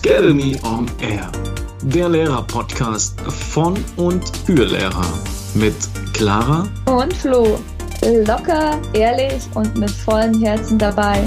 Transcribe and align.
Academy 0.00 0.56
on 0.62 0.86
Air, 1.00 1.28
der 1.82 2.08
Lehrer-Podcast 2.08 3.20
von 3.20 3.74
und 3.96 4.24
für 4.46 4.64
Lehrer 4.64 5.12
mit 5.54 5.74
Clara 6.14 6.68
und 6.86 7.12
Flo. 7.12 7.58
Locker, 8.24 8.80
ehrlich 8.92 9.42
und 9.56 9.76
mit 9.76 9.90
vollem 9.90 10.40
Herzen 10.40 10.78
dabei. 10.78 11.24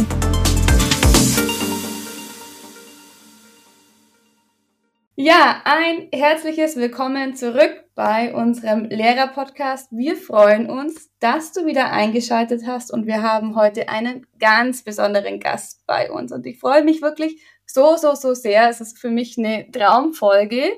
Ja, 5.16 5.62
ein 5.66 6.08
herzliches 6.14 6.78
Willkommen 6.78 7.36
zurück 7.36 7.84
bei 7.94 8.34
unserem 8.34 8.86
Lehrer-Podcast. 8.86 9.90
Wir 9.92 10.16
freuen 10.16 10.70
uns, 10.70 11.12
dass 11.20 11.52
du 11.52 11.66
wieder 11.66 11.92
eingeschaltet 11.92 12.62
hast 12.66 12.92
und 12.92 13.06
wir 13.06 13.22
haben 13.22 13.56
heute 13.56 13.90
einen 13.90 14.26
ganz 14.40 14.82
besonderen 14.82 15.42
Gast 15.42 15.86
bei 15.86 16.10
uns. 16.10 16.32
Und 16.32 16.46
ich 16.46 16.58
freue 16.58 16.84
mich 16.84 17.02
wirklich 17.02 17.44
so, 17.74 17.98
so, 17.98 18.16
so 18.16 18.34
sehr. 18.34 18.70
Es 18.70 18.82
ist 18.82 19.00
für 19.00 19.10
mich 19.10 19.38
eine 19.38 19.70
Traumfolge, 19.72 20.72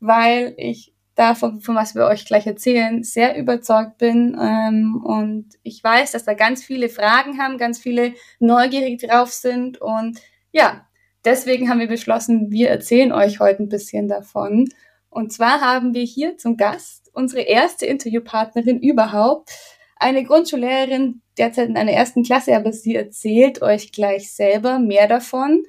weil 0.00 0.54
ich 0.56 0.92
davon, 1.14 1.60
von 1.60 1.76
was 1.76 1.94
wir 1.94 2.06
euch 2.06 2.24
gleich 2.24 2.46
erzählen, 2.46 3.02
sehr 3.02 3.36
überzeugt 3.36 3.98
bin. 3.98 4.36
Ähm, 4.40 5.02
und 5.04 5.46
ich 5.62 5.82
weiß, 5.82 6.12
dass 6.12 6.24
da 6.24 6.34
ganz 6.34 6.64
viele 6.64 6.88
Fragen 6.88 7.38
haben, 7.38 7.58
ganz 7.58 7.78
viele 7.78 8.14
neugierig 8.38 9.02
drauf 9.02 9.32
sind. 9.32 9.80
Und 9.80 10.18
ja, 10.52 10.86
deswegen 11.24 11.68
haben 11.68 11.80
wir 11.80 11.88
beschlossen, 11.88 12.50
wir 12.50 12.70
erzählen 12.70 13.12
euch 13.12 13.40
heute 13.40 13.62
ein 13.62 13.68
bisschen 13.68 14.08
davon. 14.08 14.68
Und 15.10 15.32
zwar 15.32 15.60
haben 15.60 15.92
wir 15.92 16.04
hier 16.04 16.38
zum 16.38 16.56
Gast 16.56 17.10
unsere 17.12 17.42
erste 17.42 17.84
Interviewpartnerin 17.84 18.80
überhaupt, 18.80 19.50
eine 19.96 20.24
Grundschullehrerin 20.24 21.20
derzeit 21.36 21.68
in 21.68 21.76
einer 21.76 21.92
ersten 21.92 22.22
Klasse, 22.22 22.56
aber 22.56 22.72
sie 22.72 22.94
erzählt 22.94 23.60
euch 23.60 23.92
gleich 23.92 24.32
selber 24.32 24.78
mehr 24.78 25.08
davon, 25.08 25.64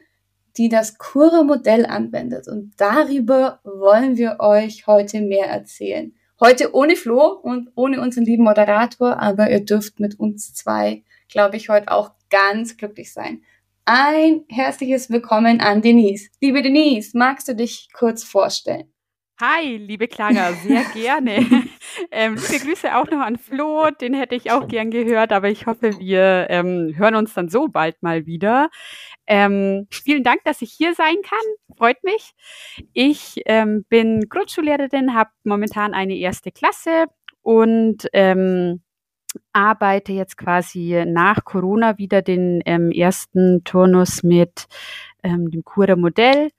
die 0.57 0.69
das 0.69 0.97
Kura-Modell 0.97 1.85
anwendet. 1.85 2.47
Und 2.47 2.73
darüber 2.77 3.59
wollen 3.63 4.17
wir 4.17 4.37
euch 4.39 4.87
heute 4.87 5.21
mehr 5.21 5.47
erzählen. 5.47 6.13
Heute 6.39 6.73
ohne 6.73 6.95
Flo 6.95 7.27
und 7.27 7.69
ohne 7.75 8.01
unseren 8.01 8.25
lieben 8.25 8.43
Moderator, 8.43 9.19
aber 9.19 9.51
ihr 9.51 9.63
dürft 9.63 9.99
mit 9.99 10.19
uns 10.19 10.53
zwei, 10.53 11.03
glaube 11.29 11.57
ich, 11.57 11.69
heute 11.69 11.91
auch 11.91 12.11
ganz 12.29 12.77
glücklich 12.77 13.13
sein 13.13 13.41
ein 13.85 14.45
herzliches 14.47 15.09
Willkommen 15.09 15.59
an 15.59 15.81
Denise. 15.81 16.29
Liebe 16.39 16.61
Denise, 16.61 17.17
magst 17.17 17.47
du 17.47 17.55
dich 17.55 17.89
kurz 17.93 18.23
vorstellen? 18.23 18.85
Hi, 19.41 19.75
liebe 19.77 20.07
Clara, 20.07 20.53
sehr 20.53 20.83
gerne. 20.93 21.45
ähm, 22.11 22.35
liebe 22.35 22.63
Grüße 22.63 22.95
auch 22.95 23.09
noch 23.09 23.19
an 23.19 23.37
Flo, 23.37 23.89
den 23.89 24.13
hätte 24.13 24.35
ich 24.35 24.51
auch 24.51 24.67
gern 24.67 24.91
gehört, 24.91 25.33
aber 25.33 25.49
ich 25.49 25.65
hoffe, 25.65 25.97
wir 25.99 26.45
ähm, 26.49 26.93
hören 26.95 27.15
uns 27.15 27.33
dann 27.33 27.49
so 27.49 27.67
bald 27.67 28.03
mal 28.03 28.27
wieder. 28.27 28.69
Ähm, 29.33 29.87
vielen 29.89 30.25
Dank, 30.25 30.43
dass 30.43 30.61
ich 30.61 30.73
hier 30.73 30.93
sein 30.93 31.15
kann, 31.23 31.77
freut 31.77 32.03
mich. 32.03 32.33
Ich 32.91 33.41
ähm, 33.45 33.85
bin 33.87 34.27
Grundschullehrerin, 34.27 35.15
habe 35.15 35.29
momentan 35.45 35.93
eine 35.93 36.17
erste 36.17 36.51
Klasse 36.51 37.05
und 37.41 38.09
ähm, 38.11 38.81
arbeite 39.53 40.11
jetzt 40.11 40.35
quasi 40.35 41.05
nach 41.07 41.45
Corona 41.45 41.97
wieder 41.97 42.21
den 42.21 42.61
ähm, 42.65 42.91
ersten 42.91 43.63
Turnus 43.63 44.21
mit 44.21 44.67
ähm, 45.23 45.49
dem 45.49 45.63
Cura 45.63 45.95
Modell. 45.95 46.49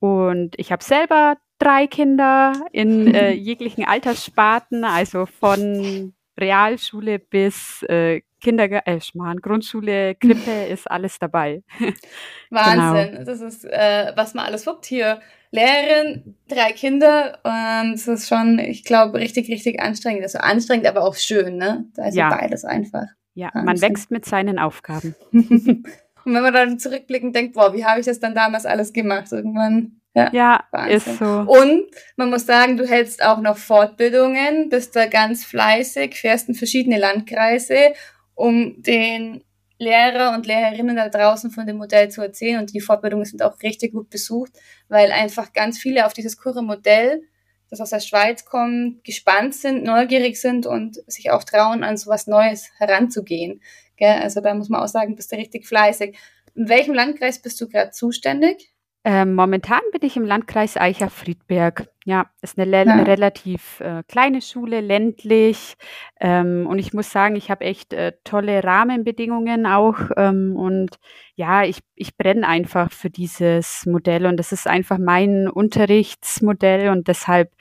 Und 0.00 0.58
ich 0.58 0.72
habe 0.72 0.82
selber 0.82 1.36
drei 1.60 1.86
Kinder 1.86 2.54
in 2.72 3.14
äh, 3.14 3.30
jeglichen 3.34 3.84
Alterssparten, 3.84 4.82
also 4.82 5.26
von 5.26 6.12
Realschule 6.36 7.20
bis 7.20 7.84
äh, 7.84 8.22
Kindergarten, 8.44 8.88
äh, 8.88 9.00
Schmarrn, 9.00 9.40
Grundschule, 9.40 10.14
Krippe 10.14 10.50
ist 10.70 10.88
alles 10.88 11.18
dabei. 11.18 11.62
Wahnsinn, 12.50 13.12
genau. 13.12 13.24
das 13.24 13.40
ist, 13.40 13.64
äh, 13.64 14.12
was 14.14 14.34
man 14.34 14.44
alles 14.44 14.66
wuppt 14.66 14.86
hier. 14.86 15.20
Lehrerin, 15.50 16.36
drei 16.48 16.72
Kinder, 16.72 17.38
und 17.44 17.92
das 17.92 18.08
ist 18.08 18.28
schon, 18.28 18.58
ich 18.58 18.84
glaube, 18.84 19.18
richtig, 19.18 19.48
richtig 19.48 19.80
anstrengend. 19.80 20.22
Also 20.22 20.38
anstrengend, 20.38 20.86
aber 20.86 21.04
auch 21.04 21.14
schön, 21.14 21.56
ne? 21.56 21.86
Also 21.96 22.18
ja. 22.18 22.28
beides 22.28 22.64
einfach. 22.64 23.06
Ja, 23.34 23.50
Wahnsinn. 23.52 23.64
man 23.64 23.80
wächst 23.80 24.10
mit 24.10 24.24
seinen 24.24 24.58
Aufgaben. 24.58 25.14
und 25.32 25.86
wenn 26.24 26.42
man 26.42 26.52
dann 26.52 26.78
zurückblickend 26.78 27.34
denkt, 27.34 27.54
boah, 27.54 27.72
wie 27.72 27.84
habe 27.84 28.00
ich 28.00 28.06
das 28.06 28.20
dann 28.20 28.34
damals 28.34 28.66
alles 28.66 28.92
gemacht? 28.92 29.30
Irgendwann 29.30 30.00
ja, 30.14 30.30
ja 30.32 30.86
ist 30.86 31.18
so. 31.18 31.24
Und 31.24 31.86
man 32.16 32.30
muss 32.30 32.46
sagen, 32.46 32.76
du 32.76 32.86
hältst 32.86 33.24
auch 33.24 33.40
noch 33.40 33.56
Fortbildungen, 33.56 34.68
bist 34.68 34.94
da 34.94 35.06
ganz 35.06 35.44
fleißig, 35.44 36.14
fährst 36.14 36.48
in 36.48 36.54
verschiedene 36.54 36.98
Landkreise, 36.98 37.94
um 38.34 38.82
den 38.82 39.44
Lehrer 39.78 40.34
und 40.34 40.46
Lehrerinnen 40.46 40.96
da 40.96 41.08
draußen 41.08 41.50
von 41.50 41.66
dem 41.66 41.76
Modell 41.78 42.10
zu 42.10 42.22
erzählen. 42.22 42.60
Und 42.60 42.72
die 42.72 42.80
Fortbildungen 42.80 43.24
sind 43.24 43.42
auch 43.42 43.60
richtig 43.62 43.92
gut 43.92 44.10
besucht, 44.10 44.52
weil 44.88 45.10
einfach 45.12 45.52
ganz 45.52 45.78
viele 45.78 46.06
auf 46.06 46.12
dieses 46.12 46.36
Kurre-Modell, 46.36 47.22
das 47.70 47.80
aus 47.80 47.90
der 47.90 48.00
Schweiz 48.00 48.44
kommt, 48.44 49.02
gespannt 49.04 49.54
sind, 49.54 49.84
neugierig 49.84 50.40
sind 50.40 50.66
und 50.66 51.02
sich 51.10 51.30
auch 51.30 51.44
trauen, 51.44 51.82
an 51.82 51.96
so 51.96 52.10
was 52.10 52.26
Neues 52.26 52.70
heranzugehen. 52.78 53.62
Gell? 53.96 54.20
Also 54.22 54.40
da 54.40 54.54
muss 54.54 54.68
man 54.68 54.80
auch 54.80 54.88
sagen, 54.88 55.16
bist 55.16 55.32
du 55.32 55.36
richtig 55.36 55.66
fleißig. 55.66 56.16
In 56.54 56.68
welchem 56.68 56.94
Landkreis 56.94 57.40
bist 57.40 57.60
du 57.60 57.68
gerade 57.68 57.90
zuständig? 57.90 58.73
Ähm, 59.06 59.34
momentan 59.34 59.82
bin 59.92 60.00
ich 60.02 60.16
im 60.16 60.24
Landkreis 60.24 60.78
Eicher-Friedberg. 60.78 61.90
Ja, 62.06 62.26
ist 62.40 62.58
eine 62.58 62.70
ja. 62.70 63.02
relativ 63.02 63.80
äh, 63.80 64.02
kleine 64.08 64.40
Schule, 64.40 64.80
ländlich. 64.80 65.74
Ähm, 66.18 66.66
und 66.66 66.78
ich 66.78 66.94
muss 66.94 67.10
sagen, 67.10 67.36
ich 67.36 67.50
habe 67.50 67.66
echt 67.66 67.92
äh, 67.92 68.12
tolle 68.24 68.64
Rahmenbedingungen 68.64 69.66
auch. 69.66 69.98
Ähm, 70.16 70.56
und 70.56 70.98
ja, 71.34 71.64
ich, 71.64 71.80
ich 71.94 72.16
brenne 72.16 72.48
einfach 72.48 72.92
für 72.92 73.10
dieses 73.10 73.84
Modell. 73.84 74.24
Und 74.24 74.38
das 74.38 74.52
ist 74.52 74.66
einfach 74.66 74.96
mein 74.96 75.48
Unterrichtsmodell. 75.50 76.88
Und 76.88 77.06
deshalb 77.06 77.52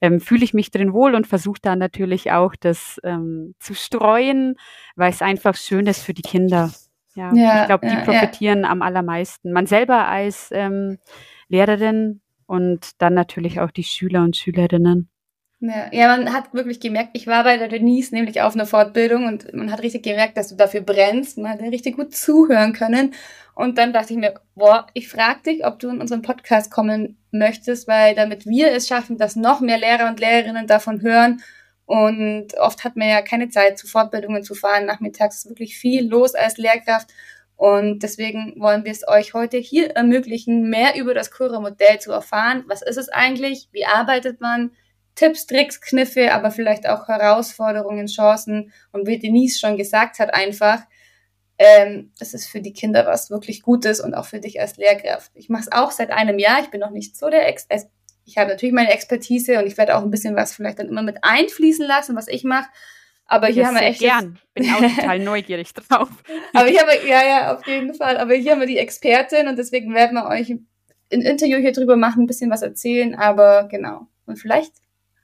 ähm, 0.00 0.20
fühle 0.20 0.44
ich 0.44 0.54
mich 0.54 0.70
drin 0.70 0.92
wohl 0.92 1.16
und 1.16 1.26
versuche 1.26 1.60
da 1.60 1.74
natürlich 1.74 2.30
auch 2.30 2.54
das 2.54 3.00
ähm, 3.02 3.56
zu 3.58 3.74
streuen, 3.74 4.54
weil 4.94 5.10
es 5.10 5.20
einfach 5.20 5.56
schön 5.56 5.88
ist 5.88 6.04
für 6.04 6.14
die 6.14 6.22
Kinder. 6.22 6.70
Ja, 7.14 7.32
ja 7.34 7.62
ich 7.62 7.66
glaube, 7.66 7.86
die 7.86 7.94
ja, 7.94 8.00
profitieren 8.00 8.62
ja. 8.62 8.70
am 8.70 8.82
allermeisten. 8.82 9.52
Man 9.52 9.66
selber 9.66 10.08
als 10.08 10.50
ähm, 10.52 10.98
Lehrerin 11.48 12.20
und 12.46 12.90
dann 12.98 13.14
natürlich 13.14 13.60
auch 13.60 13.70
die 13.70 13.84
Schüler 13.84 14.22
und 14.22 14.36
Schülerinnen. 14.36 15.08
Ja, 15.60 15.86
ja, 15.92 16.08
man 16.08 16.32
hat 16.32 16.52
wirklich 16.54 16.80
gemerkt, 16.80 17.10
ich 17.12 17.28
war 17.28 17.44
bei 17.44 17.56
der 17.56 17.68
Denise 17.68 18.12
nämlich 18.12 18.40
auf 18.42 18.54
einer 18.54 18.66
Fortbildung 18.66 19.26
und 19.26 19.54
man 19.54 19.70
hat 19.70 19.80
richtig 19.80 20.02
gemerkt, 20.02 20.36
dass 20.36 20.48
du 20.48 20.56
dafür 20.56 20.80
brennst. 20.80 21.38
Man 21.38 21.52
hat 21.52 21.60
richtig 21.60 21.96
gut 21.96 22.14
zuhören 22.16 22.72
können. 22.72 23.14
Und 23.54 23.78
dann 23.78 23.92
dachte 23.92 24.12
ich 24.12 24.18
mir, 24.18 24.34
boah, 24.56 24.88
ich 24.92 25.08
frage 25.08 25.42
dich, 25.46 25.64
ob 25.64 25.78
du 25.78 25.88
in 25.88 26.00
unseren 26.00 26.22
Podcast 26.22 26.72
kommen 26.72 27.16
möchtest, 27.30 27.86
weil 27.86 28.16
damit 28.16 28.44
wir 28.44 28.72
es 28.72 28.88
schaffen, 28.88 29.18
dass 29.18 29.36
noch 29.36 29.60
mehr 29.60 29.78
Lehrer 29.78 30.08
und 30.08 30.18
Lehrerinnen 30.18 30.66
davon 30.66 31.00
hören 31.00 31.42
und 31.92 32.54
oft 32.58 32.84
hat 32.84 32.96
man 32.96 33.06
ja 33.06 33.20
keine 33.20 33.50
Zeit, 33.50 33.76
zu 33.76 33.86
Fortbildungen 33.86 34.42
zu 34.42 34.54
fahren. 34.54 34.86
Nachmittags 34.86 35.44
ist 35.44 35.50
wirklich 35.50 35.76
viel 35.76 36.08
los 36.08 36.34
als 36.34 36.56
Lehrkraft. 36.56 37.10
Und 37.54 38.02
deswegen 38.02 38.54
wollen 38.56 38.86
wir 38.86 38.92
es 38.92 39.06
euch 39.06 39.34
heute 39.34 39.58
hier 39.58 39.90
ermöglichen, 39.90 40.70
mehr 40.70 40.96
über 40.96 41.12
das 41.12 41.30
Cura-Modell 41.30 41.98
zu 42.00 42.10
erfahren. 42.10 42.64
Was 42.66 42.80
ist 42.80 42.96
es 42.96 43.10
eigentlich? 43.10 43.68
Wie 43.72 43.84
arbeitet 43.84 44.40
man? 44.40 44.70
Tipps, 45.16 45.46
Tricks, 45.46 45.82
Kniffe, 45.82 46.32
aber 46.32 46.50
vielleicht 46.50 46.88
auch 46.88 47.08
Herausforderungen, 47.08 48.06
Chancen. 48.06 48.72
Und 48.92 49.06
wie 49.06 49.18
Denise 49.18 49.60
schon 49.60 49.76
gesagt 49.76 50.18
hat, 50.18 50.32
einfach, 50.32 50.80
ähm, 51.58 52.10
das 52.18 52.32
ist 52.32 52.46
für 52.46 52.62
die 52.62 52.72
Kinder 52.72 53.04
was 53.04 53.28
wirklich 53.28 53.60
Gutes 53.60 54.00
und 54.00 54.14
auch 54.14 54.24
für 54.24 54.40
dich 54.40 54.58
als 54.62 54.78
Lehrkraft. 54.78 55.30
Ich 55.34 55.50
mache 55.50 55.64
es 55.64 55.72
auch 55.72 55.90
seit 55.90 56.10
einem 56.10 56.38
Jahr. 56.38 56.62
Ich 56.62 56.70
bin 56.70 56.80
noch 56.80 56.88
nicht 56.88 57.18
so 57.18 57.28
der 57.28 57.46
Ex 57.48 57.66
ich 58.32 58.38
habe 58.38 58.48
natürlich 58.48 58.74
meine 58.74 58.90
Expertise 58.90 59.58
und 59.58 59.66
ich 59.66 59.76
werde 59.76 59.94
auch 59.94 60.02
ein 60.02 60.10
bisschen 60.10 60.34
was 60.34 60.54
vielleicht 60.54 60.78
dann 60.78 60.88
immer 60.88 61.02
mit 61.02 61.18
einfließen 61.20 61.86
lassen, 61.86 62.16
was 62.16 62.28
ich 62.28 62.44
mache. 62.44 62.68
Aber 63.26 63.48
hier 63.48 63.66
haben 63.66 63.74
wir 63.74 63.82
echt. 63.82 64.00
Gern. 64.00 64.38
Bin 64.54 64.70
auch 64.70 64.80
total 64.80 65.18
neugierig 65.18 65.72
drauf. 65.74 66.08
Aber 66.54 66.68
hier 66.68 66.80
haben 66.80 66.88
wir, 66.88 67.06
ja, 67.06 67.22
ja, 67.26 67.54
auf 67.54 67.66
jeden 67.66 67.92
Fall. 67.92 68.16
Aber 68.16 68.32
hier 68.32 68.52
haben 68.52 68.60
wir 68.60 68.66
die 68.66 68.78
Expertin 68.78 69.48
und 69.48 69.58
deswegen 69.58 69.94
werden 69.94 70.14
wir 70.14 70.26
euch 70.28 70.48
ein 70.50 70.66
Interview 71.20 71.58
hier 71.58 71.72
drüber 71.72 71.96
machen, 71.96 72.22
ein 72.22 72.26
bisschen 72.26 72.50
was 72.50 72.62
erzählen. 72.62 73.14
Aber 73.14 73.68
genau. 73.70 74.06
Und 74.24 74.36
vielleicht 74.38 74.72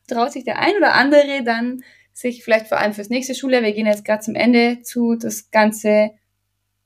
traut 0.07 0.33
sich 0.33 0.45
der 0.45 0.59
ein 0.59 0.77
oder 0.77 0.93
andere 0.93 1.43
dann 1.45 1.83
sich 2.13 2.45
vielleicht 2.45 2.67
vor 2.67 2.79
allem 2.79 2.93
fürs 2.93 3.09
nächste 3.09 3.35
Schuljahr, 3.35 3.63
wir 3.63 3.73
gehen 3.73 3.87
jetzt 3.87 4.05
gerade 4.05 4.23
zum 4.23 4.35
Ende 4.35 4.83
zu, 4.83 5.15
das 5.15 5.51
Ganze 5.51 6.11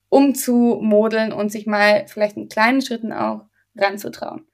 umzumodeln 0.09 1.33
und 1.33 1.51
sich 1.51 1.67
mal 1.67 2.07
vielleicht 2.07 2.37
in 2.37 2.49
kleinen 2.49 2.81
Schritten 2.81 3.13
auch 3.13 3.47
ranzutrauen. 3.75 4.47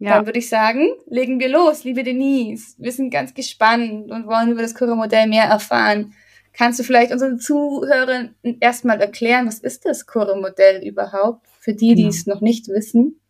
Ja. 0.00 0.16
Dann 0.16 0.26
würde 0.26 0.38
ich 0.38 0.48
sagen, 0.48 0.94
legen 1.06 1.38
wir 1.40 1.50
los, 1.50 1.84
liebe 1.84 2.02
Denise. 2.02 2.74
Wir 2.78 2.90
sind 2.90 3.10
ganz 3.10 3.34
gespannt 3.34 4.10
und 4.10 4.26
wollen 4.26 4.50
über 4.50 4.62
das 4.62 4.74
Cura-Modell 4.74 5.28
mehr 5.28 5.44
erfahren. 5.44 6.14
Kannst 6.54 6.80
du 6.80 6.84
vielleicht 6.84 7.12
unseren 7.12 7.38
Zuhörern 7.38 8.34
erstmal 8.60 8.98
erklären, 9.00 9.46
was 9.46 9.58
ist 9.58 9.84
das 9.84 10.06
Cura-Modell 10.06 10.82
überhaupt, 10.82 11.46
für 11.60 11.74
die, 11.74 11.94
die 11.94 12.02
genau. 12.02 12.08
es 12.08 12.26
noch 12.26 12.40
nicht 12.40 12.68
wissen? 12.68 13.20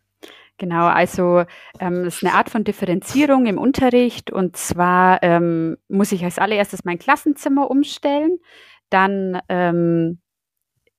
Genau, 0.57 0.85
also 0.85 1.43
ähm, 1.81 2.05
es 2.05 2.17
ist 2.17 2.23
eine 2.23 2.35
Art 2.35 2.49
von 2.49 2.63
Differenzierung 2.63 3.47
im 3.47 3.57
Unterricht 3.57 4.31
und 4.31 4.55
zwar 4.55 5.21
ähm, 5.23 5.75
muss 5.89 6.13
ich 6.13 6.23
als 6.23 6.39
allererstes 6.39 6.85
mein 6.85 6.99
Klassenzimmer 6.99 7.69
umstellen, 7.69 8.37
dann 8.89 9.41
ähm, 9.49 10.21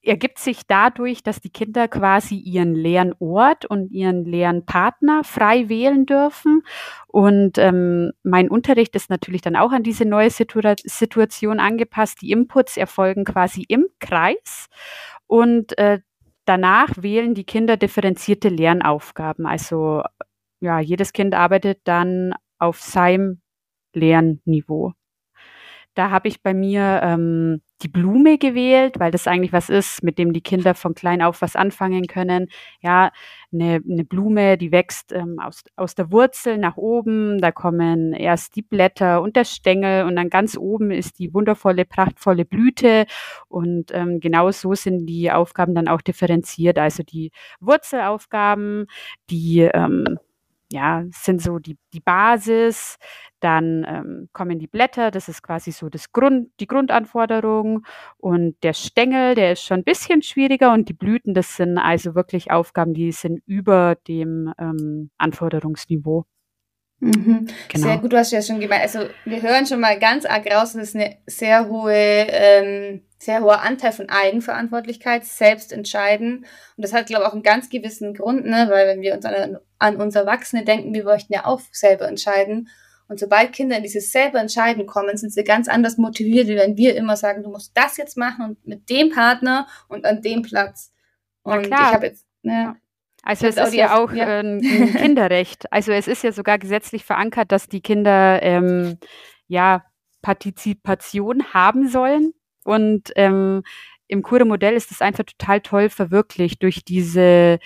ergibt 0.02 0.38
sich 0.38 0.66
dadurch, 0.66 1.22
dass 1.22 1.40
die 1.40 1.50
Kinder 1.50 1.86
quasi 1.88 2.36
ihren 2.36 2.74
Lernort 2.74 3.64
und 3.66 3.90
ihren 3.90 4.24
Lernpartner 4.24 5.22
frei 5.24 5.68
wählen 5.68 6.06
dürfen. 6.06 6.62
Und 7.06 7.58
ähm, 7.58 8.12
mein 8.22 8.48
Unterricht 8.48 8.96
ist 8.96 9.10
natürlich 9.10 9.42
dann 9.42 9.56
auch 9.56 9.72
an 9.72 9.82
diese 9.82 10.04
neue 10.04 10.30
Situa 10.30 10.74
Situation 10.82 11.60
angepasst. 11.60 12.20
Die 12.22 12.32
Inputs 12.32 12.76
erfolgen 12.76 13.24
quasi 13.24 13.64
im 13.68 13.86
Kreis 14.00 14.68
und 15.26 15.78
äh, 15.78 16.00
danach 16.44 16.90
wählen 17.00 17.34
die 17.34 17.44
Kinder 17.44 17.76
differenzierte 17.76 18.48
Lernaufgaben. 18.48 19.46
Also 19.46 20.02
ja, 20.60 20.80
jedes 20.80 21.12
Kind 21.12 21.34
arbeitet 21.34 21.80
dann 21.84 22.34
auf 22.58 22.80
seinem 22.80 23.40
Lernniveau. 23.94 24.92
Da 25.94 26.10
habe 26.10 26.28
ich 26.28 26.42
bei 26.42 26.54
mir 26.54 27.00
ähm, 27.02 27.60
die 27.82 27.88
Blume 27.88 28.38
gewählt, 28.38 28.98
weil 28.98 29.10
das 29.10 29.26
eigentlich 29.26 29.52
was 29.52 29.68
ist, 29.68 30.02
mit 30.02 30.18
dem 30.18 30.32
die 30.32 30.40
Kinder 30.40 30.74
von 30.74 30.94
klein 30.94 31.22
auf 31.22 31.42
was 31.42 31.56
anfangen 31.56 32.06
können. 32.06 32.48
Ja, 32.80 33.10
eine, 33.52 33.80
eine 33.88 34.04
Blume, 34.04 34.56
die 34.56 34.72
wächst 34.72 35.12
ähm, 35.12 35.38
aus, 35.40 35.64
aus 35.76 35.94
der 35.94 36.10
Wurzel 36.10 36.58
nach 36.58 36.76
oben. 36.76 37.40
Da 37.40 37.52
kommen 37.52 38.12
erst 38.12 38.56
die 38.56 38.62
Blätter 38.62 39.20
und 39.22 39.36
der 39.36 39.44
Stängel 39.44 40.04
und 40.04 40.16
dann 40.16 40.30
ganz 40.30 40.56
oben 40.56 40.90
ist 40.90 41.18
die 41.18 41.34
wundervolle, 41.34 41.84
prachtvolle 41.84 42.44
Blüte. 42.44 43.06
Und 43.48 43.92
ähm, 43.92 44.20
genau 44.20 44.50
so 44.50 44.74
sind 44.74 45.06
die 45.06 45.30
Aufgaben 45.30 45.74
dann 45.74 45.88
auch 45.88 46.00
differenziert. 46.00 46.78
Also 46.78 47.02
die 47.02 47.32
Wurzelaufgaben, 47.60 48.86
die 49.30 49.60
ähm, 49.60 50.18
ja, 50.72 51.04
sind 51.10 51.42
so 51.42 51.58
die, 51.58 51.76
die 51.92 52.00
Basis. 52.00 52.96
Dann 53.40 53.84
ähm, 53.86 54.28
kommen 54.32 54.58
die 54.58 54.66
Blätter, 54.66 55.10
das 55.10 55.28
ist 55.28 55.42
quasi 55.42 55.72
so 55.72 55.88
das 55.88 56.12
Grund, 56.12 56.48
die 56.60 56.66
Grundanforderung. 56.66 57.84
Und 58.18 58.56
der 58.62 58.72
Stängel, 58.72 59.34
der 59.34 59.52
ist 59.52 59.62
schon 59.62 59.80
ein 59.80 59.84
bisschen 59.84 60.22
schwieriger. 60.22 60.72
Und 60.72 60.88
die 60.88 60.94
Blüten, 60.94 61.34
das 61.34 61.56
sind 61.56 61.78
also 61.78 62.14
wirklich 62.14 62.50
Aufgaben, 62.50 62.94
die 62.94 63.12
sind 63.12 63.40
über 63.46 63.96
dem 64.06 64.52
ähm, 64.58 65.10
Anforderungsniveau. 65.18 66.24
Mhm. 67.02 67.48
Genau. 67.68 67.86
Sehr 67.86 67.98
gut, 67.98 68.12
du 68.12 68.16
hast 68.16 68.30
ja 68.30 68.40
schon 68.40 68.60
gemeint. 68.60 68.82
Also 68.82 69.00
wir 69.24 69.42
hören 69.42 69.66
schon 69.66 69.80
mal 69.80 69.98
ganz 69.98 70.24
arg 70.24 70.46
raus, 70.46 70.74
das 70.74 70.90
ist 70.90 70.94
eine 70.94 71.16
sehr 71.26 71.68
hohe, 71.68 71.92
ähm, 71.92 73.02
sehr 73.18 73.42
hoher 73.42 73.62
Anteil 73.62 73.90
von 73.90 74.08
Eigenverantwortlichkeit, 74.08 75.24
selbst 75.24 75.72
entscheiden. 75.72 76.46
Und 76.76 76.84
das 76.84 76.92
hat, 76.92 77.06
glaube 77.06 77.24
ich, 77.24 77.28
auch 77.28 77.32
einen 77.32 77.42
ganz 77.42 77.70
gewissen 77.70 78.14
Grund, 78.14 78.46
ne? 78.46 78.68
weil 78.70 78.86
wenn 78.86 79.00
wir 79.00 79.14
uns 79.14 79.24
an, 79.24 79.58
an 79.82 79.96
uns 79.96 80.14
Erwachsene 80.14 80.64
denken, 80.64 80.94
wir 80.94 81.04
möchten 81.04 81.32
ja 81.32 81.44
auch 81.44 81.60
selber 81.72 82.08
entscheiden. 82.08 82.68
Und 83.08 83.18
sobald 83.18 83.52
Kinder 83.52 83.76
in 83.76 83.82
dieses 83.82 84.12
selber 84.12 84.40
entscheiden 84.40 84.86
kommen, 84.86 85.16
sind 85.16 85.32
sie 85.32 85.44
ganz 85.44 85.68
anders 85.68 85.98
motiviert, 85.98 86.48
wie 86.48 86.56
wenn 86.56 86.76
wir 86.76 86.96
immer 86.96 87.16
sagen, 87.16 87.42
du 87.42 87.50
musst 87.50 87.76
das 87.76 87.96
jetzt 87.96 88.16
machen 88.16 88.44
und 88.44 88.66
mit 88.66 88.88
dem 88.88 89.10
Partner 89.10 89.66
und 89.88 90.06
an 90.06 90.22
dem 90.22 90.42
Platz. 90.42 90.92
Und 91.42 91.66
ich 91.66 91.72
habe 91.72 92.06
jetzt, 92.06 92.24
ne, 92.42 92.76
also 93.22 93.46
es 93.46 93.56
ist 93.56 93.74
ja 93.74 93.96
auch 93.96 94.12
ja. 94.12 94.40
ein 94.40 94.60
Kinderrecht. 94.96 95.70
Also 95.72 95.92
es 95.92 96.08
ist 96.08 96.24
ja 96.24 96.32
sogar 96.32 96.58
gesetzlich 96.58 97.04
verankert, 97.04 97.52
dass 97.52 97.68
die 97.68 97.80
Kinder 97.80 98.42
ähm, 98.42 98.98
ja 99.46 99.84
Partizipation 100.22 101.52
haben 101.52 101.88
sollen. 101.88 102.32
Und 102.64 103.12
ähm, 103.16 103.62
im 104.08 104.22
Kure-Modell 104.22 104.74
ist 104.74 104.90
es 104.90 105.00
einfach 105.00 105.24
total 105.24 105.60
toll 105.60 105.88
verwirklicht 105.88 106.62
durch 106.62 106.84
diese 106.84 107.58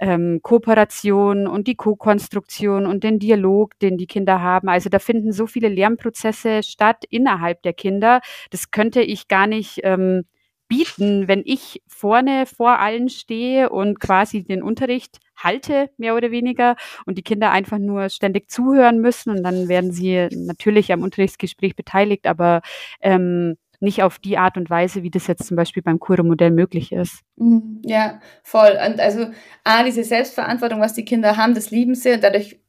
ähm, 0.00 0.40
Kooperation 0.42 1.46
und 1.46 1.68
die 1.68 1.76
Co-Konstruktion 1.76 2.86
und 2.86 3.04
den 3.04 3.18
Dialog, 3.18 3.78
den 3.78 3.98
die 3.98 4.06
Kinder 4.06 4.40
haben. 4.40 4.68
Also 4.68 4.88
da 4.88 4.98
finden 4.98 5.32
so 5.32 5.46
viele 5.46 5.68
Lernprozesse 5.68 6.62
statt 6.62 7.04
innerhalb 7.10 7.62
der 7.62 7.74
Kinder. 7.74 8.20
Das 8.50 8.70
könnte 8.70 9.02
ich 9.02 9.28
gar 9.28 9.46
nicht 9.46 9.80
ähm, 9.84 10.24
bieten, 10.68 11.28
wenn 11.28 11.42
ich 11.44 11.82
vorne 11.88 12.46
vor 12.46 12.78
allen 12.78 13.08
stehe 13.08 13.70
und 13.70 14.00
quasi 14.00 14.44
den 14.44 14.62
Unterricht 14.62 15.18
halte, 15.36 15.90
mehr 15.96 16.14
oder 16.14 16.30
weniger, 16.30 16.76
und 17.06 17.18
die 17.18 17.22
Kinder 17.22 17.50
einfach 17.50 17.78
nur 17.78 18.08
ständig 18.08 18.50
zuhören 18.50 19.00
müssen 19.00 19.30
und 19.30 19.42
dann 19.42 19.68
werden 19.68 19.90
sie 19.90 20.28
natürlich 20.32 20.92
am 20.92 21.02
Unterrichtsgespräch 21.02 21.74
beteiligt, 21.74 22.26
aber 22.26 22.62
ähm, 23.00 23.56
nicht 23.80 24.02
auf 24.02 24.18
die 24.18 24.38
Art 24.38 24.56
und 24.56 24.70
Weise, 24.70 25.02
wie 25.02 25.10
das 25.10 25.26
jetzt 25.26 25.46
zum 25.46 25.56
Beispiel 25.56 25.82
beim 25.82 25.98
Kure-Modell 25.98 26.50
möglich 26.50 26.92
ist. 26.92 27.20
Mhm. 27.36 27.80
Ja, 27.84 28.20
voll. 28.42 28.78
Und 28.86 29.00
also 29.00 29.30
A, 29.64 29.82
diese 29.82 30.04
Selbstverantwortung, 30.04 30.80
was 30.80 30.94
die 30.94 31.04
Kinder 31.04 31.36
haben, 31.36 31.54
das 31.54 31.70
lieben 31.70 31.94
sie 31.94 32.12
und 32.12 32.22
dadurch 32.22 32.60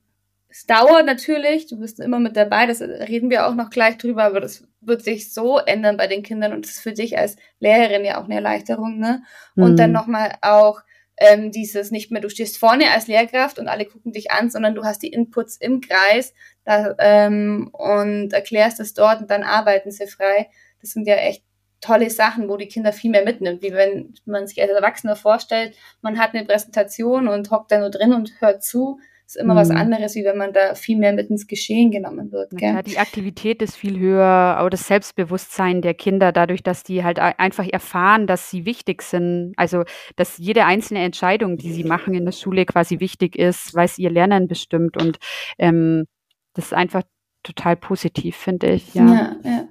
es 0.52 0.66
dauert 0.66 1.06
natürlich, 1.06 1.68
du 1.68 1.80
bist 1.80 2.02
immer 2.02 2.20
mit 2.20 2.36
dabei, 2.36 2.66
das 2.66 2.82
reden 2.82 3.30
wir 3.30 3.48
auch 3.48 3.56
noch 3.56 3.70
gleich 3.70 3.98
drüber, 3.98 4.26
aber 4.26 4.42
das 4.42 4.68
wird 4.82 5.02
sich 5.02 5.34
so 5.34 5.60
ändern 5.60 5.96
bei 5.96 6.08
den 6.08 6.24
Kindern 6.24 6.52
und 6.52 6.66
das 6.66 6.72
ist 6.72 6.82
für 6.82 6.92
dich 6.92 7.18
als 7.18 7.38
Lehrerin 7.60 8.04
ja 8.04 8.20
auch 8.20 8.26
eine 8.26 8.36
Erleichterung, 8.36 9.00
ne? 9.00 9.24
Und 9.56 9.74
mhm. 9.74 9.78
dann 9.78 9.92
nochmal 9.94 10.36
auch 10.42 10.82
ähm, 11.18 11.52
dieses 11.52 11.92
nicht 11.92 12.12
mehr, 12.12 12.22
du 12.22 12.30
stehst 12.30 12.58
vorne 12.58 12.92
als 12.92 13.08
Lehrkraft 13.08 13.60
und 13.60 13.70
alle 13.70 13.86
gucken 13.86 14.12
dich 14.12 14.32
an, 14.32 14.50
sondern 14.50 14.76
du 14.76 14.84
hast 14.84 15.04
die 15.04 15.14
Inputs 15.14 15.56
im 15.56 15.80
Kreis 15.80 16.34
da, 16.66 16.96
ähm, 17.00 17.70
und 17.72 18.34
erklärst 18.34 18.82
es 18.82 18.94
dort 18.94 19.22
und 19.22 19.32
dann 19.32 19.44
arbeiten 19.44 19.92
sie 19.92 20.08
frei. 20.08 20.50
Das 20.82 20.92
sind 20.92 21.08
ja 21.08 21.16
echt 21.16 21.44
tolle 21.80 22.10
Sachen, 22.10 22.48
wo 22.48 22.58
die 22.58 22.68
Kinder 22.68 22.94
viel 22.94 23.12
mehr 23.12 23.24
mitnimmt, 23.24 23.64
wie 23.64 23.74
wenn 23.74 24.14
man 24.26 24.46
sich 24.46 24.62
als 24.62 24.72
Erwachsener 24.72 25.16
vorstellt, 25.16 25.76
man 26.02 26.20
hat 26.20 26.36
eine 26.36 26.46
Präsentation 26.46 27.28
und 27.28 27.50
hockt 27.50 27.72
da 27.72 27.80
nur 27.80 27.90
drin 27.90 28.14
und 28.14 28.34
hört 28.40 28.64
zu 28.64 29.00
ist 29.32 29.42
immer 29.42 29.54
mhm. 29.54 29.60
was 29.60 29.70
anderes, 29.70 30.16
wie 30.16 30.26
wenn 30.26 30.38
man 30.38 30.52
da 30.52 30.76
viel 30.76 30.98
mehr 30.98 31.14
mit 31.14 31.30
ins 31.30 31.48
Geschehen 31.48 31.92
genommen 31.92 32.32
wird. 32.32 32.52
Ja, 32.60 32.82
die 32.82 32.98
Aktivität 32.98 33.62
ist 33.62 33.78
viel 33.78 33.98
höher, 33.98 34.58
auch 34.60 34.70
das 34.70 34.88
Selbstbewusstsein 34.88 35.82
der 35.82 35.94
Kinder, 35.94 36.32
dadurch, 36.32 36.64
dass 36.64 36.84
die 36.84 37.04
halt 37.04 37.20
einfach 37.20 37.66
erfahren, 37.66 38.28
dass 38.28 38.50
sie 38.50 38.66
wichtig 38.66 39.02
sind. 39.02 39.54
Also, 39.56 39.84
dass 40.18 40.38
jede 40.38 40.66
einzelne 40.66 41.02
Entscheidung, 41.02 41.58
die 41.58 41.72
sie 41.72 41.84
machen 41.86 42.14
in 42.14 42.26
der 42.26 42.34
Schule, 42.34 42.66
quasi 42.66 43.00
wichtig 43.00 43.38
ist, 43.38 43.74
weil 43.74 43.86
es 43.86 43.98
ihr 43.98 44.10
Lernen 44.10 44.48
bestimmt. 44.48 44.98
Und 44.98 45.18
ähm, 45.58 46.06
das 46.54 46.66
ist 46.66 46.74
einfach 46.74 47.04
total 47.44 47.78
positiv, 47.78 48.36
finde 48.36 48.72
ich. 48.72 48.94
Ja. 48.94 49.06
ja, 49.06 49.36
ja. 49.44 49.68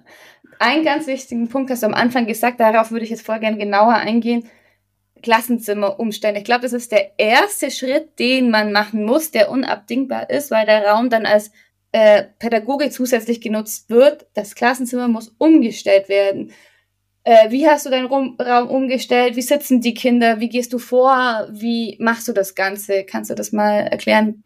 Einen 0.61 0.85
ganz 0.85 1.07
wichtigen 1.07 1.49
Punkt 1.49 1.71
hast 1.71 1.83
du 1.83 1.87
am 1.87 1.95
Anfang 1.95 2.27
gesagt, 2.27 2.61
darauf 2.61 2.91
würde 2.91 3.05
ich 3.05 3.11
jetzt 3.11 3.25
voll 3.25 3.41
gerne 3.41 3.57
genauer 3.57 3.95
eingehen 3.95 4.47
Klassenzimmer 5.23 5.99
umstellen. 5.99 6.37
Ich 6.37 6.45
glaube, 6.45 6.63
das 6.63 6.75
ist 6.75 6.93
der 6.93 7.19
erste 7.19 7.71
Schritt, 7.71 8.19
den 8.19 8.51
man 8.51 8.71
machen 8.71 9.07
muss, 9.07 9.31
der 9.31 9.51
unabdingbar 9.51 10.29
ist, 10.29 10.51
weil 10.51 10.67
der 10.67 10.87
Raum 10.87 11.09
dann 11.09 11.25
als 11.25 11.51
äh, 11.93 12.25
Pädagoge 12.39 12.91
zusätzlich 12.91 13.41
genutzt 13.41 13.89
wird. 13.89 14.27
Das 14.35 14.55
Klassenzimmer 14.55 15.09
muss 15.09 15.35
umgestellt 15.39 16.11
werden. 16.11 16.53
Äh, 17.25 17.51
wie 17.51 17.67
hast 17.67 17.87
du 17.87 17.91
deinen 17.91 18.07
Raum, 18.07 18.37
Raum 18.39 18.69
umgestellt? 18.69 19.37
Wie 19.37 19.43
sitzen 19.43 19.81
die 19.81 19.95
Kinder? 19.95 20.41
Wie 20.41 20.51
gehst 20.51 20.75
du 20.75 20.79
vor? 20.79 21.49
Wie 21.51 21.97
machst 22.01 22.29
du 22.29 22.35
das 22.35 22.55
Ganze? 22.55 23.05
Kannst 23.05 23.31
du 23.31 23.35
das 23.35 23.53
mal 23.53 23.81
erklären? 23.81 24.43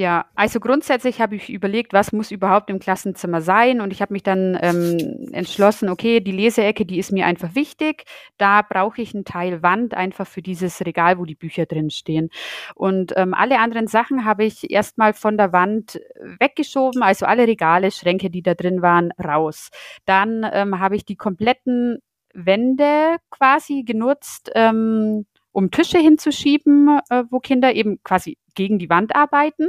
Ja, 0.00 0.24
also 0.34 0.60
grundsätzlich 0.60 1.20
habe 1.20 1.36
ich 1.36 1.50
überlegt, 1.50 1.92
was 1.92 2.10
muss 2.10 2.30
überhaupt 2.30 2.70
im 2.70 2.78
Klassenzimmer 2.78 3.42
sein 3.42 3.82
und 3.82 3.92
ich 3.92 4.00
habe 4.00 4.14
mich 4.14 4.22
dann 4.22 4.58
ähm, 4.62 5.28
entschlossen, 5.32 5.90
okay, 5.90 6.20
die 6.20 6.32
Leseecke, 6.32 6.86
die 6.86 6.98
ist 6.98 7.12
mir 7.12 7.26
einfach 7.26 7.54
wichtig. 7.54 8.04
Da 8.38 8.62
brauche 8.62 9.02
ich 9.02 9.14
einen 9.14 9.26
Teil 9.26 9.62
Wand 9.62 9.92
einfach 9.92 10.26
für 10.26 10.40
dieses 10.40 10.80
Regal, 10.86 11.18
wo 11.18 11.26
die 11.26 11.34
Bücher 11.34 11.66
drin 11.66 11.90
stehen. 11.90 12.30
Und 12.74 13.12
ähm, 13.16 13.34
alle 13.34 13.58
anderen 13.58 13.88
Sachen 13.88 14.24
habe 14.24 14.44
ich 14.44 14.70
erstmal 14.70 15.12
von 15.12 15.36
der 15.36 15.52
Wand 15.52 16.00
weggeschoben, 16.38 17.02
also 17.02 17.26
alle 17.26 17.46
Regale, 17.46 17.90
Schränke, 17.90 18.30
die 18.30 18.40
da 18.40 18.54
drin 18.54 18.80
waren, 18.80 19.12
raus. 19.22 19.68
Dann 20.06 20.48
ähm, 20.50 20.80
habe 20.80 20.96
ich 20.96 21.04
die 21.04 21.16
kompletten 21.16 21.98
Wände 22.32 23.16
quasi 23.28 23.82
genutzt, 23.82 24.50
ähm, 24.54 25.26
um 25.60 25.70
Tische 25.70 25.98
hinzuschieben, 25.98 27.00
äh, 27.10 27.24
wo 27.30 27.38
Kinder 27.38 27.74
eben 27.74 28.02
quasi 28.02 28.38
gegen 28.54 28.78
die 28.78 28.90
Wand 28.90 29.14
arbeiten. 29.14 29.68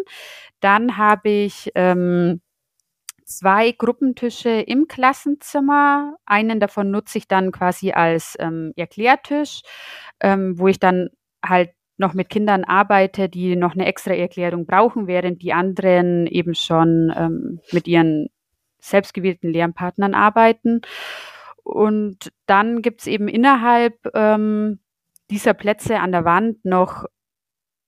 Dann 0.62 0.98
habe 0.98 1.30
ich 1.30 1.70
ähm, 1.76 2.42
zwei 3.26 3.72
Gruppentische 3.72 4.50
im 4.50 4.88
Klassenzimmer. 4.88 6.16
Einen 6.26 6.60
davon 6.60 6.92
nutze 6.92 7.18
ich 7.18 7.28
dann 7.28 7.52
quasi 7.52 7.92
als 7.92 8.36
ähm, 8.40 8.74
Erklärtisch, 8.76 9.62
ähm, 10.20 10.58
wo 10.58 10.68
ich 10.68 10.80
dann 10.80 11.10
halt 11.46 11.72
noch 11.98 12.14
mit 12.14 12.30
Kindern 12.30 12.64
arbeite, 12.64 13.30
die 13.30 13.56
noch 13.56 13.74
eine 13.74 13.86
extra 13.86 14.14
Erklärung 14.14 14.66
brauchen, 14.66 15.08
während 15.08 15.42
die 15.42 15.54
anderen 15.54 16.26
eben 16.26 16.56
schon 16.56 17.14
ähm, 17.16 17.60
mit 17.72 17.88
ihren 17.88 18.30
selbstgewählten 18.80 19.52
Lernpartnern 19.52 20.16
arbeiten. 20.16 20.82
Und 21.64 22.32
dann 22.48 22.82
gibt 22.82 23.02
es 23.02 23.08
eben 23.08 23.28
innerhalb 23.28 23.96
ähm, 24.16 24.80
dieser 25.32 25.54
Plätze 25.54 26.00
an 26.00 26.12
der 26.12 26.26
Wand 26.26 26.64
noch 26.66 27.06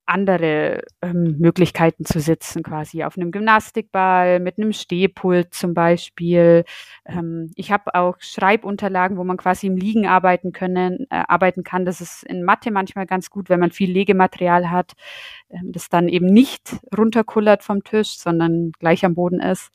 andere 0.06 0.82
ähm, 1.02 1.38
Möglichkeiten 1.40 2.04
zu 2.04 2.20
sitzen, 2.20 2.62
quasi 2.62 3.04
auf 3.04 3.18
einem 3.18 3.32
Gymnastikball, 3.32 4.40
mit 4.40 4.58
einem 4.58 4.74
Stehpult 4.74 5.54
zum 5.54 5.74
Beispiel. 5.74 6.66
Ähm, 7.06 7.52
ich 7.56 7.72
habe 7.72 7.96
auch 7.96 8.18
Schreibunterlagen, 8.20 9.18
wo 9.18 9.24
man 9.24 9.38
quasi 9.38 9.68
im 9.68 9.78
Liegen 9.78 10.06
arbeiten 10.06 10.52
können, 10.52 11.08
äh, 11.10 11.24
arbeiten 11.28 11.64
kann. 11.64 11.86
Das 11.86 12.02
ist 12.02 12.24
in 12.24 12.44
Mathe 12.44 12.72
manchmal 12.72 13.06
ganz 13.06 13.30
gut, 13.30 13.50
wenn 13.50 13.60
man 13.60 13.72
viel 13.72 13.92
Legematerial 13.92 14.70
hat, 14.70 14.94
ähm, 15.50 15.72
das 15.72 15.88
dann 15.88 16.10
eben 16.10 16.28
nicht 16.28 16.76
runterkullert 16.96 17.64
vom 17.64 17.84
Tisch, 17.84 18.18
sondern 18.18 18.72
gleich 18.80 19.06
am 19.06 19.16
Boden 19.16 19.40
ist, 19.40 19.72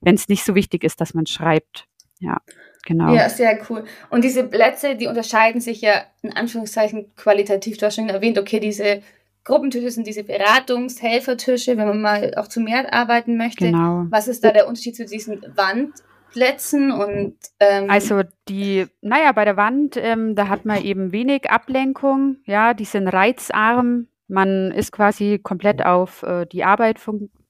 wenn 0.00 0.14
es 0.14 0.28
nicht 0.28 0.44
so 0.44 0.54
wichtig 0.54 0.84
ist, 0.84 1.00
dass 1.00 1.12
man 1.14 1.26
schreibt. 1.26 1.86
Ja. 2.20 2.38
Genau. 2.84 3.14
Ja, 3.14 3.28
sehr 3.28 3.58
cool. 3.70 3.84
Und 4.10 4.24
diese 4.24 4.44
Plätze, 4.44 4.96
die 4.96 5.06
unterscheiden 5.06 5.60
sich 5.60 5.80
ja 5.80 6.02
in 6.22 6.34
Anführungszeichen 6.34 7.14
qualitativ. 7.14 7.78
Du 7.78 7.86
hast 7.86 7.94
schon 7.94 8.08
erwähnt, 8.08 8.38
okay, 8.38 8.58
diese 8.58 9.02
Gruppentische 9.44 9.90
sind 9.90 10.06
diese 10.06 10.24
Beratungshelfertische, 10.24 11.76
wenn 11.76 11.88
man 11.88 12.00
mal 12.00 12.34
auch 12.36 12.48
zu 12.48 12.60
mehr 12.60 12.92
arbeiten 12.92 13.36
möchte. 13.36 13.66
Genau. 13.66 14.06
Was 14.10 14.28
ist 14.28 14.44
da 14.44 14.50
der 14.50 14.68
Unterschied 14.68 14.96
zu 14.96 15.04
diesen 15.04 15.42
Wandplätzen 15.56 16.92
und 16.92 17.36
ähm, 17.58 17.90
Also 17.90 18.22
die, 18.48 18.86
naja, 19.00 19.32
bei 19.32 19.44
der 19.44 19.56
Wand, 19.56 19.96
ähm, 19.96 20.34
da 20.36 20.48
hat 20.48 20.64
man 20.64 20.82
eben 20.82 21.12
wenig 21.12 21.50
Ablenkung, 21.50 22.36
ja, 22.46 22.74
die 22.74 22.84
sind 22.84 23.08
reizarm. 23.08 24.06
Man 24.28 24.70
ist 24.70 24.92
quasi 24.92 25.40
komplett 25.42 25.84
auf 25.84 26.22
äh, 26.22 26.46
die 26.46 26.64
Arbeit 26.64 26.98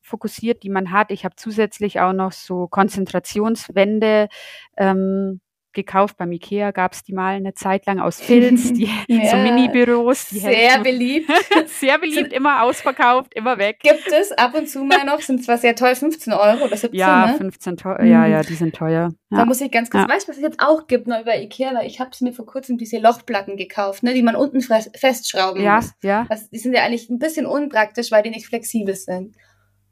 fokussiert, 0.02 0.62
die 0.62 0.68
man 0.70 0.90
hat. 0.92 1.10
Ich 1.10 1.24
habe 1.24 1.36
zusätzlich 1.36 2.00
auch 2.00 2.12
noch 2.12 2.32
so 2.32 2.66
Konzentrationswände 2.68 4.28
ähm, 4.76 5.40
gekauft. 5.74 6.18
Beim 6.18 6.30
Ikea 6.32 6.70
gab 6.70 6.92
es 6.92 7.02
die 7.02 7.14
mal 7.14 7.34
eine 7.34 7.54
Zeit 7.54 7.86
lang 7.86 7.98
aus 7.98 8.20
Filz, 8.20 8.72
die 8.74 8.90
Ja, 9.08 9.24
so 9.30 9.36
Mini-Büros. 9.38 10.28
sehr 10.28 10.80
beliebt. 10.80 11.30
sehr 11.66 11.98
beliebt, 11.98 12.30
immer 12.34 12.62
ausverkauft, 12.62 13.32
immer 13.34 13.56
weg. 13.56 13.78
Gibt 13.80 14.06
es 14.12 14.32
ab 14.32 14.54
und 14.54 14.68
zu 14.68 14.84
mal 14.84 15.04
noch, 15.06 15.22
sind 15.22 15.42
zwar 15.42 15.56
sehr 15.56 15.74
teuer, 15.74 15.94
15 15.96 16.34
Euro 16.34 16.64
oder 16.66 16.76
17, 16.76 16.98
Ja, 17.00 17.26
ne? 17.28 17.34
15 17.38 17.78
teuer. 17.78 18.02
Ja, 18.02 18.18
Mhm. 18.26 18.32
ja, 18.32 18.42
die 18.42 18.54
sind 18.54 18.74
teuer. 18.74 19.12
Da 19.30 19.38
Ja. 19.38 19.44
muss 19.46 19.62
ich 19.62 19.70
ganz 19.70 19.88
kurz, 19.88 20.02
Ja. 20.02 20.08
weißt 20.14 20.28
du, 20.28 20.32
was 20.32 20.36
es 20.36 20.42
jetzt 20.42 20.60
auch 20.60 20.86
gibt, 20.88 21.06
noch 21.06 21.22
über 21.22 21.38
Ikea, 21.40 21.74
weil 21.74 21.86
ich 21.86 22.00
habe 22.00 22.10
mir 22.20 22.34
vor 22.34 22.44
kurzem 22.44 22.76
diese 22.76 22.98
Lochplatten 22.98 23.56
gekauft, 23.56 24.02
ne, 24.02 24.12
die 24.12 24.22
man 24.22 24.36
unten 24.36 24.60
festschrauben 24.60 25.62
Ja, 25.62 25.76
muss. 25.76 25.92
ja. 26.02 26.26
Das, 26.28 26.50
die 26.50 26.58
sind 26.58 26.74
ja 26.74 26.82
eigentlich 26.82 27.08
ein 27.08 27.18
bisschen 27.18 27.46
unpraktisch, 27.46 28.10
weil 28.12 28.22
die 28.22 28.30
nicht 28.30 28.46
flexibel 28.46 28.94
sind. 28.94 29.36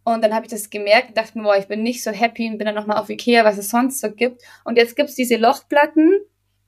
Und 0.05 0.23
dann 0.25 0.35
habe 0.35 0.47
ich 0.47 0.51
das 0.51 0.71
gemerkt 0.71 1.09
und 1.09 1.17
dachte 1.19 1.37
mir, 1.39 1.45
boah, 1.45 1.57
ich 1.57 1.67
bin 1.69 1.83
nicht 1.83 2.03
so 2.03 2.11
happy 2.11 2.49
und 2.49 2.59
bin 2.59 2.65
dann 2.67 2.75
nochmal 2.75 2.99
auf 2.99 3.11
Ikea, 3.11 3.45
was 3.45 3.59
es 3.59 3.69
sonst 3.69 4.01
so 4.01 4.11
gibt. 4.13 4.43
Und 4.65 4.77
jetzt 4.79 4.97
gibt's 4.97 5.15
diese 5.15 5.37
Lochplatten, 5.37 6.21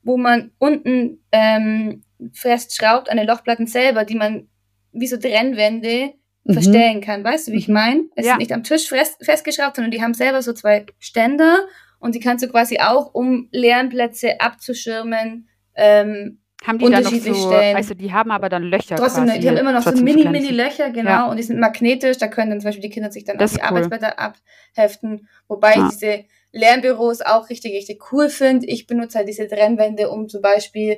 wo 0.03 0.17
man 0.17 0.51
unten 0.59 1.23
ähm, 1.31 2.03
festschraubt 2.33 3.09
an 3.09 3.17
den 3.17 3.27
Lochplatten 3.27 3.67
selber, 3.67 4.05
die 4.05 4.15
man 4.15 4.47
wie 4.91 5.07
so 5.07 5.17
Trennwände 5.17 6.13
Mhm. 6.45 6.53
verstellen 6.53 7.01
kann. 7.01 7.23
Weißt 7.23 7.47
du, 7.47 7.53
wie 7.53 7.57
ich 7.57 7.67
Mhm. 7.69 7.73
meine? 7.73 8.03
Es 8.15 8.25
Ja. 8.25 8.33
ist 8.33 8.39
nicht 8.39 8.51
am 8.51 8.63
Tisch 8.63 8.89
fest, 8.89 9.15
festgeschraubt, 9.23 9.77
sondern 9.77 9.91
die 9.91 10.01
haben 10.01 10.13
selber 10.13 10.41
so 10.41 10.51
zwei 10.53 10.85
Ständer 10.99 11.65
und 11.99 12.15
die 12.15 12.19
kannst 12.19 12.43
du 12.43 12.49
quasi 12.49 12.79
auch, 12.79 13.13
um 13.13 13.47
Lernplätze 13.51 14.41
abzuschirmen, 14.41 15.47
ähm, 15.75 16.42
Haben 16.65 16.77
die 16.79 16.85
dann 16.85 16.91
noch 16.93 16.97
unterschiedlich 17.11 17.37
so, 17.37 17.47
stellen. 17.51 17.75
also 17.75 17.93
die 17.93 18.13
haben 18.13 18.31
aber 18.31 18.49
dann 18.49 18.63
Löcher 18.63 18.95
trotzdem, 18.95 19.25
quasi. 19.25 19.39
die 19.39 19.49
haben 19.49 19.57
immer 19.57 19.71
noch 19.73 19.81
so 19.81 19.89
trotzdem 19.89 20.05
mini, 20.05 20.21
glänzen. 20.21 20.41
mini 20.43 20.53
Löcher, 20.55 20.89
genau, 20.91 21.09
Ja. 21.09 21.25
und 21.29 21.37
die 21.37 21.43
sind 21.43 21.59
magnetisch, 21.59 22.17
da 22.17 22.27
können 22.27 22.51
dann 22.51 22.61
zum 22.61 22.69
Beispiel 22.69 22.83
die 22.83 22.89
Kinder 22.89 23.11
sich 23.11 23.25
dann 23.25 23.37
Das 23.37 23.51
auch 23.51 23.55
die 23.55 23.61
cool. 23.61 23.67
Arbeitsblätter 23.67 24.17
abheften, 24.19 25.27
wobei 25.47 25.75
Ja. 25.75 25.85
ich 25.85 25.91
diese 25.91 26.23
Lernbüros 26.51 27.21
auch 27.21 27.49
richtig, 27.49 27.73
richtig 27.73 28.01
cool 28.11 28.29
finde. 28.29 28.67
Ich 28.67 28.87
benutze 28.87 29.17
halt 29.17 29.27
diese 29.27 29.47
Trennwände, 29.47 30.09
um 30.09 30.29
zum 30.29 30.41
Beispiel 30.41 30.97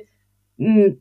mh, 0.58 0.96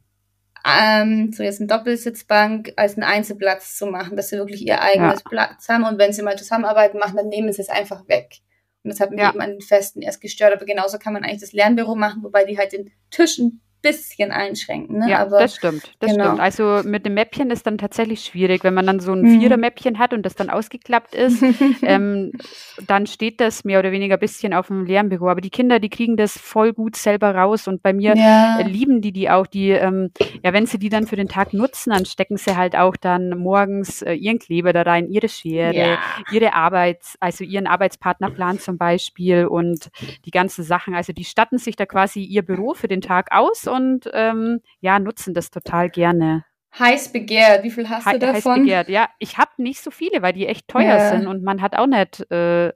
ähm, 0.65 1.31
so 1.31 1.43
jetzt 1.43 1.60
eine 1.60 1.67
Doppelsitzbank 1.67 2.74
als 2.75 2.93
einen 2.95 3.03
Einzelplatz 3.03 3.77
zu 3.77 3.86
machen, 3.86 4.17
dass 4.17 4.29
sie 4.29 4.38
wirklich 4.38 4.65
ihr 4.65 4.81
eigenes 4.81 5.24
Platz 5.24 5.69
haben 5.69 5.84
und 5.84 6.00
wenn 6.00 6.12
sie 6.13 6.24
mal 6.24 6.38
zusammenarbeiten 6.38 6.98
machen, 6.98 7.17
dann 7.17 7.27
nehmen 7.27 7.51
sie 7.53 7.62
es 7.62 7.69
einfach 7.69 8.07
weg. 8.07 8.38
Und 8.84 8.89
das 8.91 9.00
hat 9.00 9.12
mich 9.12 9.19
Ja. 9.19 9.29
eben 9.29 9.41
an 9.41 9.51
den 9.51 9.62
Festen 9.62 10.01
erst 10.01 10.22
gestört, 10.22 10.53
aber 10.53 10.65
genauso 10.65 10.98
kann 10.98 11.13
man 11.13 11.24
eigentlich 11.24 11.41
das 11.41 11.53
Lernbüro 11.53 11.95
machen, 11.95 12.24
wobei 12.24 12.45
die 12.45 12.57
halt 12.57 12.74
den 12.74 12.91
Tisch 13.12 13.38
ein 13.38 13.62
bisschen 13.86 14.32
einschränken, 14.32 15.00
ne? 15.00 15.10
Ja, 15.10 15.22
aber 15.22 15.39
das 15.39 15.56
stimmt, 15.56 15.96
das 16.00 16.12
genau. 16.12 16.25
stimmt. 16.25 16.39
Also 16.42 16.82
mit 16.84 17.06
dem 17.06 17.13
Mäppchen 17.15 17.51
ist 17.51 17.65
dann 17.68 17.77
tatsächlich 17.77 18.22
schwierig, 18.25 18.63
wenn 18.65 18.74
man 18.74 18.86
dann 18.88 19.00
so 19.00 19.13
ein 19.13 19.24
Mhm. 19.24 19.27
Vierer-Mäppchen 19.27 20.00
hat 20.00 20.13
und 20.13 20.24
das 20.25 20.36
dann 20.36 20.50
ausgeklappt 20.50 21.15
ist, 21.15 21.42
ähm, 21.82 22.34
dann 22.77 23.08
steht 23.08 23.39
das 23.39 23.63
mehr 23.63 23.80
oder 23.80 23.92
weniger 23.94 24.15
ein 24.15 24.20
bisschen 24.20 24.54
auf 24.54 24.68
dem 24.68 24.86
Lernbüro. 24.86 25.30
Aber 25.30 25.42
die 25.42 25.50
Kinder, 25.50 25.80
die 25.80 25.89
kriegen 25.89 26.18
das 26.18 26.38
voll 26.38 26.74
gut 26.74 26.96
selber 26.98 27.34
raus 27.36 27.68
und 27.68 27.82
bei 27.84 27.94
mir 27.94 28.18
ja. 28.18 28.60
äh, 28.60 28.63
lieben 28.63 29.01
die 29.01 29.13
die 29.13 29.30
auch, 29.30 29.48
die, 29.48 29.70
ähm, 29.72 30.12
ja, 30.44 30.54
wenn 30.54 30.65
sie 30.65 30.80
die 30.80 30.89
dann 30.89 31.08
für 31.08 31.15
den 31.15 31.30
Tag 31.30 31.54
nutzen, 31.54 31.92
dann 31.92 32.06
stecken 32.06 32.38
sie 32.38 32.56
halt 32.58 32.75
auch 32.75 32.98
dann 32.98 33.30
morgens 33.38 34.01
äh, 34.01 34.13
ihren 34.13 34.39
Kleber 34.39 34.74
da 34.74 34.82
rein, 34.84 35.08
ihre 35.10 35.30
Schere, 35.30 35.74
Ja. 35.75 35.98
ihre 36.32 36.54
Arbeits-, 36.54 37.15
also 37.22 37.44
ihren 37.46 37.68
Arbeitspartnerplan 37.68 38.60
zum 38.60 38.77
Beispiel 38.77 39.46
und 39.46 39.89
die 40.25 40.32
ganzen 40.32 40.63
Sachen. 40.63 40.96
Also 40.96 41.13
die 41.13 41.24
statten 41.25 41.58
sich 41.58 41.75
da 41.75 41.86
quasi 41.86 42.22
ihr 42.24 42.42
Büro 42.44 42.74
für 42.74 42.88
den 42.88 43.01
Tag 43.01 43.27
aus 43.32 43.68
und 43.75 44.10
ähm, 44.13 44.62
ja, 44.79 44.98
nutzen 45.00 45.34
das 45.34 45.51
total 45.51 45.89
gerne. 45.89 46.44
Heiß 46.77 47.12
begehrt. 47.13 47.63
Wie 47.63 47.72
viel 47.72 47.88
hast 47.89 48.10
He 48.10 48.20
du 48.20 48.27
heiß 48.27 48.44
davon? 48.44 48.62
begehrt. 48.62 48.89
Ja, 48.89 49.08
ich 49.20 49.38
habe 49.38 49.51
nicht 49.58 49.82
so 49.82 49.91
viele, 49.91 50.22
weil 50.22 50.34
die 50.34 50.48
echt 50.48 50.67
teuer 50.67 50.98
Ja. 50.98 51.10
sind 51.10 51.27
und 51.27 51.44
man 51.44 51.62
hat 51.62 51.75
auch 51.77 51.88
nicht 51.88 52.29
äh, 52.32 52.74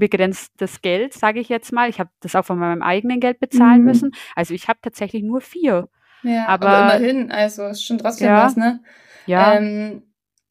unbegrenztes 0.00 0.82
Geld, 0.82 1.14
sage 1.14 1.40
ich 1.40 1.48
jetzt 1.48 1.72
mal. 1.72 1.88
Ich 1.88 1.98
habe 2.00 2.10
das 2.20 2.34
auch 2.36 2.44
von 2.44 2.58
meinem 2.58 2.82
eigenen 2.82 3.20
Geld 3.20 3.40
bezahlen 3.40 3.80
Mhm. 3.80 3.84
müssen. 3.86 4.10
Also 4.36 4.54
ich 4.54 4.68
habe 4.68 4.78
tatsächlich 4.82 5.22
nur 5.22 5.40
vier. 5.40 5.88
Ja, 6.22 6.46
aber, 6.48 6.68
Aber- 6.68 6.96
immerhin, 6.96 7.32
also 7.32 7.66
ist 7.66 7.84
schon 7.84 7.98
trotzdem 7.98 8.28
Ja. 8.28 8.44
was, 8.44 8.56
ne? 8.56 8.80
Ja, 9.26 9.54
Ähm, 9.54 10.02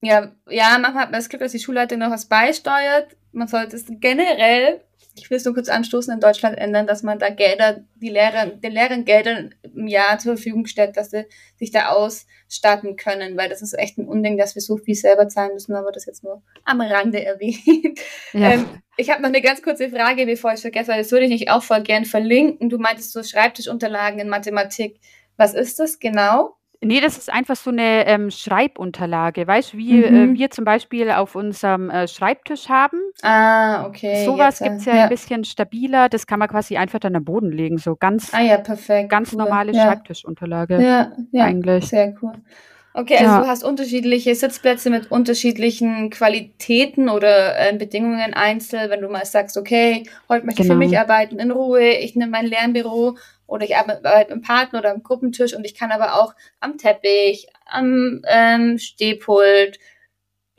ja, 0.01 0.31
ja, 0.49 0.77
manchmal 0.79 1.03
hat 1.03 1.11
man 1.11 1.19
das 1.19 1.29
Glück, 1.29 1.41
dass 1.41 1.51
die 1.51 1.59
Schulleitung 1.59 1.99
noch 1.99 2.09
was 2.11 2.27
beisteuert. 2.27 3.15
Man 3.31 3.47
sollte 3.47 3.75
es 3.75 3.85
generell, 3.87 4.81
ich 5.19 5.29
will 5.29 5.37
es 5.37 5.45
nur 5.45 5.53
kurz 5.53 5.69
anstoßen, 5.69 6.13
in 6.13 6.19
Deutschland 6.19 6.57
ändern, 6.57 6.87
dass 6.87 7.03
man 7.03 7.19
da 7.19 7.29
Gelder, 7.29 7.83
die 7.95 8.09
Lehrer, 8.09 8.47
den 8.47 8.71
Lehrern 8.71 9.05
Gelder 9.05 9.49
im 9.63 9.87
Jahr 9.87 10.17
zur 10.19 10.35
Verfügung 10.35 10.65
stellt, 10.65 10.97
dass 10.97 11.11
sie 11.11 11.25
sich 11.57 11.71
da 11.71 11.89
ausstatten 11.89 12.95
können, 12.95 13.37
weil 13.37 13.49
das 13.49 13.61
ist 13.61 13.77
echt 13.77 13.97
ein 13.97 14.07
Unding, 14.07 14.37
dass 14.37 14.55
wir 14.55 14.61
so 14.61 14.77
viel 14.77 14.95
selber 14.95 15.27
zahlen 15.27 15.53
müssen, 15.53 15.75
aber 15.75 15.91
das 15.91 16.05
jetzt 16.05 16.23
nur 16.23 16.41
am 16.65 16.81
Rande 16.81 17.23
erwähnt. 17.23 17.99
ja. 18.33 18.53
Ähm, 18.53 18.65
ich 18.97 19.09
habe 19.09 19.21
noch 19.21 19.29
eine 19.29 19.41
ganz 19.41 19.61
kurze 19.61 19.89
Frage, 19.89 20.25
bevor 20.25 20.51
ich 20.51 20.55
es 20.55 20.61
vergesse, 20.61 20.91
weil 20.91 21.01
das 21.01 21.11
würde 21.11 21.25
ich 21.25 21.31
nicht 21.31 21.49
auch 21.49 21.63
voll 21.63 21.83
gern 21.83 22.05
verlinken. 22.05 22.69
Du 22.69 22.77
meintest 22.77 23.13
so 23.13 23.23
Schreibtischunterlagen 23.23 24.19
in 24.19 24.27
Mathematik. 24.27 24.99
Was 25.37 25.53
ist 25.53 25.79
das 25.79 25.99
genau? 25.99 26.58
Nee, 26.81 27.01
das 27.01 27.17
ist 27.17 27.29
einfach 27.29 27.57
so 27.57 27.71
eine 27.71 28.07
ähm, 28.07 28.31
Schreibunterlage. 28.31 29.45
Weißt 29.45 29.73
du, 29.73 29.77
wie 29.77 29.95
Mhm. 29.95 30.33
äh, 30.33 30.33
wir 30.39 30.49
zum 30.49 30.63
Beispiel 30.63 31.11
auf 31.11 31.35
unserem 31.35 31.89
äh, 31.89 32.07
Schreibtisch 32.07 32.69
haben? 32.69 32.97
Ah, 33.21 33.85
okay. 33.85 34.23
Sowas 34.25 34.61
äh, 34.61 34.69
gibt's 34.69 34.85
ja, 34.85 34.93
ein 35.03 35.09
bisschen 35.09 35.43
stabiler. 35.43 36.07
Das 36.07 36.25
kann 36.25 36.39
man 36.39 36.47
quasi 36.47 36.77
einfach 36.77 36.99
dann 36.99 37.15
am 37.17 37.25
Boden 37.25 37.51
legen. 37.51 37.77
So 37.79 37.97
ganz, 37.97 38.33
Ah 38.33 38.41
ja, 38.41 38.57
perfekt. 38.57 39.09
ganz 39.09 39.33
cool. 39.33 39.39
normale 39.39 39.73
ja. 39.73 39.83
Schreibtischunterlage 39.83 40.81
Ja, 40.81 41.11
ja. 41.33 41.43
eigentlich. 41.43 41.87
Sehr 41.87 42.15
cool. 42.21 42.31
Okay, 42.93 43.15
also 43.17 43.25
Ja. 43.35 43.41
du 43.41 43.47
hast 43.47 43.63
unterschiedliche 43.63 44.33
Sitzplätze 44.33 44.89
mit 44.89 45.11
unterschiedlichen 45.11 46.09
Qualitäten 46.09 47.09
oder 47.09 47.59
äh, 47.59 47.75
Bedingungen 47.77 48.33
einzeln. 48.33 48.89
Wenn 48.89 49.01
du 49.01 49.09
mal 49.09 49.25
sagst, 49.25 49.57
okay, 49.57 50.03
heute 50.29 50.45
möchte 50.45 50.61
ich 50.61 50.67
für 50.67 50.73
Genau. 50.73 50.85
mich 50.85 50.97
arbeiten 50.97 51.39
in 51.39 51.51
Ruhe, 51.51 51.91
ich 51.91 52.15
nehme 52.15 52.31
mein 52.31 52.45
Lernbüro 52.47 53.17
oder 53.49 53.65
ich 53.65 53.75
arbeite 53.75 54.05
arbeite 54.05 54.33
im 54.33 54.41
Partner 54.41 54.79
oder 54.79 54.91
am 54.91 55.03
Gruppentisch 55.03 55.53
und 55.53 55.65
ich 55.65 55.75
kann 55.75 55.91
aber 55.91 56.15
auch 56.15 56.33
am 56.59 56.77
Teppich, 56.77 57.47
am 57.65 58.21
ähm, 58.27 58.77
Stehpult, 58.77 59.79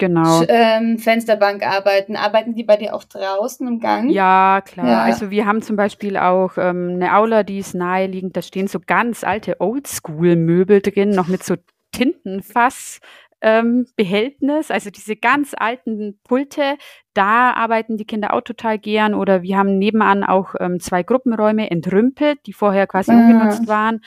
Genau. 0.00 0.42
Ähm, 0.48 0.98
Fensterbank 0.98 1.62
arbeiten. 1.62 2.16
Arbeiten 2.16 2.54
die 2.54 2.64
bei 2.64 2.78
dir 2.78 2.94
auch 2.94 3.04
draußen 3.04 3.68
im 3.68 3.80
Gang? 3.80 4.08
Ja, 4.08 4.62
klar. 4.64 4.88
Ja. 4.88 5.02
Also 5.02 5.30
wir 5.30 5.44
haben 5.44 5.60
zum 5.60 5.76
Beispiel 5.76 6.16
auch 6.16 6.56
ähm, 6.56 6.92
eine 6.94 7.14
Aula, 7.14 7.42
die 7.42 7.58
ist 7.58 7.74
naheliegend. 7.74 8.34
Da 8.34 8.40
stehen 8.40 8.66
so 8.66 8.80
ganz 8.84 9.24
alte 9.24 9.60
Oldschool-Möbel 9.60 10.80
drin, 10.80 11.10
noch 11.10 11.28
mit 11.28 11.44
so 11.44 11.56
Tintenfass. 11.92 13.00
Ähm, 13.42 13.86
Behältnis, 13.96 14.70
also 14.70 14.90
diese 14.90 15.16
ganz 15.16 15.54
alten 15.56 16.18
Pulte, 16.24 16.76
da 17.14 17.52
arbeiten 17.52 17.96
die 17.96 18.04
Kinder 18.04 18.32
auch 18.34 18.42
total 18.42 18.78
gern. 18.78 19.14
Oder 19.14 19.42
wir 19.42 19.56
haben 19.58 19.78
nebenan 19.78 20.24
auch 20.24 20.54
ähm, 20.60 20.80
zwei 20.80 21.02
Gruppenräume 21.02 21.70
entrümpelt, 21.70 22.38
die 22.46 22.52
vorher 22.52 22.86
quasi 22.86 23.12
Ah. 23.12 23.16
ungenutzt 23.18 23.66
waren. 23.68 24.00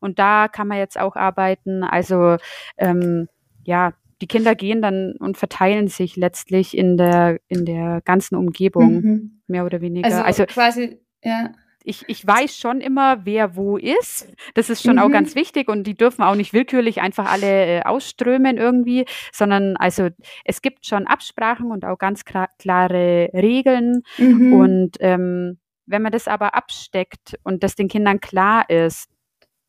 Und 0.00 0.18
da 0.18 0.48
kann 0.48 0.68
man 0.68 0.78
jetzt 0.78 0.98
auch 0.98 1.16
arbeiten. 1.16 1.82
Also 1.84 2.36
ähm, 2.78 3.28
ja, 3.64 3.92
die 4.22 4.26
Kinder 4.26 4.54
gehen 4.54 4.80
dann 4.80 5.12
und 5.18 5.36
verteilen 5.36 5.88
sich 5.88 6.16
letztlich 6.16 6.76
in 6.76 6.96
der 6.96 7.38
in 7.48 7.64
der 7.66 8.00
ganzen 8.04 8.36
Umgebung 8.36 8.92
Mhm. 9.02 9.40
mehr 9.46 9.64
oder 9.66 9.80
weniger. 9.82 10.06
Also, 10.06 10.22
Also, 10.22 10.46
quasi, 10.46 10.98
ja. 11.22 11.50
Ich, 11.86 12.04
ich 12.08 12.26
weiß 12.26 12.56
schon 12.58 12.80
immer, 12.80 13.24
wer 13.24 13.56
wo 13.56 13.76
ist. 13.76 14.28
Das 14.54 14.70
ist 14.70 14.82
schon 14.82 14.98
auch 14.98 15.08
Mhm. 15.08 15.12
ganz 15.12 15.34
wichtig 15.34 15.68
und 15.68 15.84
die 15.84 15.94
dürfen 15.94 16.22
auch 16.22 16.34
nicht 16.34 16.52
willkürlich 16.52 17.00
einfach 17.00 17.30
alle 17.30 17.66
äh, 17.66 17.82
ausströmen 17.82 18.56
irgendwie, 18.58 19.04
sondern 19.32 19.76
also 19.76 20.08
es 20.44 20.62
gibt 20.62 20.84
schon 20.86 21.06
Absprachen 21.06 21.70
und 21.70 21.84
auch 21.84 21.98
ganz 21.98 22.24
klar, 22.24 22.48
klare 22.58 23.30
Regeln. 23.32 24.02
Mhm. 24.18 24.52
Und 24.52 24.96
ähm, 25.00 25.58
wenn 25.86 26.02
man 26.02 26.12
das 26.12 26.26
aber 26.28 26.54
absteckt 26.56 27.38
und 27.44 27.62
das 27.62 27.76
den 27.76 27.88
Kindern 27.88 28.20
klar 28.20 28.68
ist, 28.68 29.08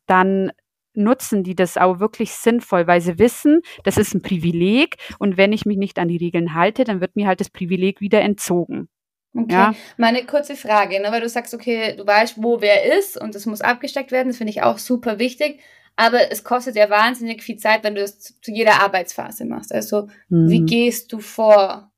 dann 0.07 0.51
nutzen 0.95 1.43
die 1.43 1.53
das 1.53 1.77
auch 1.77 2.00
wirklich 2.00 2.31
sinnvoll, 2.31 2.88
weil 2.88 3.01
sie 3.01 3.19
wissen, 3.19 3.62
das 3.83 3.97
ist 4.00 4.15
ein 4.15 4.24
Privileg 4.24 4.95
und 5.19 5.38
wenn 5.38 5.53
ich 5.53 5.65
mich 5.67 5.77
nicht 5.77 6.00
an 6.00 6.07
die 6.07 6.17
Regeln 6.17 6.55
halte, 6.55 6.86
dann 6.86 7.01
wird 7.01 7.15
mir 7.15 7.27
halt 7.27 7.39
das 7.39 7.51
Privileg 7.51 8.01
wieder 8.01 8.21
entzogen. 8.21 8.89
Okay, 9.36 9.51
Ja. 9.51 9.74
meine 9.98 10.25
kurze 10.25 10.55
Frage, 10.55 11.00
ne, 11.01 11.12
weil 11.12 11.22
du 11.22 11.29
sagst, 11.29 11.53
okay, 11.53 11.96
du 11.96 12.05
weißt, 12.07 12.41
wo 12.41 12.62
wer 12.62 12.98
ist 12.98 13.19
und 13.19 13.36
es 13.36 13.46
muss 13.46 13.62
abgesteckt 13.62 14.12
werden, 14.12 14.29
das 14.29 14.38
finde 14.38 14.51
ich 14.51 14.63
auch 14.63 14.77
super 14.77 15.19
wichtig, 15.19 15.60
aber 15.96 16.31
es 16.31 16.43
kostet 16.43 16.75
ja 16.75 16.89
wahnsinnig 16.89 17.43
viel 17.43 17.57
Zeit, 17.57 17.84
wenn 17.84 17.96
du 17.96 18.01
das 18.01 18.19
zu, 18.19 18.34
jeder 18.51 18.81
Arbeitsphase 18.81 19.46
machst. 19.46 19.74
Also, 19.74 20.07
wie 20.29 20.62
Mhm. 20.62 20.65
gehst 20.65 21.12
du 21.13 21.19
vor? 21.19 21.91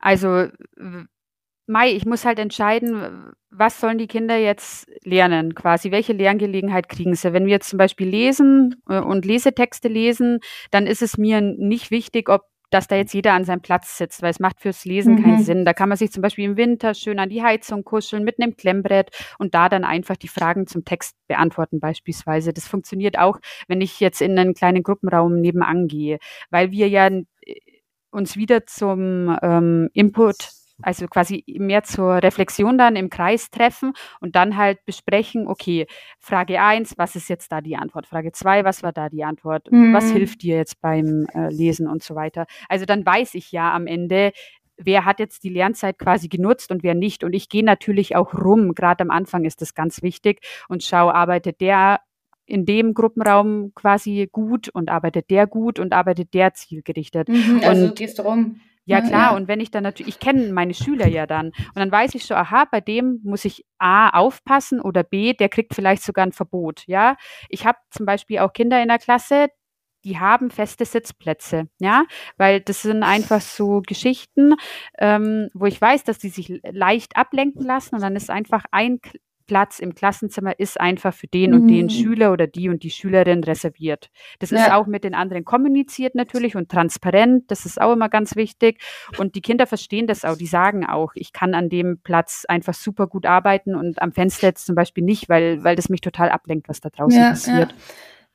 Also 0.00 0.48
Mai, 1.68 1.92
ich 1.92 2.04
muss 2.04 2.24
halt 2.24 2.40
entscheiden, 2.40 3.32
was 3.50 3.80
sollen 3.80 3.98
die 3.98 4.08
Kinder 4.08 4.36
jetzt 4.36 4.90
lernen, 5.04 5.54
quasi, 5.54 5.92
welche 5.92 6.12
Lerngelegenheit 6.12 6.88
kriegen 6.88 7.14
sie. 7.14 7.32
Wenn 7.32 7.46
wir 7.46 7.52
jetzt 7.52 7.68
zum 7.70 7.78
Beispiel 7.78 8.08
lesen 8.08 8.82
äh, 8.88 8.98
und 8.98 9.24
Lesetexte 9.24 9.88
lesen, 9.88 10.40
dann 10.72 10.86
ist 10.88 11.02
es 11.02 11.18
mir 11.18 11.40
nicht 11.40 11.90
wichtig, 11.92 12.28
ob 12.28 12.42
dass 12.72 12.88
da 12.88 12.96
jetzt 12.96 13.12
jeder 13.12 13.34
an 13.34 13.44
seinem 13.44 13.60
Platz 13.60 13.98
sitzt, 13.98 14.22
weil 14.22 14.30
es 14.30 14.40
macht 14.40 14.60
fürs 14.60 14.84
Lesen 14.84 15.14
mhm. 15.14 15.22
keinen 15.22 15.42
Sinn. 15.44 15.64
Da 15.64 15.74
kann 15.74 15.88
man 15.88 15.98
sich 15.98 16.10
zum 16.10 16.22
Beispiel 16.22 16.46
im 16.46 16.56
Winter 16.56 16.94
schön 16.94 17.18
an 17.18 17.28
die 17.28 17.42
Heizung 17.42 17.84
kuscheln 17.84 18.24
mit 18.24 18.40
einem 18.40 18.56
Klemmbrett 18.56 19.10
und 19.38 19.54
da 19.54 19.68
dann 19.68 19.84
einfach 19.84 20.16
die 20.16 20.28
Fragen 20.28 20.66
zum 20.66 20.84
Text 20.84 21.16
beantworten 21.28 21.80
beispielsweise. 21.80 22.52
Das 22.52 22.66
funktioniert 22.66 23.18
auch, 23.18 23.38
wenn 23.68 23.80
ich 23.80 24.00
jetzt 24.00 24.22
in 24.22 24.38
einen 24.38 24.54
kleinen 24.54 24.82
Gruppenraum 24.82 25.40
nebenan 25.40 25.86
gehe, 25.86 26.18
weil 26.50 26.70
wir 26.70 26.88
ja 26.88 27.08
äh, 27.08 27.22
uns 28.10 28.36
wieder 28.36 28.66
zum 28.66 29.36
ähm, 29.42 29.90
Input 29.92 30.48
also 30.80 31.06
quasi 31.06 31.44
mehr 31.46 31.82
zur 31.82 32.22
Reflexion 32.22 32.78
dann 32.78 32.96
im 32.96 33.10
Kreis 33.10 33.50
treffen 33.50 33.92
und 34.20 34.36
dann 34.36 34.56
halt 34.56 34.84
besprechen, 34.84 35.46
okay, 35.46 35.86
Frage 36.18 36.60
1, 36.60 36.94
was 36.96 37.16
ist 37.16 37.28
jetzt 37.28 37.52
da 37.52 37.60
die 37.60 37.76
Antwort? 37.76 38.06
Frage 38.06 38.32
2, 38.32 38.64
was 38.64 38.82
war 38.82 38.92
da 38.92 39.08
die 39.08 39.24
Antwort? 39.24 39.70
Mhm. 39.70 39.92
Was 39.92 40.10
hilft 40.10 40.42
dir 40.42 40.56
jetzt 40.56 40.80
beim 40.80 41.26
äh, 41.34 41.48
Lesen 41.50 41.88
und 41.88 42.02
so 42.02 42.14
weiter? 42.14 42.46
Also 42.68 42.84
dann 42.84 43.04
weiß 43.04 43.34
ich 43.34 43.52
ja 43.52 43.72
am 43.74 43.86
Ende, 43.86 44.32
wer 44.76 45.04
hat 45.04 45.20
jetzt 45.20 45.44
die 45.44 45.50
Lernzeit 45.50 45.98
quasi 45.98 46.28
genutzt 46.28 46.70
und 46.70 46.82
wer 46.82 46.94
nicht. 46.94 47.24
Und 47.24 47.34
ich 47.34 47.48
gehe 47.48 47.64
natürlich 47.64 48.16
auch 48.16 48.34
rum, 48.34 48.74
gerade 48.74 49.02
am 49.02 49.10
Anfang 49.10 49.44
ist 49.44 49.60
das 49.60 49.74
ganz 49.74 50.02
wichtig 50.02 50.40
und 50.68 50.82
schaue, 50.82 51.14
arbeitet 51.14 51.60
der 51.60 52.00
in 52.46 52.66
dem 52.66 52.92
Gruppenraum 52.94 53.72
quasi 53.74 54.28
gut 54.30 54.68
und 54.68 54.90
arbeitet 54.90 55.30
der 55.30 55.46
gut 55.46 55.78
und 55.78 55.92
arbeitet 55.92 56.34
der 56.34 56.54
zielgerichtet. 56.54 57.28
Mhm, 57.28 57.60
also 57.62 57.82
und, 57.82 57.90
du 57.90 57.94
gehst 57.94 58.22
rum. 58.22 58.60
Ja, 58.84 59.00
klar. 59.00 59.30
Ja. 59.32 59.36
Und 59.36 59.48
wenn 59.48 59.60
ich 59.60 59.70
dann 59.70 59.84
natürlich, 59.84 60.16
ich 60.16 60.20
kenne 60.20 60.52
meine 60.52 60.74
Schüler 60.74 61.06
ja 61.06 61.26
dann. 61.26 61.46
Und 61.48 61.76
dann 61.76 61.92
weiß 61.92 62.14
ich 62.14 62.24
so, 62.24 62.34
aha, 62.34 62.64
bei 62.70 62.80
dem 62.80 63.20
muss 63.22 63.44
ich 63.44 63.64
A 63.78 64.10
aufpassen 64.10 64.80
oder 64.80 65.04
B, 65.04 65.34
der 65.34 65.48
kriegt 65.48 65.74
vielleicht 65.74 66.02
sogar 66.02 66.26
ein 66.26 66.32
Verbot. 66.32 66.84
Ja, 66.86 67.16
ich 67.48 67.64
habe 67.66 67.78
zum 67.90 68.06
Beispiel 68.06 68.40
auch 68.40 68.52
Kinder 68.52 68.82
in 68.82 68.88
der 68.88 68.98
Klasse, 68.98 69.48
die 70.04 70.18
haben 70.18 70.50
feste 70.50 70.84
Sitzplätze, 70.84 71.68
ja, 71.78 72.04
weil 72.36 72.60
das 72.60 72.82
sind 72.82 73.04
einfach 73.04 73.40
so 73.40 73.82
Geschichten, 73.86 74.54
ähm, 74.98 75.48
wo 75.54 75.66
ich 75.66 75.80
weiß, 75.80 76.02
dass 76.04 76.18
die 76.18 76.28
sich 76.28 76.60
leicht 76.64 77.16
ablenken 77.16 77.64
lassen 77.64 77.94
und 77.94 78.00
dann 78.02 78.16
ist 78.16 78.28
einfach 78.30 78.64
ein 78.72 78.98
Platz 79.46 79.78
im 79.78 79.94
Klassenzimmer 79.94 80.58
ist 80.58 80.80
einfach 80.80 81.14
für 81.14 81.26
den 81.26 81.54
und 81.54 81.68
den 81.68 81.86
mhm. 81.86 81.90
Schüler 81.90 82.32
oder 82.32 82.46
die 82.46 82.68
und 82.68 82.82
die 82.82 82.90
Schülerin 82.90 83.44
reserviert. 83.44 84.10
Das 84.38 84.50
ja. 84.50 84.58
ist 84.58 84.72
auch 84.72 84.86
mit 84.86 85.04
den 85.04 85.14
anderen 85.14 85.44
kommuniziert 85.44 86.14
natürlich 86.14 86.56
und 86.56 86.70
transparent. 86.70 87.50
Das 87.50 87.66
ist 87.66 87.80
auch 87.80 87.92
immer 87.92 88.08
ganz 88.08 88.36
wichtig. 88.36 88.80
Und 89.18 89.34
die 89.34 89.40
Kinder 89.40 89.66
verstehen 89.66 90.06
das 90.06 90.24
auch. 90.24 90.36
Die 90.36 90.46
sagen 90.46 90.86
auch, 90.86 91.12
ich 91.14 91.32
kann 91.32 91.54
an 91.54 91.68
dem 91.68 91.98
Platz 92.02 92.44
einfach 92.48 92.74
super 92.74 93.06
gut 93.06 93.26
arbeiten 93.26 93.74
und 93.74 94.00
am 94.00 94.12
Fenster 94.12 94.48
jetzt 94.48 94.66
zum 94.66 94.74
Beispiel 94.74 95.04
nicht, 95.04 95.28
weil, 95.28 95.62
weil 95.64 95.76
das 95.76 95.88
mich 95.88 96.00
total 96.00 96.30
ablenkt, 96.30 96.68
was 96.68 96.80
da 96.80 96.90
draußen 96.90 97.20
ja, 97.20 97.30
passiert. 97.30 97.70
Ja 97.70 97.76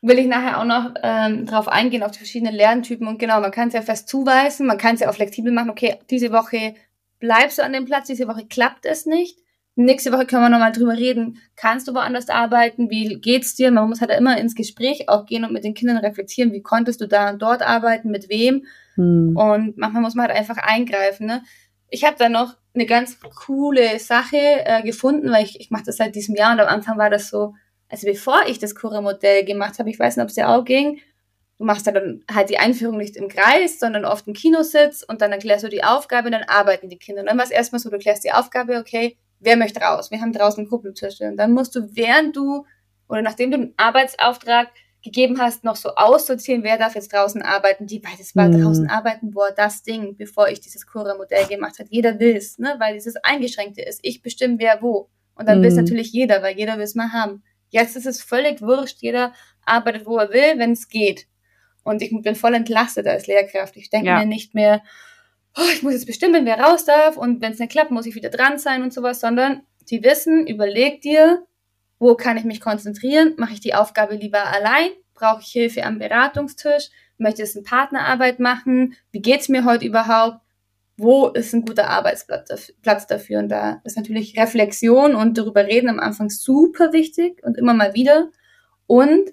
will 0.01 0.19
ich 0.19 0.27
nachher 0.27 0.59
auch 0.59 0.65
noch 0.65 0.93
ähm, 1.01 1.45
drauf 1.45 1.67
eingehen, 1.67 2.03
auf 2.03 2.11
die 2.11 2.19
verschiedenen 2.19 2.53
Lerntypen. 2.53 3.07
Und 3.07 3.17
genau, 3.17 3.39
man 3.41 3.51
kann 3.51 3.69
es 3.69 3.73
ja 3.73 3.81
fest 3.81 4.07
zuweisen, 4.07 4.67
man 4.67 4.77
kann 4.77 4.95
es 4.95 5.01
ja 5.01 5.09
auch 5.09 5.15
flexibel 5.15 5.51
machen. 5.51 5.69
Okay, 5.69 5.95
diese 6.09 6.31
Woche 6.31 6.75
bleibst 7.19 7.57
du 7.57 7.63
an 7.63 7.73
dem 7.73 7.85
Platz, 7.85 8.07
diese 8.07 8.27
Woche 8.27 8.45
klappt 8.45 8.85
es 8.85 9.05
nicht. 9.05 9.39
Nächste 9.79 10.11
Woche 10.11 10.25
können 10.25 10.41
wir 10.41 10.49
nochmal 10.49 10.71
drüber 10.71 10.97
reden. 10.97 11.39
Kannst 11.55 11.87
du 11.87 11.93
woanders 11.93 12.29
arbeiten? 12.29 12.89
Wie 12.89 13.19
geht's 13.21 13.53
dir? 13.53 13.69
Man 13.69 13.87
muss 13.87 14.01
halt 14.01 14.09
immer 14.09 14.35
ins 14.39 14.55
Gespräch 14.55 15.07
auch 15.07 15.27
gehen 15.27 15.45
und 15.45 15.53
mit 15.53 15.63
den 15.63 15.75
Kindern 15.75 15.97
reflektieren. 15.97 16.51
Wie 16.51 16.63
konntest 16.63 16.99
du 16.99 17.07
da 17.07 17.29
und 17.29 17.43
dort 17.43 17.61
arbeiten? 17.61 18.09
Mit 18.09 18.27
wem? 18.27 18.65
Hm. 18.95 19.37
Und 19.37 19.77
manchmal 19.77 20.01
muss 20.01 20.15
man 20.15 20.27
halt 20.27 20.35
einfach 20.35 20.57
eingreifen. 20.57 21.27
Ne? 21.27 21.43
Ich 21.89 22.03
habe 22.03 22.15
da 22.17 22.27
noch 22.27 22.55
eine 22.73 22.87
ganz 22.87 23.19
coole 23.45 23.99
Sache 23.99 24.37
äh, 24.37 24.81
gefunden, 24.81 25.29
weil 25.29 25.43
ich, 25.43 25.59
ich 25.59 25.69
mache 25.69 25.83
das 25.85 25.97
seit 25.97 26.15
diesem 26.15 26.33
Jahr 26.33 26.53
und 26.53 26.59
am 26.59 26.67
Anfang 26.67 26.97
war 26.97 27.11
das 27.11 27.29
so, 27.29 27.53
also 27.87 28.07
bevor 28.07 28.47
ich 28.47 28.57
das 28.57 28.73
Cura-Modell 28.73 29.45
gemacht 29.45 29.77
habe, 29.77 29.91
ich 29.91 29.99
weiß 29.99 30.17
nicht, 30.17 30.23
ob 30.23 30.29
es 30.29 30.35
dir 30.35 30.49
auch 30.49 30.65
ging, 30.65 31.01
du 31.59 31.65
machst 31.65 31.85
dann 31.85 32.23
halt 32.33 32.49
die 32.49 32.57
Einführung 32.57 32.97
nicht 32.97 33.15
im 33.15 33.27
Kreis, 33.27 33.79
sondern 33.79 34.05
oft 34.05 34.27
im 34.27 34.33
Kinositz 34.33 35.03
und 35.07 35.21
dann 35.21 35.31
erklärst 35.31 35.65
du 35.65 35.69
die 35.69 35.83
Aufgabe 35.83 36.29
und 36.29 36.31
dann 36.31 36.45
arbeiten 36.47 36.89
die 36.89 36.97
Kinder. 36.97 37.21
Und 37.21 37.27
dann 37.27 37.37
war 37.37 37.45
es 37.45 37.51
erstmal 37.51 37.79
so, 37.79 37.89
du 37.89 37.95
erklärst 37.95 38.23
die 38.23 38.31
Aufgabe, 38.31 38.77
okay, 38.77 39.17
wer 39.39 39.57
möchte 39.57 39.79
raus? 39.79 40.11
Wir 40.11 40.21
haben 40.21 40.33
draußen 40.33 40.59
einen 40.59 40.69
Kuppeltisch. 40.69 41.21
Und 41.21 41.37
dann 41.37 41.53
musst 41.53 41.75
du, 41.75 41.95
während 41.95 42.35
du 42.35 42.65
oder 43.09 43.21
nachdem 43.21 43.51
du 43.51 43.57
einen 43.57 43.73
Arbeitsauftrag 43.77 44.69
gegeben 45.03 45.39
hast, 45.39 45.63
noch 45.63 45.75
so 45.75 45.95
aussortieren, 45.95 46.63
wer 46.63 46.77
darf 46.77 46.95
jetzt 46.95 47.13
draußen 47.13 47.41
arbeiten, 47.41 47.87
die 47.87 47.99
beides 47.99 48.35
war 48.35 48.49
mhm. 48.49 48.61
draußen 48.61 48.89
arbeiten, 48.89 49.31
boah, 49.31 49.51
das 49.55 49.83
Ding, 49.83 50.17
bevor 50.17 50.49
ich 50.49 50.59
dieses 50.59 50.85
Cura-Modell 50.85 51.47
gemacht 51.47 51.79
habe. 51.79 51.89
Jeder 51.91 52.19
will's, 52.19 52.57
ne, 52.57 52.75
weil 52.79 52.95
dieses 52.95 53.15
Eingeschränkte 53.17 53.81
ist. 53.81 53.99
Ich 54.03 54.21
bestimme, 54.21 54.55
wer 54.59 54.81
wo. 54.81 55.09
Und 55.35 55.47
dann 55.47 55.59
mhm. 55.59 55.63
will 55.63 55.69
es 55.69 55.75
natürlich 55.75 56.11
jeder, 56.11 56.41
weil 56.41 56.57
jeder 56.57 56.77
will 56.77 56.83
es 56.83 56.95
mal 56.95 57.13
haben. 57.13 57.43
Jetzt 57.69 57.95
ist 57.95 58.05
es 58.05 58.21
völlig 58.21 58.61
wurscht, 58.61 58.97
jeder 59.01 59.33
arbeitet, 59.65 60.05
wo 60.05 60.17
er 60.17 60.29
will, 60.31 60.57
wenn 60.57 60.71
es 60.71 60.89
geht. 60.89 61.27
Und 61.83 62.01
ich 62.01 62.13
bin 62.21 62.35
voll 62.35 62.53
entlastet 62.53 63.07
als 63.07 63.27
Lehrkraft. 63.27 63.77
Ich 63.77 63.89
denke 63.89 64.07
ja. 64.07 64.19
mir 64.19 64.25
nicht 64.25 64.55
mehr, 64.55 64.81
oh, 65.57 65.69
ich 65.73 65.83
muss 65.83 65.93
jetzt 65.93 66.05
bestimmen, 66.05 66.45
wer 66.45 66.59
raus 66.59 66.85
darf 66.85 67.17
und 67.17 67.41
wenn 67.41 67.53
es 67.53 67.59
nicht 67.59 67.71
klappt, 67.71 67.91
muss 67.91 68.05
ich 68.05 68.15
wieder 68.15 68.29
dran 68.29 68.57
sein 68.57 68.83
und 68.83 68.93
sowas, 68.93 69.19
sondern 69.19 69.61
die 69.89 70.03
wissen, 70.03 70.47
überleg 70.47 71.01
dir, 71.01 71.45
wo 71.99 72.15
kann 72.15 72.37
ich 72.37 72.43
mich 72.43 72.61
konzentrieren, 72.61 73.33
mache 73.37 73.53
ich 73.53 73.59
die 73.59 73.73
Aufgabe 73.73 74.15
lieber 74.15 74.45
allein, 74.45 74.89
brauche 75.13 75.41
ich 75.41 75.47
Hilfe 75.47 75.83
am 75.83 75.99
Beratungstisch, 75.99 76.89
möchte 77.17 77.41
es 77.41 77.55
eine 77.55 77.63
Partnerarbeit 77.63 78.39
machen, 78.39 78.95
wie 79.11 79.21
geht's 79.21 79.49
mir 79.49 79.65
heute 79.65 79.85
überhaupt, 79.85 80.39
wo 80.97 81.27
ist 81.27 81.53
ein 81.53 81.63
guter 81.63 81.89
Arbeitsplatz 81.89 83.07
dafür? 83.07 83.39
Und 83.39 83.49
da 83.49 83.81
ist 83.83 83.97
natürlich 83.97 84.37
Reflexion 84.37 85.15
und 85.15 85.37
darüber 85.37 85.65
reden 85.65 85.89
am 85.89 85.99
Anfang 85.99 86.29
super 86.31 86.91
wichtig 86.91 87.43
und 87.43 87.55
immer 87.55 87.75
mal 87.75 87.93
wieder. 87.93 88.29
Und 88.87 89.31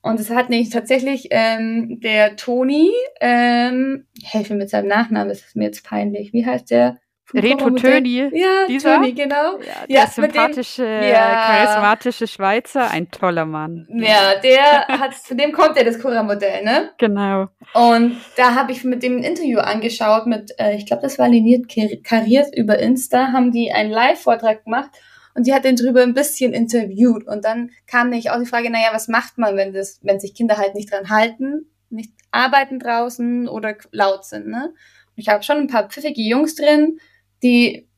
und 0.00 0.20
es 0.20 0.30
hat 0.30 0.48
nicht 0.48 0.72
tatsächlich 0.72 1.28
ähm, 1.30 2.00
der 2.00 2.36
Toni, 2.36 2.90
ähm, 3.20 4.06
helfe 4.22 4.54
mir 4.54 4.60
mit 4.60 4.70
seinem 4.70 4.88
Nachnamen, 4.88 5.30
ist 5.30 5.56
mir 5.56 5.64
jetzt 5.64 5.84
peinlich. 5.84 6.32
Wie 6.32 6.46
heißt 6.46 6.70
der? 6.70 6.98
Reto 7.34 7.68
Töni. 7.70 8.30
Ja, 8.32 8.66
Dieser? 8.68 8.96
Toni, 8.96 9.12
genau. 9.12 9.58
Ja, 9.58 9.86
der 9.86 9.96
ja, 9.96 10.06
sympathische, 10.06 10.82
dem, 10.82 11.10
ja. 11.10 11.44
charismatische 11.46 12.26
Schweizer, 12.26 12.90
ein 12.90 13.10
toller 13.10 13.44
Mann. 13.44 13.86
Ja, 13.90 14.36
der 14.42 14.88
hat, 15.00 15.14
zu 15.14 15.36
dem 15.36 15.52
kommt 15.52 15.76
ja 15.76 15.84
das 15.84 16.00
Cura-Modell, 16.00 16.64
ne? 16.64 16.90
Genau. 16.96 17.48
Und 17.74 18.16
da 18.36 18.54
habe 18.54 18.72
ich 18.72 18.82
mit 18.84 19.02
dem 19.02 19.18
ein 19.18 19.24
Interview 19.24 19.58
angeschaut 19.58 20.26
mit, 20.26 20.52
äh, 20.58 20.76
ich 20.76 20.86
glaube, 20.86 21.02
das 21.02 21.18
war 21.18 21.28
liniert 21.28 21.66
kariert 22.02 22.56
über 22.56 22.78
Insta, 22.78 23.32
haben 23.32 23.52
die 23.52 23.72
einen 23.72 23.90
Live-Vortrag 23.90 24.64
gemacht 24.64 24.90
und 25.38 25.46
die 25.46 25.54
hat 25.54 25.64
den 25.64 25.76
drüber 25.76 26.02
ein 26.02 26.14
bisschen 26.14 26.52
interviewt. 26.52 27.24
Und 27.28 27.44
dann 27.44 27.70
kam 27.86 28.10
nämlich 28.10 28.32
auch 28.32 28.40
die 28.40 28.44
Frage, 28.44 28.70
naja, 28.70 28.88
was 28.90 29.06
macht 29.06 29.38
man, 29.38 29.56
wenn 29.56 29.72
das, 29.72 30.00
wenn 30.02 30.18
sich 30.18 30.34
Kinder 30.34 30.56
halt 30.56 30.74
nicht 30.74 30.90
dran 30.90 31.10
halten, 31.10 31.70
nicht 31.90 32.12
arbeiten 32.32 32.80
draußen 32.80 33.46
oder 33.46 33.76
laut 33.92 34.24
sind, 34.24 34.48
ne? 34.48 34.70
Und 34.74 35.14
ich 35.14 35.28
habe 35.28 35.44
schon 35.44 35.58
ein 35.58 35.68
paar 35.68 35.88
pfiffige 35.88 36.22
Jungs 36.22 36.56
drin, 36.56 36.98
die, 37.44 37.88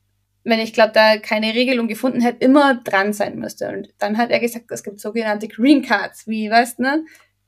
wenn 0.43 0.59
ich 0.59 0.71
glaube, 0.71 0.91
da 0.93 1.17
keine 1.17 1.55
Regelung 1.55 1.87
gefunden 1.87 2.21
hätte, 2.21 2.45
immer 2.45 2.75
dran 2.75 3.11
sein 3.11 3.39
müsste. 3.39 3.69
Und 3.69 3.89
dann 3.97 4.19
hat 4.19 4.29
er 4.29 4.39
gesagt, 4.39 4.65
es 4.69 4.83
gibt 4.83 4.99
sogenannte 4.99 5.47
Green 5.47 5.81
Cards, 5.81 6.27
wie, 6.27 6.47
weißt 6.47 6.77
ne? 6.77 7.03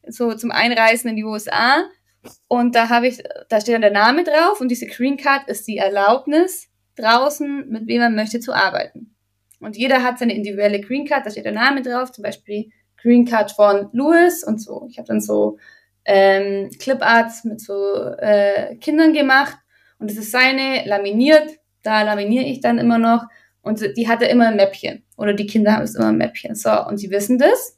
So 0.07 0.33
zum 0.33 0.49
Einreisen 0.49 1.11
in 1.11 1.17
die 1.17 1.23
USA. 1.23 1.87
Und 2.47 2.73
da 2.73 2.89
habe 2.89 3.09
ich, 3.09 3.21
da 3.49 3.61
steht 3.61 3.75
dann 3.75 3.81
der 3.81 3.91
Name 3.91 4.23
drauf 4.23 4.59
und 4.59 4.69
diese 4.69 4.87
Green 4.87 5.17
Card 5.17 5.47
ist 5.47 5.67
die 5.67 5.77
Erlaubnis, 5.77 6.67
draußen 6.95 7.69
mit 7.69 7.85
wem 7.85 8.01
man 8.01 8.15
möchte 8.15 8.39
zu 8.39 8.53
arbeiten. 8.53 9.12
Und 9.63 9.77
jeder 9.77 10.03
hat 10.03 10.19
seine 10.19 10.35
individuelle 10.35 10.81
Green 10.81 11.05
Card, 11.05 11.25
da 11.25 11.31
steht 11.31 11.45
der 11.45 11.51
Name 11.51 11.81
drauf, 11.81 12.11
zum 12.11 12.23
Beispiel 12.23 12.69
Green 13.01 13.25
Card 13.25 13.51
von 13.51 13.89
Louis 13.91 14.43
und 14.43 14.61
so. 14.61 14.87
Ich 14.89 14.97
habe 14.97 15.07
dann 15.07 15.21
so 15.21 15.57
ähm, 16.05 16.69
Cliparts 16.79 17.43
mit 17.43 17.61
so 17.61 17.95
äh, 18.17 18.75
Kindern 18.77 19.13
gemacht 19.13 19.57
und 19.99 20.09
das 20.09 20.17
ist 20.17 20.31
seine 20.31 20.85
laminiert. 20.85 21.49
Da 21.83 22.01
laminiere 22.01 22.45
ich 22.45 22.61
dann 22.61 22.77
immer 22.77 22.97
noch 22.97 23.25
und 23.61 23.81
die 23.97 24.07
hatte 24.07 24.25
immer 24.25 24.47
ein 24.47 24.55
Mäppchen 24.55 25.03
oder 25.17 25.33
die 25.33 25.47
Kinder 25.47 25.73
haben 25.73 25.83
es 25.83 25.95
immer 25.95 26.09
ein 26.09 26.17
Mäppchen. 26.17 26.55
So 26.55 26.85
und 26.85 26.97
sie 26.97 27.09
wissen 27.09 27.37
das. 27.37 27.77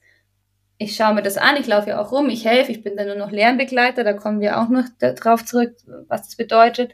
Ich 0.77 0.95
schaue 0.95 1.13
mir 1.13 1.21
das 1.21 1.37
an, 1.37 1.55
ich 1.57 1.67
laufe 1.67 1.89
ja 1.89 2.01
auch 2.01 2.11
rum, 2.11 2.29
ich 2.29 2.43
helfe, 2.43 2.71
ich 2.71 2.83
bin 2.83 2.97
dann 2.97 3.07
nur 3.07 3.15
noch 3.15 3.31
Lernbegleiter, 3.31 4.03
da 4.03 4.11
kommen 4.11 4.41
wir 4.41 4.59
auch 4.59 4.67
noch 4.67 4.83
drauf 4.99 5.45
zurück, 5.45 5.73
was 6.09 6.23
das 6.23 6.35
bedeutet. 6.35 6.93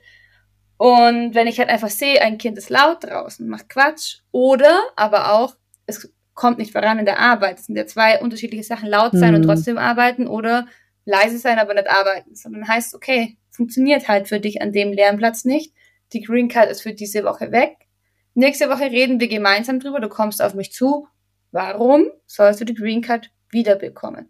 Und 0.82 1.36
wenn 1.36 1.46
ich 1.46 1.60
halt 1.60 1.70
einfach 1.70 1.91
sehe, 1.91 2.20
ein 2.24 2.39
Kind 2.39 2.58
ist 2.58 2.72
laut 2.72 3.04
draußen, 3.04 3.48
macht 3.48 3.70
Quatsch, 3.70 4.22
oder 4.32 4.82
aber 4.96 5.32
auch, 5.32 5.56
es 5.86 6.12
kommt 6.34 6.58
nicht 6.58 6.72
voran 6.72 6.98
in 6.98 7.06
der 7.06 7.20
Arbeit. 7.20 7.60
Es 7.60 7.67
sind 7.67 7.76
ja 7.76 7.86
zwei 7.86 8.20
unterschiedliche 8.20 8.63
Sachen, 8.63 8.89
laut 8.89 9.12
sein 9.13 9.30
mhm. 9.30 9.36
und 9.36 9.44
trotzdem 9.44 9.78
arbeiten 9.78 10.26
oder 10.26 10.65
leise 11.06 11.38
sein, 11.38 11.60
aber 11.60 11.76
nicht 11.76 11.88
arbeiten. 11.88 12.34
Sondern 12.34 12.67
heißt, 12.67 12.96
okay, 12.96 13.38
funktioniert 13.52 14.08
halt 14.08 14.28
für 14.28 14.39
dich 14.39 14.63
an 14.63 14.72
dem 14.72 14.91
Lernplatz 14.91 15.46
nicht. 15.46 15.72
Die 16.13 16.22
Green 16.22 16.48
Card 16.48 16.72
ist 16.72 16.82
für 16.82 16.94
diese 16.94 17.24
Woche 17.26 17.52
weg. 17.52 17.78
Nächste 18.34 18.67
Woche 18.67 18.86
reden 18.86 19.20
wir 19.20 19.28
gemeinsam 19.28 19.80
drüber. 19.80 20.00
Du 20.00 20.10
kommst 20.10 20.41
auf 20.41 20.56
mich 20.56 20.72
zu. 20.72 21.08
Warum 21.52 22.08
sollst 22.26 22.60
du 22.60 22.65
die 22.65 22.74
Green 22.74 23.04
Card 23.04 23.30
wiederbekommen? 23.52 24.30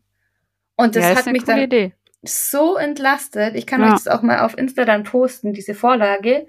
Und 0.76 0.98
das 0.98 1.06
ja, 1.06 1.16
hat 1.16 1.28
mich 1.28 1.46
dann, 1.46 1.60
Idee 1.60 1.94
so 2.24 2.78
entlastet. 2.78 3.56
Ich 3.56 3.66
kann 3.66 3.82
ja. 3.82 3.88
euch 3.88 4.04
das 4.04 4.08
auch 4.08 4.22
mal 4.22 4.42
auf 4.42 4.58
Insta 4.58 4.86
dann 4.86 5.04
posten, 5.04 5.54
diese 5.54 5.74
Vorlage. 5.74 6.48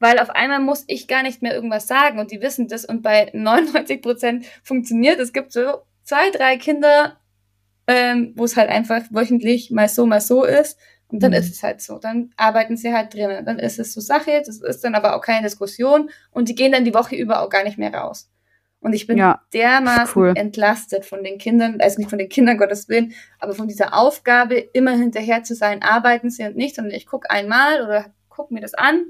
weil 0.00 0.20
auf 0.20 0.30
einmal 0.30 0.60
muss 0.60 0.84
ich 0.86 1.08
gar 1.08 1.22
nicht 1.24 1.42
mehr 1.42 1.54
irgendwas 1.54 1.88
sagen 1.88 2.20
und 2.20 2.30
die 2.30 2.40
wissen 2.40 2.68
das 2.68 2.84
und 2.84 3.02
bei 3.02 3.30
99 3.32 4.00
Prozent 4.00 4.46
funktioniert. 4.62 5.18
Es 5.18 5.32
gibt 5.32 5.52
so 5.52 5.82
zwei, 6.04 6.30
drei 6.30 6.56
Kinder, 6.56 7.18
ähm, 7.88 8.32
wo 8.36 8.44
es 8.44 8.56
halt 8.56 8.70
einfach 8.70 9.02
wöchentlich 9.10 9.70
mal 9.72 9.88
so, 9.88 10.06
mal 10.06 10.20
so 10.20 10.44
ist 10.44 10.78
und 11.08 11.22
dann 11.22 11.32
mhm. 11.32 11.38
ist 11.38 11.50
es 11.50 11.62
halt 11.62 11.80
so. 11.80 11.98
Dann 11.98 12.30
arbeiten 12.36 12.76
sie 12.76 12.92
halt 12.92 13.14
drinnen. 13.14 13.44
Dann 13.44 13.58
ist 13.58 13.78
es 13.78 13.92
so 13.92 14.00
Sache, 14.00 14.42
das 14.44 14.60
ist 14.60 14.84
dann 14.84 14.94
aber 14.94 15.16
auch 15.16 15.22
keine 15.22 15.42
Diskussion 15.42 16.10
und 16.30 16.48
die 16.48 16.54
gehen 16.54 16.72
dann 16.72 16.84
die 16.84 16.94
Woche 16.94 17.16
über 17.16 17.42
auch 17.42 17.48
gar 17.48 17.64
nicht 17.64 17.78
mehr 17.78 17.92
raus. 17.92 18.30
Und 18.80 18.92
ich 18.92 19.06
bin 19.06 19.18
ja, 19.18 19.42
dermaßen 19.52 20.22
cool. 20.22 20.32
entlastet 20.36 21.04
von 21.04 21.24
den 21.24 21.38
Kindern, 21.38 21.78
also 21.80 21.98
nicht 21.98 22.10
von 22.10 22.18
den 22.18 22.28
Kindern, 22.28 22.58
Gottes 22.58 22.88
Willen, 22.88 23.12
aber 23.40 23.54
von 23.54 23.66
dieser 23.66 23.94
Aufgabe, 23.94 24.54
immer 24.54 24.92
hinterher 24.92 25.42
zu 25.42 25.54
sein, 25.54 25.82
arbeiten 25.82 26.30
sie 26.30 26.44
und 26.44 26.56
nicht, 26.56 26.76
sondern 26.76 26.94
ich 26.94 27.06
gucke 27.06 27.30
einmal 27.30 27.82
oder 27.82 28.06
gucke 28.28 28.54
mir 28.54 28.60
das 28.60 28.74
an, 28.74 29.06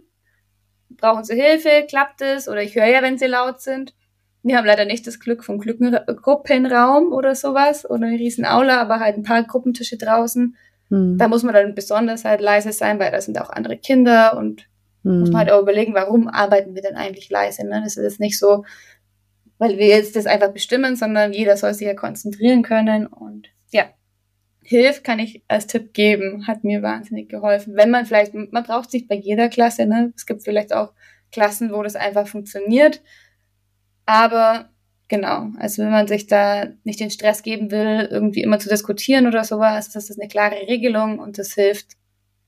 brauchen 0.91 1.25
sie 1.25 1.35
Hilfe, 1.35 1.87
klappt 1.89 2.23
es, 2.23 2.49
oder 2.49 2.63
ich 2.63 2.75
höre 2.75 2.87
ja, 2.87 3.03
wenn 3.03 3.19
sie 3.19 3.27
laut 3.27 3.61
sind. 3.61 3.95
Wir 4.43 4.57
haben 4.57 4.67
leider 4.67 4.87
nicht 4.87 5.07
das 5.07 5.21
Glück 5.21 5.45
vom 5.45 5.59
Gruppenraum 5.59 7.13
oder 7.13 7.35
sowas 7.35 7.89
oder 7.89 8.07
eine 8.07 8.19
riesen 8.19 8.47
Aula, 8.47 8.81
aber 8.81 9.01
halt 9.01 9.17
ein 9.17 9.23
paar 9.23 9.43
Gruppentische 9.43 9.99
draußen. 9.99 10.57
Hm. 10.89 11.19
Da 11.19 11.29
muss 11.29 11.43
man 11.43 11.53
dann 11.53 11.75
besonders 11.75 12.25
halt 12.25 12.41
leise 12.41 12.73
sein, 12.73 12.99
weil 12.99 13.11
da 13.11 13.21
sind 13.21 13.39
auch 13.39 13.51
andere 13.51 13.77
Kinder 13.77 14.37
und 14.39 14.67
hm. 15.03 15.21
muss 15.21 15.31
man 15.31 15.41
halt 15.41 15.51
auch 15.51 15.61
überlegen, 15.61 15.93
warum 15.93 16.29
arbeiten 16.29 16.75
wir 16.75 16.83
denn 16.83 16.97
eigentlich 16.97 17.29
leise. 17.29 17.67
Ne? 17.67 17.83
Das 17.85 17.97
ist 17.97 18.21
nicht 18.21 18.39
so, 18.39 18.65
weil 19.59 19.77
wir 19.79 19.87
jetzt 19.87 20.17
das 20.17 20.27
einfach 20.27 20.53
bestimmen, 20.53 20.97
sondern 20.97 21.33
jeder 21.33 21.57
soll 21.57 21.75
sich 21.75 21.87
ja 21.87 21.95
konzentrieren 21.95 22.63
können 22.63 23.07
und 23.07 23.49
ja, 23.71 23.91
hilft, 24.63 25.05
kann 25.05 25.19
ich 25.19 25.43
als 25.49 25.67
Tipp 25.67 25.93
geben, 25.93 26.47
hat 26.47 26.65
mir 26.65 26.83
wahnsinnig 26.83 27.29
geholfen. 27.29 27.75
Wenn 27.77 27.91
man 27.91 28.07
vielleicht, 28.07 28.35
man 28.35 28.65
braucht 28.65 28.91
sich 28.91 29.09
bei 29.09 29.15
jeder 29.15 29.49
Klasse, 29.49 29.87
ne? 29.87 30.13
Es 30.15 30.27
gibt 30.27 30.45
vielleicht 30.45 30.73
auch 30.73 30.93
Klassen, 31.33 31.73
wo 31.73 31.83
das 31.83 31.97
einfach 31.97 32.27
funktioniert. 32.27 33.03
Aber 34.07 34.71
genau, 35.09 35.49
also 35.59 35.83
wenn 35.83 35.91
man 35.91 36.07
sich 36.07 36.27
da 36.27 36.69
nicht 36.85 37.01
den 37.01 37.11
Stress 37.11 37.43
geben 37.43 37.71
will, 37.71 38.09
irgendwie 38.11 38.43
immer 38.43 38.59
zu 38.59 38.69
diskutieren 38.69 39.27
oder 39.27 39.45
sowas, 39.45 39.91
das 39.91 40.11
ist 40.11 40.21
eine 40.21 40.29
klare 40.29 40.67
Regelung 40.69 41.19
und 41.19 41.39
das 41.39 41.55
hilft 41.55 41.97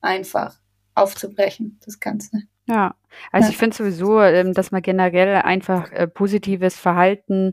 einfach 0.01 0.59
aufzubrechen, 0.95 1.79
das 1.85 2.01
Ganze. 2.01 2.43
Ja, 2.71 2.95
also 3.33 3.47
ja. 3.47 3.51
ich 3.51 3.59
finde 3.59 3.77
sowieso, 3.77 4.21
ähm, 4.21 4.55
dass 4.55 4.71
man 4.71 4.83
generell 4.83 5.37
einfach 5.43 5.91
äh, 5.93 6.07
positives 6.07 6.79
Verhalten 6.79 7.53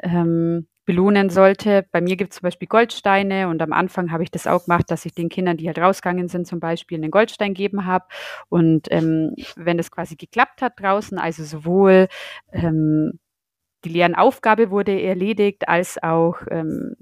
ähm, 0.00 0.66
belohnen 0.88 1.28
sollte. 1.28 1.86
Bei 1.92 2.00
mir 2.00 2.16
gibt 2.16 2.32
es 2.32 2.38
zum 2.38 2.46
Beispiel 2.46 2.66
Goldsteine 2.66 3.48
und 3.48 3.60
am 3.60 3.74
Anfang 3.74 4.10
habe 4.10 4.22
ich 4.22 4.30
das 4.30 4.46
auch 4.46 4.64
gemacht, 4.64 4.90
dass 4.90 5.04
ich 5.04 5.12
den 5.12 5.28
Kindern, 5.28 5.58
die 5.58 5.66
halt 5.66 5.78
rausgegangen 5.78 6.28
sind, 6.28 6.46
zum 6.46 6.60
Beispiel 6.60 6.96
einen 6.96 7.10
Goldstein 7.10 7.52
geben 7.52 7.84
habe. 7.84 8.06
Und 8.48 8.88
ähm, 8.90 9.34
wenn 9.56 9.76
das 9.76 9.90
quasi 9.90 10.16
geklappt 10.16 10.62
hat 10.62 10.80
draußen, 10.80 11.18
also 11.18 11.44
sowohl 11.44 12.08
ähm, 12.52 13.18
die 13.84 13.90
Lernaufgabe 13.90 14.70
wurde 14.70 14.98
erledigt, 15.00 15.68
als 15.68 16.02
auch 16.02 16.36
ähm, 16.50 16.94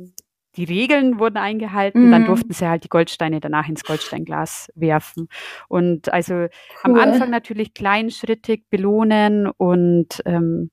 die 0.57 0.65
Regeln 0.65 1.19
wurden 1.19 1.37
eingehalten, 1.37 2.07
mhm. 2.07 2.11
dann 2.11 2.25
durften 2.27 2.53
sie 2.53 2.69
halt 2.69 2.85
die 2.85 2.89
Goldsteine 2.89 3.41
danach 3.41 3.69
ins 3.69 3.85
Goldsteinglas 3.85 4.69
werfen. 4.75 5.29
Und 5.69 6.13
also 6.13 6.35
cool. 6.35 6.49
am 6.83 6.95
Anfang 6.97 7.31
natürlich 7.31 7.75
kleinschrittig 7.75 8.65
belohnen 8.71 9.49
und 9.49 10.23
ähm, 10.25 10.71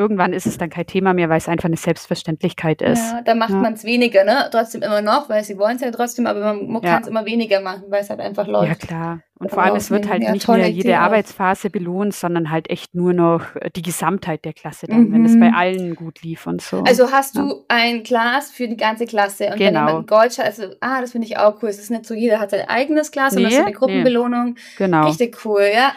irgendwann 0.00 0.32
ist 0.32 0.46
es 0.46 0.56
dann 0.56 0.70
kein 0.70 0.86
Thema 0.86 1.12
mehr, 1.12 1.28
weil 1.28 1.36
es 1.36 1.46
einfach 1.46 1.66
eine 1.66 1.76
Selbstverständlichkeit 1.76 2.80
ist. 2.80 3.12
Ja, 3.12 3.20
da 3.22 3.34
macht 3.34 3.50
ja. 3.50 3.56
man 3.56 3.74
es 3.74 3.84
weniger, 3.84 4.24
ne? 4.24 4.48
Trotzdem 4.50 4.82
immer 4.82 5.02
noch, 5.02 5.28
weil 5.28 5.44
sie 5.44 5.58
wollen 5.58 5.76
es 5.76 5.82
ja 5.82 5.90
trotzdem, 5.90 6.26
aber 6.26 6.40
man, 6.40 6.66
man 6.66 6.82
ja. 6.82 6.94
kann 6.94 7.02
es 7.02 7.08
immer 7.08 7.26
weniger 7.26 7.60
machen, 7.60 7.84
weil 7.90 8.00
es 8.00 8.08
halt 8.08 8.20
einfach 8.20 8.46
läuft. 8.46 8.68
Ja, 8.68 8.74
klar. 8.74 9.20
Und 9.38 9.50
vor 9.50 9.62
allem, 9.62 9.76
es 9.76 9.90
wird 9.90 10.08
halt 10.08 10.22
nicht 10.22 10.48
mehr 10.48 10.68
jede 10.68 10.98
Arbeitsphase 10.98 11.70
belohnt, 11.70 12.14
sondern 12.14 12.50
halt 12.50 12.68
echt 12.68 12.94
nur 12.94 13.14
noch 13.14 13.42
die 13.74 13.80
Gesamtheit 13.80 14.44
der 14.44 14.52
Klasse 14.52 14.86
dann, 14.86 15.08
mhm. 15.08 15.12
wenn 15.12 15.24
es 15.24 15.38
bei 15.38 15.50
allen 15.52 15.94
gut 15.94 16.22
lief 16.22 16.46
und 16.46 16.60
so. 16.60 16.82
Also 16.82 17.10
hast 17.10 17.36
du 17.36 17.64
ein 17.68 18.02
Glas 18.02 18.50
für 18.50 18.68
die 18.68 18.76
ganze 18.76 19.06
Klasse 19.06 19.46
und 19.46 19.56
genau. 19.56 19.80
wenn 19.80 19.86
jemand 19.86 19.98
ein 19.98 20.06
Gold 20.06 20.38
hat, 20.38 20.44
also, 20.44 20.64
ah, 20.80 21.00
das 21.00 21.12
finde 21.12 21.26
ich 21.26 21.38
auch 21.38 21.62
cool. 21.62 21.70
Es 21.70 21.78
ist 21.78 21.90
nicht 21.90 22.04
so, 22.04 22.14
jeder 22.14 22.38
hat 22.38 22.50
sein 22.50 22.68
eigenes 22.68 23.12
Glas, 23.12 23.32
sondern 23.32 23.50
nee, 23.50 23.58
so 23.58 23.64
eine 23.64 23.72
Gruppenbelohnung. 23.72 24.54
Nee. 24.54 24.60
Genau. 24.76 25.06
Richtig 25.06 25.44
cool, 25.44 25.70
ja. 25.74 25.92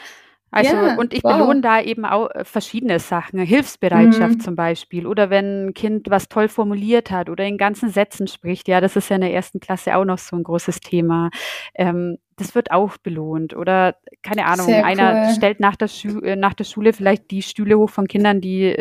Also, 0.54 0.76
ja, 0.76 0.96
und 0.98 1.14
ich 1.14 1.24
wow. 1.24 1.34
belohne 1.34 1.62
da 1.62 1.82
eben 1.82 2.06
auch 2.06 2.30
äh, 2.30 2.46
verschiedene 2.46 3.00
Sachen. 3.00 3.40
Hilfsbereitschaft 3.40 4.36
mhm. 4.36 4.40
zum 4.40 4.56
Beispiel. 4.56 5.08
Oder 5.08 5.32
wenn 5.32 5.68
ein 5.68 5.74
Kind 5.74 6.12
was 6.12 6.30
toll 6.30 6.48
formuliert 6.48 7.10
hat 7.10 7.30
oder 7.30 7.44
in 7.46 7.58
ganzen 7.58 7.90
Sätzen 7.90 8.28
spricht. 8.28 8.68
Ja, 8.68 8.80
das 8.80 8.96
ist 8.96 9.10
ja 9.10 9.16
in 9.16 9.22
der 9.22 9.34
ersten 9.34 9.60
Klasse 9.60 9.96
auch 9.96 10.06
noch 10.06 10.20
so 10.20 10.36
ein 10.36 10.44
großes 10.44 10.80
Thema. 10.80 11.32
Ähm, 11.74 12.18
das 12.36 12.54
wird 12.54 12.70
auch 12.70 12.98
belohnt. 12.98 13.56
Oder, 13.56 13.96
keine 14.22 14.46
Ahnung, 14.46 14.68
Sehr 14.68 14.86
einer 14.86 15.26
cool. 15.28 15.34
stellt 15.36 15.60
nach 15.60 15.76
der, 15.76 15.88
Schu 15.88 16.20
äh, 16.20 16.36
nach 16.36 16.54
der 16.54 16.66
Schule 16.66 16.94
vielleicht 16.94 17.32
die 17.32 17.42
Stühle 17.42 17.78
hoch 17.78 17.90
von 17.90 18.08
Kindern, 18.08 18.40
die 18.40 18.76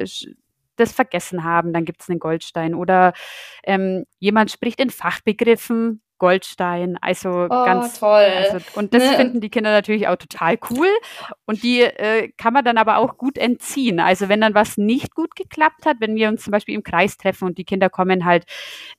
das 0.77 0.93
vergessen 0.93 1.45
haben, 1.45 1.73
dann 1.73 1.85
gibt 1.85 2.03
es 2.03 2.11
einen 2.11 2.19
Goldstein. 2.19 2.75
Oder 2.75 3.15
ähm, 3.65 4.05
jemand 4.19 4.51
spricht 4.51 4.81
in 4.81 4.91
Fachbegriffen, 4.91 6.03
Goldstein. 6.23 6.97
Also 7.01 7.31
oh, 7.31 7.49
ganz 7.49 7.99
toll. 7.99 8.25
Also, 8.37 8.59
und 8.75 8.95
das 8.95 9.03
ne? 9.03 9.17
finden 9.17 9.41
die 9.41 9.51
Kinder 9.51 9.73
natürlich 9.73 10.07
auch 10.07 10.15
total 10.15 10.57
cool. 10.71 10.87
Und 11.47 11.65
die 11.65 11.81
äh, 11.81 12.31
kann 12.39 12.53
man 12.53 12.65
dann 12.65 12.79
aber 12.79 12.99
auch 12.99 13.19
gut 13.19 13.37
entziehen. 13.37 13.99
Also 13.99 14.29
wenn 14.29 14.41
dann 14.41 14.55
was 14.55 14.79
nicht 14.79 15.17
gut 15.17 15.35
geklappt 15.35 15.85
hat, 15.85 15.97
wenn 15.99 16.15
wir 16.15 16.29
uns 16.29 16.45
zum 16.45 16.53
Beispiel 16.53 16.77
im 16.77 16.85
Kreis 16.85 17.17
treffen 17.17 17.47
und 17.47 17.59
die 17.59 17.65
Kinder 17.65 17.91
kommen 17.91 18.25
halt 18.25 18.45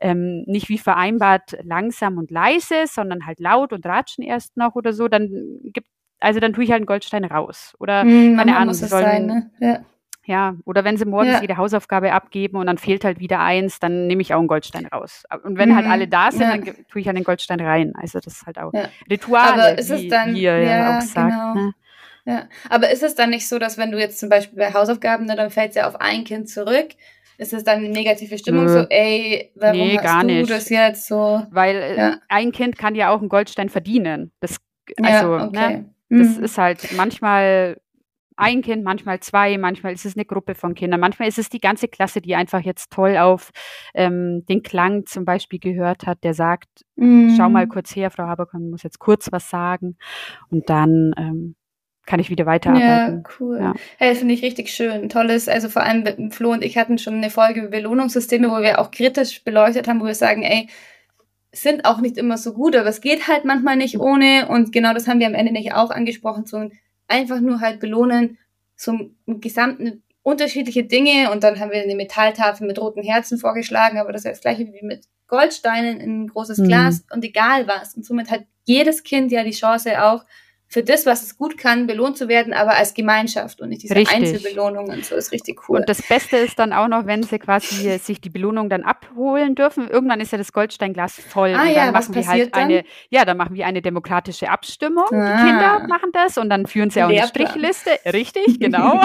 ähm, 0.01 0.43
nicht 0.47 0.67
wie 0.67 0.77
vereinbart 0.77 1.55
langsam 1.63 2.17
und 2.17 2.29
leise, 2.29 2.87
sondern 2.87 3.25
halt 3.25 3.39
laut 3.39 3.71
und 3.71 3.85
ratschen 3.85 4.25
erst 4.25 4.57
noch 4.57 4.75
oder 4.75 4.91
so, 4.91 5.07
dann 5.07 5.29
gibt 5.63 5.87
also 6.19 6.41
dann 6.41 6.51
tue 6.51 6.65
ich 6.65 6.71
halt 6.71 6.79
einen 6.79 6.87
Goldstein 6.87 7.23
raus. 7.23 7.73
Oder 7.79 8.01
hm, 8.01 8.35
keine 8.35 8.57
Ahnung, 8.57 8.73
sollen, 8.73 8.89
sein, 8.89 9.25
ne? 9.27 9.51
ja. 9.61 9.79
Ja, 10.25 10.55
oder 10.63 10.85
wenn 10.85 10.95
sie 10.95 11.05
morgens 11.05 11.33
ja. 11.33 11.41
jede 11.41 11.57
Hausaufgabe 11.57 12.13
abgeben 12.13 12.57
und 12.57 12.67
dann 12.67 12.77
fehlt 12.77 13.03
halt 13.03 13.19
wieder 13.19 13.39
eins, 13.39 13.79
dann 13.79 14.07
nehme 14.07 14.21
ich 14.21 14.33
auch 14.33 14.39
einen 14.39 14.47
Goldstein 14.47 14.85
raus. 14.85 15.23
Und 15.43 15.57
wenn 15.57 15.75
halt 15.75 15.85
mhm. 15.85 15.89
halt 15.89 16.01
alle 16.01 16.07
da 16.07 16.31
sind, 16.31 16.41
ja. 16.41 16.55
dann 16.55 16.63
tue 16.89 17.01
ich 17.01 17.07
halt 17.07 17.17
den 17.17 17.25
Goldstein 17.25 17.59
rein. 17.59 17.93
Also 17.95 18.19
das 18.19 18.33
ist 18.33 18.45
halt 18.45 18.57
auch 18.57 18.71
ja. 18.73 18.87
Ist 19.77 19.89
es 19.89 20.07
dann, 20.07 20.33
wie 20.33 20.43
ihr 20.43 20.61
ja, 20.61 20.97
auch 20.97 21.01
sagt. 21.01 21.29
Genau. 21.29 21.53
Ne? 21.55 21.73
Ja, 22.25 22.47
aber 22.69 22.89
ist 22.89 23.03
es 23.03 23.15
dann 23.15 23.31
nicht 23.31 23.49
so, 23.49 23.59
dass 23.59 23.77
wenn 23.77 23.91
du 23.91 23.99
jetzt 23.99 24.17
zum 24.17 24.29
Beispiel 24.29 24.57
bei 24.57 24.73
Hausaufgaben, 24.73 25.25
ne, 25.25 25.35
dann 25.35 25.49
fällt 25.49 25.71
es 25.71 25.75
ja 25.75 25.87
auf 25.87 25.99
ein 25.99 26.23
Kind 26.23 26.47
zurück, 26.47 26.91
ist 27.37 27.51
es 27.51 27.65
dann 27.65 27.79
eine 27.79 27.89
negative 27.89 28.37
Stimmung, 28.37 28.65
Nö. 28.65 28.71
so, 28.71 28.85
ey, 28.89 29.51
warum 29.55 29.75
nee, 29.75 29.99
hast 30.01 30.23
du 30.23 30.27
nicht. 30.27 30.49
das 30.49 30.69
jetzt 30.69 31.07
so? 31.07 31.45
Weil 31.51 31.75
äh, 31.75 31.97
ja. 31.97 32.17
ein 32.29 32.53
Kind 32.53 32.77
kann 32.77 32.95
ja 32.95 33.09
auch 33.09 33.19
einen 33.19 33.27
Goldstein 33.27 33.67
verdienen. 33.67 34.31
Das, 34.39 34.57
also, 35.01 35.35
ja, 35.35 35.47
okay. 35.47 35.69
ne, 35.69 35.93
das 36.09 36.37
mhm. 36.37 36.43
ist 36.43 36.57
halt 36.57 36.93
manchmal 36.95 37.77
ein 38.37 38.61
Kind, 38.61 38.83
manchmal 38.83 39.19
zwei, 39.19 39.57
manchmal 39.57 39.93
ist 39.93 40.05
es 40.05 40.15
eine 40.15 40.25
Gruppe 40.25 40.55
von 40.55 40.75
Kindern, 40.75 40.99
manchmal 40.99 41.27
ist 41.27 41.39
es 41.39 41.49
die 41.49 41.59
ganze 41.59 41.87
Klasse, 41.87 42.21
die 42.21 42.35
einfach 42.35 42.61
jetzt 42.61 42.91
toll 42.91 43.17
auf 43.17 43.51
ähm, 43.93 44.45
den 44.47 44.63
Klang 44.63 45.05
zum 45.05 45.25
Beispiel 45.25 45.59
gehört 45.59 46.05
hat, 46.05 46.23
der 46.23 46.33
sagt, 46.33 46.69
mm. 46.95 47.35
schau 47.35 47.49
mal 47.49 47.67
kurz 47.67 47.95
her, 47.95 48.11
Frau 48.11 48.23
Haberkorn 48.23 48.69
muss 48.69 48.83
jetzt 48.83 48.99
kurz 48.99 49.31
was 49.31 49.49
sagen 49.49 49.97
und 50.49 50.69
dann 50.69 51.13
ähm, 51.17 51.55
kann 52.05 52.19
ich 52.19 52.29
wieder 52.29 52.45
weiterarbeiten. 52.45 53.23
Ja, 53.23 53.23
cool. 53.39 53.59
Ja. 53.59 53.73
Hey, 53.97 54.15
finde 54.15 54.33
ich 54.33 54.43
richtig 54.43 54.69
schön. 54.69 55.07
Tolles, 55.09 55.47
also 55.47 55.69
vor 55.69 55.83
allem 55.83 56.31
Flo 56.31 56.51
und 56.51 56.63
ich 56.63 56.77
hatten 56.77 56.97
schon 56.97 57.15
eine 57.15 57.29
Folge 57.29 57.61
über 57.61 57.69
Belohnungssysteme, 57.69 58.49
wo 58.49 58.61
wir 58.61 58.79
auch 58.79 58.91
kritisch 58.91 59.43
beleuchtet 59.43 59.87
haben, 59.87 60.01
wo 60.01 60.05
wir 60.05 60.15
sagen, 60.15 60.43
ey, 60.43 60.67
sind 61.53 61.85
auch 61.85 62.01
nicht 62.01 62.17
immer 62.17 62.37
so 62.37 62.53
gut, 62.53 62.75
aber 62.75 62.89
es 62.89 62.99
geht 62.99 63.27
halt 63.27 63.45
manchmal 63.45 63.75
nicht 63.75 63.99
ohne 63.99 64.47
und 64.49 64.71
genau 64.71 64.93
das 64.93 65.07
haben 65.07 65.19
wir 65.19 65.27
am 65.27 65.35
Ende 65.35 65.53
nicht 65.53 65.73
auch 65.73 65.91
angesprochen, 65.91 66.45
so 66.45 66.57
ein 66.57 66.73
einfach 67.07 67.39
nur 67.39 67.59
halt 67.59 67.79
belohnen, 67.79 68.37
zum 68.75 69.15
gesamten 69.27 70.03
unterschiedliche 70.23 70.83
Dinge 70.85 71.31
und 71.31 71.43
dann 71.43 71.59
haben 71.59 71.71
wir 71.71 71.81
eine 71.81 71.95
Metalltafel 71.95 72.65
mit 72.65 72.79
roten 72.79 73.03
Herzen 73.03 73.37
vorgeschlagen, 73.37 73.99
aber 73.99 74.13
das 74.13 74.23
ist 74.25 74.31
das 74.31 74.41
gleiche 74.41 74.71
wie 74.73 74.85
mit 74.85 75.05
Goldsteinen 75.27 75.99
in 75.99 76.23
ein 76.23 76.27
großes 76.27 76.59
mhm. 76.59 76.67
Glas 76.67 77.05
und 77.11 77.23
egal 77.25 77.67
was. 77.67 77.95
Und 77.95 78.05
somit 78.05 78.31
hat 78.31 78.45
jedes 78.65 79.03
Kind 79.03 79.31
ja 79.31 79.43
die 79.43 79.51
Chance 79.51 80.01
auch, 80.03 80.23
für 80.73 80.83
das, 80.83 81.05
was 81.05 81.21
es 81.21 81.37
gut 81.37 81.55
kann, 81.55 81.85
belohnt 81.85 82.17
zu 82.17 82.27
werden, 82.27 82.51
aber 82.51 82.75
als 82.75 82.95
Gemeinschaft 82.95 83.61
und 83.61 83.69
nicht 83.69 83.83
diese 83.83 83.95
richtig. 83.95 84.17
Einzelbelohnungen. 84.17 85.03
So 85.03 85.15
ist 85.15 85.31
richtig 85.31 85.69
cool. 85.69 85.77
Und 85.77 85.87
das 85.87 86.01
Beste 86.01 86.37
ist 86.37 86.57
dann 86.57 86.73
auch 86.73 86.87
noch, 86.87 87.05
wenn 87.05 87.21
sie 87.21 87.37
quasi 87.37 87.99
sich 87.99 88.19
die 88.19 88.31
Belohnung 88.31 88.69
dann 88.69 88.81
abholen 88.81 89.53
dürfen. 89.53 89.87
Irgendwann 89.87 90.19
ist 90.19 90.31
ja 90.31 90.39
das 90.39 90.51
Goldsteinglas 90.51 91.21
voll. 91.29 91.53
Ah, 91.53 91.61
und 91.61 91.67
dann 91.67 91.75
ja, 91.75 91.91
machen 91.91 92.15
wir 92.15 92.27
halt 92.27 92.55
dann? 92.55 92.63
eine, 92.63 92.85
ja, 93.11 93.23
dann 93.23 93.37
machen 93.37 93.53
wir 93.53 93.67
eine 93.67 93.83
demokratische 93.83 94.49
Abstimmung. 94.49 95.05
Ah. 95.11 95.37
Die 95.37 95.47
Kinder 95.47 95.87
machen 95.87 96.09
das 96.11 96.39
und 96.39 96.49
dann 96.49 96.65
führen 96.65 96.89
sie 96.89 97.03
auch 97.03 97.09
eine 97.09 97.27
Strichliste. 97.27 97.91
Richtig, 98.11 98.43
genau. 98.59 98.99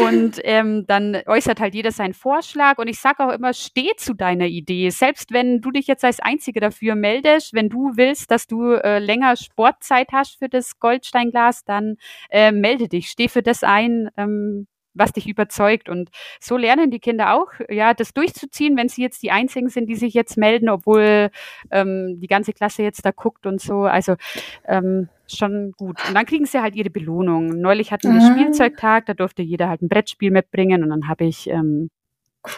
und 0.00 0.40
ähm, 0.44 0.86
dann 0.86 1.18
äußert 1.26 1.60
halt 1.60 1.74
jeder 1.74 1.92
seinen 1.92 2.14
Vorschlag. 2.14 2.78
Und 2.78 2.88
ich 2.88 2.98
sage 2.98 3.26
auch 3.26 3.32
immer, 3.32 3.52
steh 3.52 3.90
zu 3.98 4.14
deiner 4.14 4.46
Idee. 4.46 4.88
Selbst 4.88 5.34
wenn 5.34 5.60
du 5.60 5.70
dich 5.70 5.86
jetzt 5.86 6.04
als 6.04 6.18
Einzige 6.18 6.60
dafür 6.60 6.94
meldest, 6.94 7.52
wenn 7.52 7.68
du 7.68 7.92
willst, 7.96 8.30
dass 8.30 8.46
du 8.46 8.72
äh, 8.72 8.98
länger 9.00 9.36
Sportzeit 9.36 10.08
hast 10.12 10.38
für 10.38 10.48
das 10.48 10.77
Goldsteinglas, 10.80 11.64
dann 11.64 11.96
äh, 12.30 12.52
melde 12.52 12.88
dich, 12.88 13.08
steh 13.08 13.28
für 13.28 13.42
das 13.42 13.62
ein, 13.64 14.10
ähm, 14.16 14.66
was 14.94 15.12
dich 15.12 15.28
überzeugt. 15.28 15.88
Und 15.88 16.10
so 16.40 16.56
lernen 16.56 16.90
die 16.90 16.98
Kinder 16.98 17.34
auch, 17.34 17.48
ja, 17.68 17.94
das 17.94 18.12
durchzuziehen, 18.12 18.76
wenn 18.76 18.88
sie 18.88 19.02
jetzt 19.02 19.22
die 19.22 19.30
Einzigen 19.30 19.68
sind, 19.68 19.86
die 19.86 19.94
sich 19.94 20.14
jetzt 20.14 20.36
melden, 20.36 20.68
obwohl 20.68 21.30
ähm, 21.70 22.18
die 22.20 22.26
ganze 22.26 22.52
Klasse 22.52 22.82
jetzt 22.82 23.04
da 23.04 23.10
guckt 23.10 23.46
und 23.46 23.60
so. 23.60 23.82
Also 23.82 24.16
ähm, 24.66 25.08
schon 25.26 25.72
gut. 25.72 25.96
Und 26.08 26.14
dann 26.14 26.26
kriegen 26.26 26.46
sie 26.46 26.60
halt 26.60 26.74
ihre 26.74 26.90
Belohnung. 26.90 27.48
Neulich 27.60 27.92
hatten 27.92 28.12
wir 28.12 28.22
ah. 28.22 28.32
Spielzeugtag, 28.32 29.06
da 29.06 29.14
durfte 29.14 29.42
jeder 29.42 29.68
halt 29.68 29.82
ein 29.82 29.88
Brettspiel 29.88 30.30
mitbringen 30.30 30.82
und 30.82 30.90
dann 30.90 31.08
habe 31.08 31.24
ich 31.24 31.48
ähm, 31.48 31.90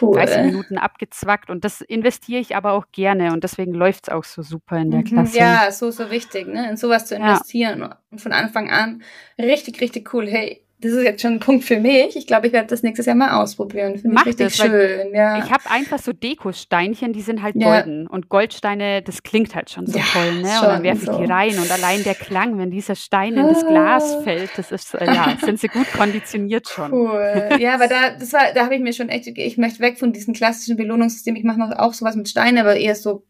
cool. 0.01 0.15
30 0.15 0.43
Minuten 0.45 0.77
abgezwackt 0.77 1.49
und 1.49 1.63
das 1.63 1.81
investiere 1.81 2.39
ich 2.39 2.55
aber 2.55 2.73
auch 2.73 2.85
gerne 2.91 3.33
und 3.33 3.43
deswegen 3.43 3.73
läuft 3.73 4.07
es 4.07 4.13
auch 4.13 4.23
so 4.23 4.41
super 4.41 4.77
in 4.77 4.91
der 4.91 5.01
mhm. 5.01 5.05
Klasse. 5.05 5.37
Ja, 5.37 5.71
so, 5.71 5.91
so 5.91 6.09
wichtig, 6.11 6.47
ne? 6.47 6.69
in 6.69 6.77
sowas 6.77 7.07
zu 7.07 7.15
investieren 7.15 7.79
ja. 7.79 7.97
und 8.11 8.21
von 8.21 8.31
Anfang 8.31 8.69
an 8.69 9.01
richtig, 9.39 9.81
richtig 9.81 10.13
cool. 10.13 10.27
Hey, 10.27 10.63
das 10.81 10.93
ist 10.93 11.03
jetzt 11.03 11.21
schon 11.21 11.33
ein 11.33 11.39
Punkt 11.39 11.63
für 11.63 11.79
mich. 11.79 12.15
Ich 12.15 12.25
glaube, 12.25 12.47
ich 12.47 12.53
werde 12.53 12.67
das 12.67 12.81
nächstes 12.81 13.05
Jahr 13.05 13.15
mal 13.15 13.39
ausprobieren. 13.39 13.99
Finde 13.99 14.17
ich 14.19 14.25
richtig 14.25 14.47
das, 14.47 14.57
schön. 14.57 15.13
Ja. 15.13 15.37
Ich 15.37 15.51
habe 15.51 15.69
einfach 15.69 15.99
so 15.99 16.11
Dekosteinchen, 16.11 17.13
die 17.13 17.21
sind 17.21 17.43
halt 17.43 17.53
golden. 17.53 18.03
Ja. 18.03 18.09
Und 18.09 18.29
Goldsteine, 18.29 19.03
das 19.03 19.21
klingt 19.21 19.53
halt 19.53 19.69
schon 19.69 19.85
so 19.85 19.99
ja, 19.99 20.03
toll, 20.11 20.41
ne? 20.41 20.49
Und 20.59 20.67
dann 20.67 20.83
werfe 20.83 21.01
ich 21.03 21.05
so. 21.05 21.19
die 21.19 21.25
rein. 21.25 21.57
Und 21.59 21.71
allein 21.71 22.03
der 22.03 22.15
Klang, 22.15 22.57
wenn 22.57 22.71
dieser 22.71 22.95
Stein 22.95 23.33
in 23.35 23.47
das 23.47 23.65
Glas 23.65 24.15
ah. 24.15 24.21
fällt, 24.21 24.49
das 24.57 24.71
ist, 24.71 24.95
äh, 24.95 25.05
ja, 25.05 25.37
sind 25.45 25.59
sie 25.59 25.67
gut 25.67 25.91
konditioniert 25.93 26.67
schon. 26.67 26.91
Cool. 26.91 27.49
Ja, 27.59 27.75
aber 27.75 27.87
da, 27.87 28.15
das 28.19 28.33
war, 28.33 28.51
da 28.55 28.63
habe 28.63 28.73
ich 28.73 28.81
mir 28.81 28.93
schon 28.93 29.09
echt, 29.09 29.27
ich 29.27 29.57
möchte 29.57 29.81
weg 29.81 29.99
von 29.99 30.13
diesem 30.13 30.33
klassischen 30.33 30.77
Belohnungssystem. 30.77 31.35
Ich 31.35 31.43
mache 31.43 31.79
auch 31.79 31.93
sowas 31.93 32.15
mit 32.15 32.27
Steinen, 32.27 32.57
aber 32.57 32.75
eher 32.75 32.95
so 32.95 33.23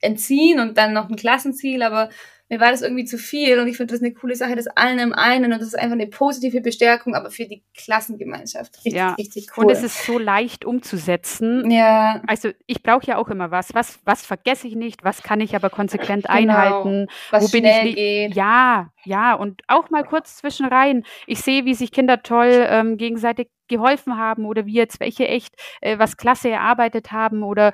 entziehen 0.00 0.58
und 0.58 0.78
dann 0.78 0.94
noch 0.94 1.10
ein 1.10 1.16
Klassenziel, 1.16 1.82
aber 1.82 2.08
mir 2.50 2.60
war 2.60 2.70
das 2.70 2.82
irgendwie 2.82 3.04
zu 3.06 3.16
viel 3.16 3.58
und 3.58 3.68
ich 3.68 3.76
finde 3.76 3.94
das 3.94 4.02
eine 4.02 4.12
coole 4.12 4.36
Sache, 4.36 4.54
das 4.54 4.66
allen 4.66 4.98
im 4.98 5.12
einen 5.14 5.52
und 5.52 5.60
das 5.60 5.68
ist 5.68 5.78
einfach 5.78 5.94
eine 5.94 6.06
positive 6.06 6.60
Bestärkung, 6.60 7.14
aber 7.14 7.30
für 7.30 7.46
die 7.46 7.64
Klassengemeinschaft. 7.74 8.76
Richtig, 8.76 8.92
ja. 8.92 9.14
richtig 9.14 9.46
cool. 9.56 9.64
Und 9.64 9.70
es 9.70 9.82
ist 9.82 10.04
so 10.04 10.18
leicht 10.18 10.64
umzusetzen. 10.64 11.70
Ja. 11.70 12.22
Also 12.26 12.50
ich 12.66 12.82
brauche 12.82 13.06
ja 13.06 13.16
auch 13.16 13.28
immer 13.28 13.50
was. 13.50 13.74
Was, 13.74 13.98
was 14.04 14.26
vergesse 14.26 14.68
ich 14.68 14.74
nicht? 14.74 15.04
Was 15.04 15.22
kann 15.22 15.40
ich 15.40 15.56
aber 15.56 15.70
konsequent 15.70 16.24
genau. 16.24 16.36
einhalten? 16.36 17.06
Was 17.30 17.44
Wo 17.44 17.48
bin 17.48 17.64
ich 17.64 17.94
geht. 17.94 18.34
Ja, 18.34 18.90
ja, 19.04 19.34
und 19.34 19.62
auch 19.68 19.90
mal 19.90 20.04
kurz 20.04 20.36
zwischen 20.36 20.66
rein. 20.66 21.04
Ich 21.26 21.40
sehe, 21.40 21.64
wie 21.64 21.74
sich 21.74 21.92
Kinder 21.92 22.22
toll 22.22 22.66
ähm, 22.68 22.96
gegenseitig 22.96 23.48
geholfen 23.76 24.16
haben 24.16 24.46
oder 24.46 24.66
wie 24.66 24.74
jetzt 24.74 25.00
welche 25.00 25.26
echt 25.28 25.54
äh, 25.80 25.98
was 25.98 26.16
klasse 26.16 26.50
erarbeitet 26.50 27.12
haben 27.12 27.42
oder 27.42 27.72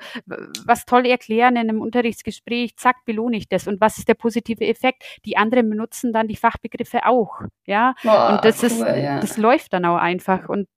was 0.65 0.85
toll 0.85 1.05
erklären 1.05 1.55
in 1.55 1.69
einem 1.69 1.81
Unterrichtsgespräch, 1.81 2.75
zack, 2.77 2.97
belohne 3.05 3.37
ich 3.37 3.49
das. 3.49 3.67
Und 3.67 3.81
was 3.81 3.97
ist 3.97 4.07
der 4.07 4.15
positive 4.15 4.65
Effekt? 4.65 5.03
Die 5.25 5.37
anderen 5.37 5.69
benutzen 5.69 6.13
dann 6.13 6.27
die 6.27 6.35
Fachbegriffe 6.35 7.05
auch. 7.05 7.41
Ja. 7.65 7.93
Boah, 8.03 8.33
und 8.33 8.45
das 8.45 8.61
cool, 8.61 8.67
ist, 8.67 8.79
ja. 8.79 9.19
das 9.19 9.37
läuft 9.37 9.73
dann 9.73 9.85
auch 9.85 9.97
einfach. 9.97 10.49
Und 10.49 10.67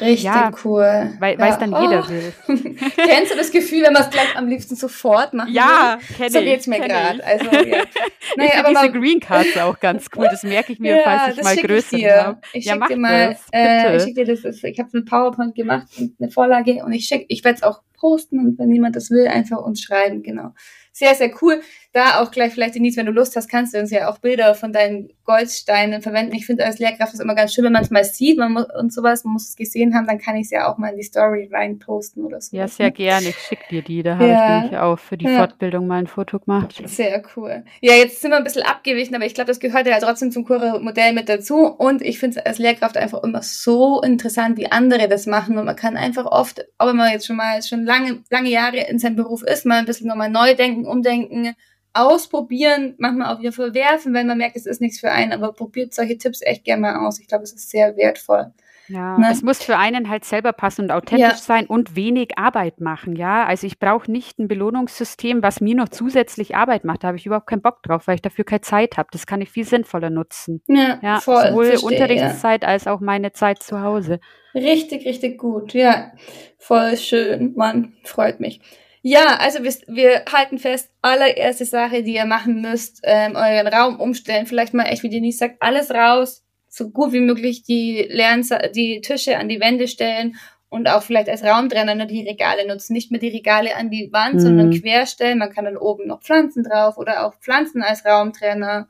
Richtig 0.00 0.24
ja, 0.24 0.50
cool. 0.64 1.14
Weil 1.18 1.38
ja. 1.38 1.48
es 1.48 1.58
dann 1.58 1.70
jeder 1.70 2.04
oh. 2.04 2.08
will. 2.08 2.32
Kennst 2.96 3.32
du 3.32 3.36
das 3.36 3.50
Gefühl, 3.50 3.82
wenn 3.82 3.92
man 3.92 4.02
es 4.02 4.10
gleich 4.10 4.36
am 4.36 4.48
liebsten 4.48 4.76
sofort 4.76 5.34
macht? 5.34 5.50
Ja, 5.50 5.98
kenne 6.16 6.30
so 6.30 6.38
ich. 6.38 6.44
So 6.44 6.50
geht's 6.50 6.66
mir 6.66 6.80
gerade. 6.80 7.24
Also, 7.24 7.50
ja. 7.50 7.84
Naja, 8.36 8.50
ich 8.52 8.58
aber 8.58 8.68
diese 8.70 8.92
Green 8.92 9.20
Cards 9.20 9.56
auch 9.58 9.78
ganz 9.78 10.06
cool. 10.16 10.26
Das 10.30 10.42
merke 10.42 10.72
ich 10.72 10.78
mir, 10.78 10.96
ja, 10.96 11.02
falls 11.04 11.38
ich 11.38 11.44
mal 11.44 11.56
größer 11.56 12.24
habe. 12.24 12.40
Ich 12.52 12.64
schicke 12.64 12.88
dir 12.88 12.96
mal, 12.96 13.36
äh, 13.52 13.96
ich 13.96 14.02
schicke 14.02 14.24
dir 14.24 14.34
das, 14.34 14.62
ich 14.62 14.78
habe 14.78 14.90
eine 14.92 15.02
PowerPoint 15.02 15.54
gemacht 15.54 15.86
und 15.98 16.16
eine 16.18 16.30
Vorlage 16.30 16.84
und 16.84 16.92
ich 16.92 17.04
schicke, 17.06 17.26
ich 17.28 17.44
werde 17.44 17.56
es 17.56 17.62
auch 17.62 17.82
posten 17.96 18.38
und 18.38 18.58
wenn 18.58 18.72
jemand 18.72 18.96
das 18.96 19.10
will, 19.10 19.28
einfach 19.28 19.58
uns 19.58 19.82
schreiben, 19.82 20.22
genau 20.22 20.52
sehr, 20.94 21.14
sehr 21.14 21.30
cool. 21.42 21.60
Da 21.94 22.20
auch 22.20 22.32
gleich 22.32 22.52
vielleicht, 22.52 22.74
Denise, 22.74 22.96
wenn 22.96 23.06
du 23.06 23.12
Lust 23.12 23.36
hast, 23.36 23.48
kannst 23.48 23.72
du 23.72 23.78
uns 23.78 23.92
ja 23.92 24.10
auch 24.10 24.18
Bilder 24.18 24.56
von 24.56 24.72
deinen 24.72 25.10
Goldsteinen 25.22 26.02
verwenden. 26.02 26.34
Ich 26.34 26.44
finde 26.44 26.66
als 26.66 26.80
Lehrkraft 26.80 27.14
ist 27.14 27.20
immer 27.20 27.36
ganz 27.36 27.54
schön, 27.54 27.62
wenn 27.64 27.72
man 27.72 27.84
es 27.84 27.90
mal 27.90 28.02
sieht 28.02 28.36
man 28.36 28.52
muss, 28.52 28.66
und 28.76 28.92
sowas, 28.92 29.22
man 29.22 29.34
muss 29.34 29.48
es 29.48 29.54
gesehen 29.54 29.94
haben, 29.94 30.04
dann 30.04 30.18
kann 30.18 30.34
ich 30.34 30.46
es 30.46 30.50
ja 30.50 30.68
auch 30.68 30.76
mal 30.76 30.88
in 30.88 30.96
die 30.96 31.04
Story 31.04 31.48
rein 31.52 31.78
posten 31.78 32.24
oder 32.24 32.40
so. 32.40 32.56
Ja, 32.56 32.66
sehr 32.66 32.90
gerne. 32.90 33.28
Ich 33.28 33.38
schicke 33.38 33.62
dir 33.70 33.82
die. 33.82 34.02
Da 34.02 34.10
ja. 34.10 34.18
habe 34.18 34.26
ich 34.26 34.62
nämlich 34.62 34.80
auch 34.80 34.98
für 34.98 35.16
die 35.16 35.26
ja. 35.26 35.38
Fortbildung 35.38 35.86
mal 35.86 35.98
ein 35.98 36.08
Foto 36.08 36.40
gemacht. 36.40 36.82
Sehr 36.84 37.22
cool. 37.36 37.64
Ja, 37.80 37.94
jetzt 37.94 38.20
sind 38.20 38.32
wir 38.32 38.38
ein 38.38 38.44
bisschen 38.44 38.64
abgewichen, 38.64 39.14
aber 39.14 39.26
ich 39.26 39.34
glaube, 39.34 39.46
das 39.46 39.60
gehört 39.60 39.86
ja 39.86 40.00
trotzdem 40.00 40.32
zum 40.32 40.44
Kure-Modell 40.44 41.12
mit 41.12 41.28
dazu. 41.28 41.66
Und 41.66 42.02
ich 42.02 42.18
finde 42.18 42.40
es 42.40 42.44
als 42.44 42.58
Lehrkraft 42.58 42.96
einfach 42.96 43.22
immer 43.22 43.42
so 43.42 44.02
interessant, 44.02 44.58
wie 44.58 44.66
andere 44.72 45.06
das 45.06 45.26
machen. 45.26 45.58
Und 45.58 45.64
man 45.64 45.76
kann 45.76 45.96
einfach 45.96 46.26
oft, 46.26 46.66
auch 46.76 46.88
wenn 46.88 46.96
man 46.96 47.12
jetzt 47.12 47.26
schon 47.26 47.36
mal 47.36 47.62
schon 47.62 47.84
lange, 47.84 48.24
lange 48.30 48.50
Jahre 48.50 48.78
in 48.78 48.98
seinem 48.98 49.14
Beruf 49.14 49.44
ist, 49.44 49.64
mal 49.64 49.78
ein 49.78 49.86
bisschen 49.86 50.08
nochmal 50.08 50.28
neu 50.28 50.56
denken, 50.56 50.88
umdenken, 50.88 51.54
ausprobieren, 51.94 52.94
manchmal 52.98 53.34
auch 53.34 53.40
wieder 53.40 53.52
verwerfen, 53.52 54.12
wenn 54.12 54.26
man 54.26 54.38
merkt, 54.38 54.56
es 54.56 54.66
ist 54.66 54.80
nichts 54.80 55.00
für 55.00 55.10
einen, 55.10 55.32
aber 55.32 55.52
probiert 55.52 55.94
solche 55.94 56.18
Tipps 56.18 56.42
echt 56.42 56.64
gerne 56.64 56.82
mal 56.82 57.06
aus. 57.06 57.20
Ich 57.20 57.28
glaube, 57.28 57.44
es 57.44 57.52
ist 57.52 57.70
sehr 57.70 57.96
wertvoll. 57.96 58.52
Ja, 58.88 59.18
ne? 59.18 59.28
es 59.30 59.42
muss 59.42 59.62
für 59.62 59.78
einen 59.78 60.10
halt 60.10 60.24
selber 60.24 60.52
passen 60.52 60.82
und 60.82 60.90
authentisch 60.90 61.26
ja. 61.26 61.36
sein 61.36 61.66
und 61.66 61.96
wenig 61.96 62.36
Arbeit 62.36 62.80
machen, 62.80 63.16
ja. 63.16 63.46
Also 63.46 63.66
ich 63.66 63.78
brauche 63.78 64.10
nicht 64.10 64.38
ein 64.38 64.48
Belohnungssystem, 64.48 65.42
was 65.42 65.60
mir 65.60 65.74
noch 65.74 65.88
zusätzlich 65.88 66.54
Arbeit 66.54 66.84
macht. 66.84 67.02
Da 67.02 67.08
habe 67.08 67.16
ich 67.16 67.24
überhaupt 67.24 67.46
keinen 67.46 67.62
Bock 67.62 67.82
drauf, 67.82 68.06
weil 68.06 68.16
ich 68.16 68.22
dafür 68.22 68.44
keine 68.44 68.60
Zeit 68.60 68.98
habe. 68.98 69.08
Das 69.12 69.26
kann 69.26 69.40
ich 69.40 69.50
viel 69.50 69.64
sinnvoller 69.64 70.10
nutzen. 70.10 70.62
Ja, 70.66 70.98
ja 71.02 71.20
voll. 71.20 71.48
Sowohl 71.48 71.66
verstehe, 71.66 71.88
Unterrichtszeit 71.88 72.62
ja. 72.62 72.68
als 72.68 72.86
auch 72.86 73.00
meine 73.00 73.32
Zeit 73.32 73.62
zu 73.62 73.80
Hause. 73.80 74.20
Richtig, 74.54 75.06
richtig 75.06 75.38
gut. 75.38 75.72
Ja, 75.72 76.12
voll 76.58 76.96
schön. 76.96 77.54
Mann, 77.56 77.94
freut 78.04 78.40
mich. 78.40 78.60
Ja, 79.06 79.36
also 79.36 79.62
wir, 79.62 79.74
wir 79.86 80.24
halten 80.32 80.58
fest, 80.58 80.90
allererste 81.02 81.66
Sache, 81.66 82.02
die 82.02 82.14
ihr 82.14 82.24
machen 82.24 82.62
müsst, 82.62 83.02
ähm, 83.02 83.36
euren 83.36 83.66
Raum 83.66 84.00
umstellen. 84.00 84.46
Vielleicht 84.46 84.72
mal 84.72 84.84
echt, 84.84 85.02
wie 85.02 85.10
Denise 85.10 85.36
sagt, 85.36 85.56
alles 85.60 85.90
raus, 85.90 86.42
so 86.70 86.88
gut 86.88 87.12
wie 87.12 87.20
möglich 87.20 87.64
die 87.64 88.06
Lern 88.08 88.46
die 88.74 89.02
Tische 89.02 89.36
an 89.36 89.50
die 89.50 89.60
Wände 89.60 89.88
stellen 89.88 90.36
und 90.70 90.88
auch 90.88 91.02
vielleicht 91.02 91.28
als 91.28 91.44
Raumtrenner 91.44 91.94
nur 91.94 92.06
die 92.06 92.26
Regale 92.26 92.66
nutzen. 92.66 92.94
Nicht 92.94 93.10
mehr 93.10 93.20
die 93.20 93.28
Regale 93.28 93.76
an 93.76 93.90
die 93.90 94.08
Wand, 94.10 94.36
mhm. 94.36 94.40
sondern 94.40 94.70
querstellen. 94.70 95.38
Man 95.38 95.52
kann 95.52 95.66
dann 95.66 95.76
oben 95.76 96.06
noch 96.06 96.22
Pflanzen 96.22 96.64
drauf 96.64 96.96
oder 96.96 97.26
auch 97.26 97.34
Pflanzen 97.40 97.82
als 97.82 98.06
Raumtrenner 98.06 98.88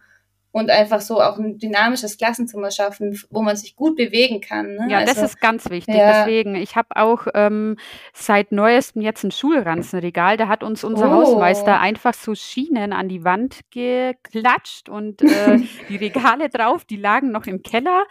und 0.55 0.71
einfach 0.71 1.01
so 1.01 1.21
auch 1.21 1.37
ein 1.37 1.59
dynamisches 1.59 2.17
Klassenzimmer 2.17 2.71
schaffen, 2.71 3.21
wo 3.31 3.43
man 3.43 3.57
sich 3.57 3.75
gut 3.75 3.97
bewegen 3.97 4.41
kann. 4.41 4.77
Ne? 4.77 4.87
Ja, 4.89 4.99
also, 4.99 5.13
das 5.13 5.33
ist 5.33 5.41
ganz 5.41 5.69
wichtig. 5.69 5.97
Ja. 5.97 6.25
Deswegen, 6.25 6.55
ich 6.55 6.77
habe 6.77 6.95
auch 6.95 7.27
ähm, 7.35 7.77
seit 8.13 8.53
neuestem 8.53 9.03
jetzt 9.03 9.25
ein 9.25 9.33
Schulranzenregal. 9.33 10.37
Da 10.37 10.47
hat 10.47 10.63
uns 10.63 10.85
unser 10.85 11.09
oh. 11.09 11.15
Hausmeister 11.15 11.81
einfach 11.81 12.15
so 12.15 12.37
Schienen 12.37 12.93
an 12.93 13.09
die 13.09 13.25
Wand 13.25 13.63
geklatscht 13.73 14.89
und 14.89 15.23
äh, 15.23 15.59
die 15.89 15.97
Regale 15.97 16.49
drauf, 16.51 16.85
die 16.85 16.99
lagen 16.99 17.33
noch 17.33 17.47
im 17.47 17.65
Keller. 17.65 18.05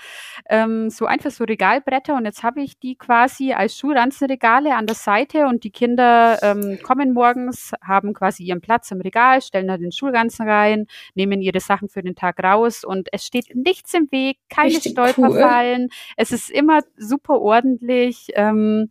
Ähm, 0.49 0.89
so 0.89 1.05
einfach 1.05 1.31
so 1.31 1.45
Regalbretter 1.45 2.13
und 2.13 2.25
jetzt 2.25 2.43
habe 2.43 2.61
ich 2.61 2.77
die 2.77 2.97
quasi 2.97 3.53
als 3.53 3.77
Schulranzenregale 3.77 4.75
an 4.75 4.85
der 4.85 4.97
Seite 4.97 5.45
und 5.45 5.63
die 5.63 5.71
Kinder 5.71 6.39
ähm, 6.41 6.77
kommen 6.83 7.13
morgens, 7.13 7.71
haben 7.81 8.13
quasi 8.13 8.43
ihren 8.43 8.59
Platz 8.59 8.91
im 8.91 8.99
Regal, 8.99 9.41
stellen 9.41 9.69
da 9.69 9.77
den 9.77 9.93
Schulranzen 9.93 10.45
rein, 10.45 10.87
nehmen 11.15 11.41
ihre 11.41 11.61
Sachen 11.61 11.87
für 11.87 12.03
den 12.03 12.15
Tag 12.15 12.32
Tag 12.33 12.43
raus 12.43 12.83
und 12.83 13.09
es 13.11 13.25
steht 13.25 13.55
nichts 13.55 13.93
im 13.93 14.11
Weg, 14.11 14.37
keine 14.49 14.69
Richtig 14.69 14.93
Stolperfallen. 14.93 15.83
Cool. 15.83 16.13
Es 16.17 16.31
ist 16.31 16.49
immer 16.49 16.81
super 16.97 17.39
ordentlich. 17.41 18.27
Ähm, 18.35 18.89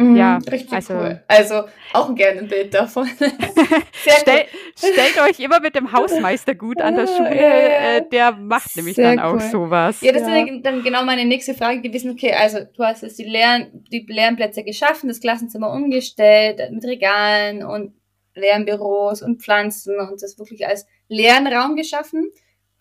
Mhm, 0.00 0.14
ja, 0.14 0.36
richtig 0.36 0.72
also, 0.72 0.94
cool. 0.94 1.24
Also 1.26 1.64
auch 1.92 2.14
gerne 2.14 2.42
ein 2.42 2.46
Bild 2.46 2.72
davon. 2.72 3.08
Stell, 3.92 4.44
stellt 4.76 5.20
euch 5.28 5.40
immer 5.40 5.58
mit 5.58 5.74
dem 5.74 5.90
Hausmeister 5.90 6.54
gut 6.54 6.80
an 6.80 6.94
der 6.94 7.08
Schule, 7.08 7.30
äh, 7.30 8.08
der 8.08 8.30
macht 8.30 8.76
nämlich 8.76 8.94
Sehr 8.94 9.16
dann 9.16 9.18
auch 9.18 9.34
cool. 9.34 9.40
sowas. 9.40 10.00
Ja, 10.00 10.12
das 10.12 10.22
ja. 10.22 10.36
ist 10.44 10.64
dann 10.64 10.84
genau 10.84 11.04
meine 11.04 11.24
nächste 11.24 11.52
Frage 11.52 11.80
gewesen. 11.80 12.12
Okay, 12.12 12.32
also 12.32 12.60
du 12.60 12.84
hast 12.84 13.02
jetzt 13.02 13.18
die, 13.18 13.24
Lern 13.24 13.70
die 13.90 14.06
Lernplätze 14.08 14.62
geschaffen, 14.62 15.08
das 15.08 15.18
Klassenzimmer 15.18 15.72
umgestellt 15.72 16.60
mit 16.70 16.84
Regalen 16.84 17.64
und 17.64 17.92
Lernbüros 18.36 19.22
und 19.22 19.42
Pflanzen 19.42 19.98
und 19.98 20.22
das 20.22 20.38
wirklich 20.38 20.64
als 20.64 20.86
Lernraum 21.08 21.74
geschaffen. 21.74 22.30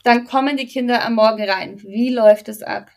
Dann 0.08 0.24
kommen 0.24 0.56
die 0.56 0.67
Kinder 0.67 1.04
am 1.04 1.15
Morgen 1.15 1.43
rein. 1.43 1.84
Wie 1.84 2.13
läuft 2.13 2.48
es 2.48 2.63
ab? 2.63 2.88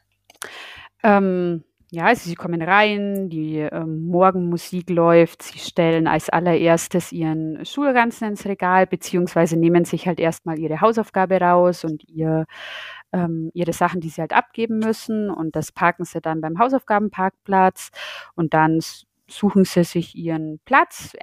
Ähm, 1.03 1.64
ja, 1.90 2.05
also 2.05 2.29
sie 2.29 2.37
kommen 2.37 2.62
rein, 2.62 3.29
die 3.29 3.57
ähm, 3.57 4.07
Morgenmusik 4.07 4.88
läuft, 4.90 5.42
sie 5.42 5.59
stellen 5.59 6.07
als 6.07 6.29
allererstes 6.29 7.11
ihren 7.11 7.64
Schulranzen 7.66 8.29
ins 8.29 8.46
Regal, 8.46 8.87
beziehungsweise 8.87 9.57
nehmen 9.57 9.85
sich 9.85 10.07
halt 10.07 10.20
erstmal 10.20 10.61
ihre 10.61 10.81
Hausaufgabe 10.81 11.40
raus 11.40 11.83
und 11.83 12.05
ihr, 12.09 12.46
ähm, 13.12 13.51
ihre 13.55 13.73
Sachen, 13.73 14.01
die 14.01 14.09
sie 14.09 14.20
halt 14.20 14.33
abgeben 14.33 14.79
müssen. 14.79 15.31
Und 15.31 15.57
das 15.57 15.73
parken 15.73 16.05
sie 16.05 16.20
dann 16.20 16.40
beim 16.40 16.61
Hausaufgabenparkplatz 16.61 17.90
und 18.37 18.55
dann 18.55 18.79
suchen 19.27 19.64
sie 19.64 19.83
sich 19.83 20.14
ihren 20.14 20.61
Platz, 20.64 21.16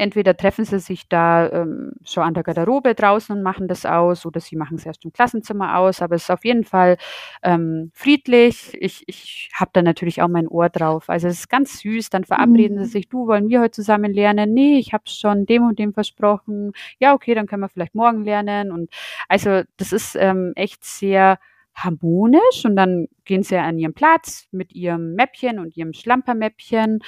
Entweder 0.00 0.36
treffen 0.36 0.64
sie 0.64 0.78
sich 0.78 1.08
da 1.08 1.50
ähm, 1.50 1.92
schon 2.04 2.22
an 2.22 2.34
der 2.34 2.42
Garderobe 2.42 2.94
draußen 2.94 3.36
und 3.36 3.42
machen 3.42 3.68
das 3.68 3.84
aus 3.84 4.24
oder 4.24 4.40
sie 4.40 4.56
machen 4.56 4.78
es 4.78 4.86
erst 4.86 5.04
im 5.04 5.12
Klassenzimmer 5.12 5.76
aus, 5.76 6.00
aber 6.00 6.14
es 6.14 6.22
ist 6.22 6.30
auf 6.30 6.44
jeden 6.44 6.64
Fall 6.64 6.96
ähm, 7.42 7.90
friedlich. 7.92 8.74
Ich, 8.80 9.04
ich 9.06 9.50
habe 9.54 9.70
da 9.74 9.82
natürlich 9.82 10.22
auch 10.22 10.28
mein 10.28 10.48
Ohr 10.48 10.70
drauf. 10.70 11.10
Also 11.10 11.28
es 11.28 11.40
ist 11.40 11.48
ganz 11.50 11.80
süß. 11.80 12.08
Dann 12.08 12.24
verabreden 12.24 12.78
mhm. 12.78 12.84
sie 12.84 12.90
sich, 12.90 13.08
du, 13.10 13.26
wollen 13.26 13.50
wir 13.50 13.60
heute 13.60 13.72
zusammen 13.72 14.12
lernen? 14.12 14.54
Nee, 14.54 14.78
ich 14.78 14.94
habe 14.94 15.04
schon 15.06 15.44
dem 15.44 15.64
und 15.64 15.78
dem 15.78 15.92
versprochen. 15.92 16.72
Ja, 16.98 17.12
okay, 17.12 17.34
dann 17.34 17.46
können 17.46 17.60
wir 17.60 17.68
vielleicht 17.68 17.94
morgen 17.94 18.24
lernen. 18.24 18.72
Und 18.72 18.90
also 19.28 19.62
das 19.76 19.92
ist 19.92 20.16
ähm, 20.16 20.52
echt 20.56 20.82
sehr 20.82 21.38
harmonisch 21.74 22.64
und 22.64 22.76
dann 22.76 23.06
gehen 23.24 23.42
sie 23.42 23.56
an 23.56 23.78
ihren 23.78 23.94
Platz 23.94 24.48
mit 24.50 24.72
ihrem 24.74 25.14
Mäppchen 25.14 25.58
und 25.58 25.76
ihrem 25.76 25.92
Schlampermäppchen 25.92 27.00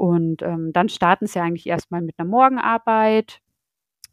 und 0.00 0.40
ähm, 0.40 0.72
dann 0.72 0.88
starten 0.88 1.26
sie 1.26 1.40
eigentlich 1.40 1.66
erstmal 1.66 2.00
mit 2.00 2.14
einer 2.18 2.26
Morgenarbeit 2.26 3.42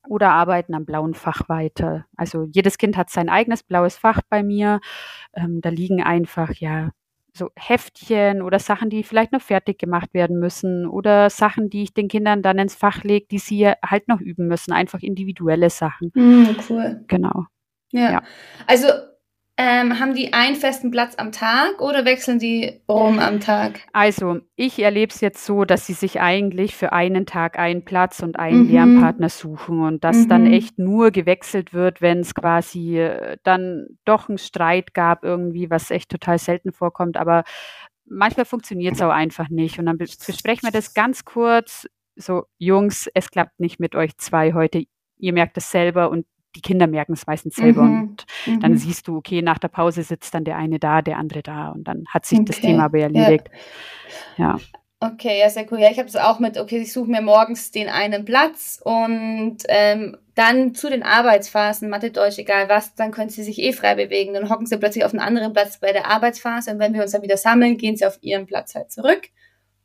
oder 0.10 0.32
arbeiten 0.32 0.74
am 0.74 0.84
blauen 0.86 1.14
Fach 1.14 1.48
weiter. 1.48 2.06
Also 2.18 2.44
jedes 2.44 2.78
Kind 2.78 2.98
hat 2.98 3.10
sein 3.10 3.30
eigenes 3.30 3.64
blaues 3.64 3.98
Fach 3.98 4.20
bei 4.30 4.44
mir. 4.44 4.82
Ähm, 5.34 5.62
da 5.62 5.70
liegen 5.70 6.04
einfach 6.04 6.54
ja 6.56 6.90
so 7.32 7.52
Heftchen 7.56 8.42
oder 8.42 8.60
Sachen, 8.60 8.90
die 8.90 9.02
vielleicht 9.02 9.32
noch 9.32 9.42
fertig 9.42 9.80
gemacht 9.80 10.14
werden 10.14 10.42
müssen 10.42 10.88
oder 10.88 11.30
Sachen, 11.30 11.70
die 11.70 11.84
ich 11.84 11.94
den 11.94 12.10
Kindern 12.10 12.42
dann 12.42 12.60
ins 12.60 12.76
Fach 12.76 13.06
lege, 13.06 13.28
die 13.32 13.40
sie 13.40 13.70
halt 13.70 14.10
noch 14.10 14.20
üben 14.20 14.48
müssen. 14.48 14.74
Einfach 14.74 15.00
individuelle 15.00 15.70
Sachen. 15.70 16.12
Mm, 16.16 16.58
cool. 16.70 17.06
Genau. 17.08 17.46
Ja. 17.94 18.12
ja. 18.12 18.22
Also 18.66 18.90
ähm, 19.60 20.00
haben 20.00 20.14
die 20.14 20.34
einen 20.34 20.56
festen 20.56 20.92
Platz 20.92 21.16
am 21.18 21.32
Tag 21.32 21.82
oder 21.82 22.06
wechseln 22.06 22.38
die 22.38 22.80
rum 22.88 23.18
am 23.18 23.40
Tag? 23.40 23.80
Also, 23.92 24.40
ich 24.56 24.78
erlebe 24.78 25.12
es 25.12 25.20
jetzt 25.20 25.44
so, 25.44 25.66
dass 25.66 25.88
sie 25.88 25.94
sich 25.94 26.22
eigentlich 26.22 26.76
für 26.76 26.94
einen 26.94 27.26
Tag 27.26 27.58
einen 27.58 27.84
Platz 27.84 28.22
und 28.22 28.38
einen 28.38 28.68
mhm. 28.68 28.72
Lernpartner 28.72 29.30
suchen 29.30 29.82
und 29.82 30.04
dass 30.04 30.18
mhm. 30.18 30.30
dann 30.30 30.46
echt 30.46 30.78
nur 30.78 31.10
gewechselt 31.10 31.74
wird, 31.74 32.02
wenn 32.02 32.20
es 32.20 32.36
quasi 32.36 33.00
äh, 33.00 33.38
dann 33.44 33.88
doch 34.06 34.30
einen 34.30 34.38
Streit 34.38 34.94
gab 34.94 35.24
irgendwie, 35.24 35.72
was 35.72 35.90
echt 35.90 36.12
total 36.12 36.38
selten 36.38 36.72
vorkommt, 36.72 37.18
aber 37.18 37.44
manchmal 38.06 38.46
funktioniert 38.46 38.96
es 38.96 39.02
auch 39.02 39.12
einfach 39.12 39.50
nicht. 39.50 39.80
Und 39.80 39.88
dann 39.88 39.98
besprechen 39.98 40.64
wir 40.64 40.72
das 40.72 40.94
ganz 40.94 41.26
kurz. 41.26 41.88
So, 42.16 42.46
Jungs, 42.58 43.10
es 43.14 43.32
klappt 43.32 43.60
nicht 43.60 43.80
mit 43.80 43.96
euch 43.96 44.18
zwei 44.18 44.54
heute. 44.54 44.84
Ihr 45.18 45.34
merkt 45.34 45.58
es 45.58 45.72
selber 45.72 46.10
und 46.10 46.26
die 46.58 46.62
Kinder 46.62 46.88
merken 46.88 47.14
es 47.14 47.28
meistens 47.28 47.56
selber 47.56 47.84
mhm. 47.84 48.02
und 48.02 48.26
mhm. 48.46 48.60
dann 48.60 48.78
siehst 48.78 49.08
du, 49.08 49.18
okay, 49.18 49.42
nach 49.42 49.60
der 49.60 49.68
Pause 49.68 50.04
sitzt 50.04 50.34
dann 50.34 50.44
der 50.44 50.58
eine 50.58 50.80
da, 50.80 51.02
der 51.02 51.18
andere 51.18 51.44
da 51.44 51.70
und 51.70 51.84
dann 51.88 52.06
hat 52.10 52.26
sich 52.26 52.40
okay. 52.40 52.48
das 52.48 52.60
Thema 52.60 52.86
aber 52.86 53.00
erledigt. 53.00 53.50
Ja. 54.38 54.56
ja. 54.56 54.60
Okay, 55.00 55.40
ja, 55.40 55.48
sehr 55.48 55.72
cool. 55.72 55.80
Ja, 55.80 55.92
ich 55.92 56.00
habe 56.00 56.10
es 56.10 56.16
auch 56.16 56.40
mit, 56.40 56.58
okay, 56.58 56.80
ich 56.80 56.92
suche 56.92 57.12
mir 57.12 57.22
morgens 57.22 57.70
den 57.70 57.88
einen 57.88 58.26
Platz 58.26 58.82
und 58.84 59.58
ähm, 59.68 60.18
dann 60.34 60.74
zu 60.74 60.90
den 60.90 61.04
Arbeitsphasen, 61.04 61.88
Mathe, 61.88 62.10
Deutsch, 62.10 62.40
egal 62.40 62.68
was, 62.68 62.96
dann 62.96 63.12
können 63.12 63.30
sie 63.30 63.44
sich 63.44 63.60
eh 63.60 63.74
frei 63.74 63.94
bewegen. 63.94 64.34
Dann 64.34 64.50
hocken 64.50 64.66
sie 64.66 64.78
plötzlich 64.78 65.06
auf 65.06 65.14
einen 65.14 65.20
anderen 65.20 65.54
Platz 65.54 65.80
bei 65.80 65.92
der 65.92 66.08
Arbeitsphase 66.08 66.72
und 66.72 66.80
wenn 66.80 66.96
wir 66.96 67.04
uns 67.04 67.12
dann 67.12 67.22
wieder 67.22 67.38
sammeln, 67.38 67.78
gehen 67.78 67.96
sie 67.96 68.08
auf 68.08 68.18
ihren 68.22 68.48
Platz 68.48 68.74
halt 68.74 68.92
zurück. 68.92 69.30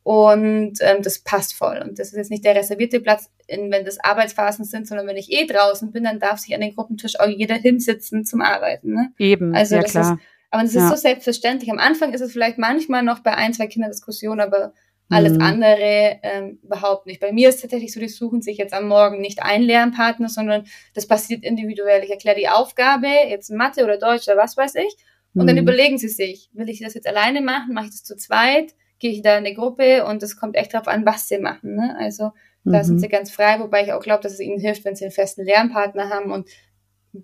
Und 0.03 0.73
ähm, 0.81 1.01
das 1.01 1.19
passt 1.19 1.53
voll. 1.53 1.81
Und 1.83 1.97
das 1.97 2.09
ist 2.09 2.17
jetzt 2.17 2.29
nicht 2.29 2.43
der 2.43 2.55
reservierte 2.55 2.99
Platz, 2.99 3.29
in, 3.47 3.71
wenn 3.71 3.85
das 3.85 3.99
Arbeitsphasen 4.03 4.65
sind, 4.65 4.87
sondern 4.87 5.07
wenn 5.07 5.15
ich 5.15 5.31
eh 5.31 5.45
draußen 5.45 5.91
bin, 5.91 6.03
dann 6.03 6.19
darf 6.19 6.39
sich 6.39 6.53
an 6.53 6.61
den 6.61 6.75
Gruppentisch 6.75 7.19
auch 7.19 7.27
jeder 7.27 7.55
hinsitzen 7.55 8.25
zum 8.25 8.41
Arbeiten. 8.41 8.93
Ne? 8.93 9.13
Eben, 9.17 9.55
also 9.55 9.75
ja 9.75 9.81
das 9.81 9.91
klar. 9.91 10.13
Ist, 10.13 10.19
aber 10.51 10.63
das 10.63 10.73
ja. 10.73 10.83
ist 10.83 10.89
so 10.89 10.95
selbstverständlich. 10.97 11.71
Am 11.71 11.79
Anfang 11.79 12.13
ist 12.13 12.21
es 12.21 12.33
vielleicht 12.33 12.57
manchmal 12.57 13.01
noch 13.01 13.19
bei 13.19 13.33
ein, 13.33 13.53
zwei 13.53 13.67
Kindern 13.67 13.91
Diskussion, 13.91 14.41
aber 14.41 14.73
alles 15.09 15.33
mhm. 15.33 15.41
andere 15.41 16.19
ähm, 16.23 16.59
überhaupt 16.63 17.05
nicht. 17.05 17.19
Bei 17.19 17.31
mir 17.31 17.49
ist 17.49 17.61
tatsächlich 17.61 17.93
so, 17.93 17.99
die 17.99 18.07
suchen 18.07 18.41
sich 18.41 18.57
jetzt 18.57 18.73
am 18.73 18.87
Morgen 18.87 19.21
nicht 19.21 19.41
einen 19.41 19.63
Lernpartner, 19.63 20.29
sondern 20.29 20.65
das 20.93 21.07
passiert 21.07 21.43
individuell. 21.43 22.03
Ich 22.03 22.09
erkläre 22.09 22.37
die 22.37 22.49
Aufgabe, 22.49 23.07
jetzt 23.29 23.51
Mathe 23.51 23.83
oder 23.83 23.97
Deutsch 23.97 24.27
oder 24.27 24.37
was 24.37 24.57
weiß 24.57 24.75
ich, 24.75 24.95
und 25.35 25.43
mhm. 25.43 25.47
dann 25.47 25.57
überlegen 25.57 25.97
sie 25.97 26.09
sich, 26.09 26.49
will 26.53 26.69
ich 26.69 26.81
das 26.81 26.93
jetzt 26.93 27.07
alleine 27.07 27.41
machen, 27.41 27.73
mache 27.73 27.85
ich 27.85 27.91
das 27.91 28.03
zu 28.03 28.15
zweit? 28.15 28.73
Gehe 29.03 29.11
ich 29.11 29.21
da 29.21 29.37
in 29.37 29.45
eine 29.45 29.53
Gruppe 29.53 30.05
und 30.05 30.23
es 30.23 30.37
kommt 30.37 30.55
echt 30.55 30.73
darauf 30.73 30.87
an, 30.87 31.05
was 31.05 31.27
sie 31.27 31.37
machen. 31.37 31.75
Ne? 31.75 31.93
Also 31.99 32.31
da 32.63 32.79
mhm. 32.79 32.83
sind 32.85 32.99
sie 32.99 33.09
ganz 33.09 33.31
frei, 33.31 33.59
wobei 33.59 33.83
ich 33.83 33.91
auch 33.91 34.01
glaube, 34.01 34.23
dass 34.23 34.31
es 34.31 34.39
ihnen 34.39 34.61
hilft, 34.61 34.85
wenn 34.85 34.95
sie 34.95 35.03
einen 35.03 35.11
festen 35.11 35.43
Lernpartner 35.43 36.09
haben 36.09 36.31
und 36.31 36.47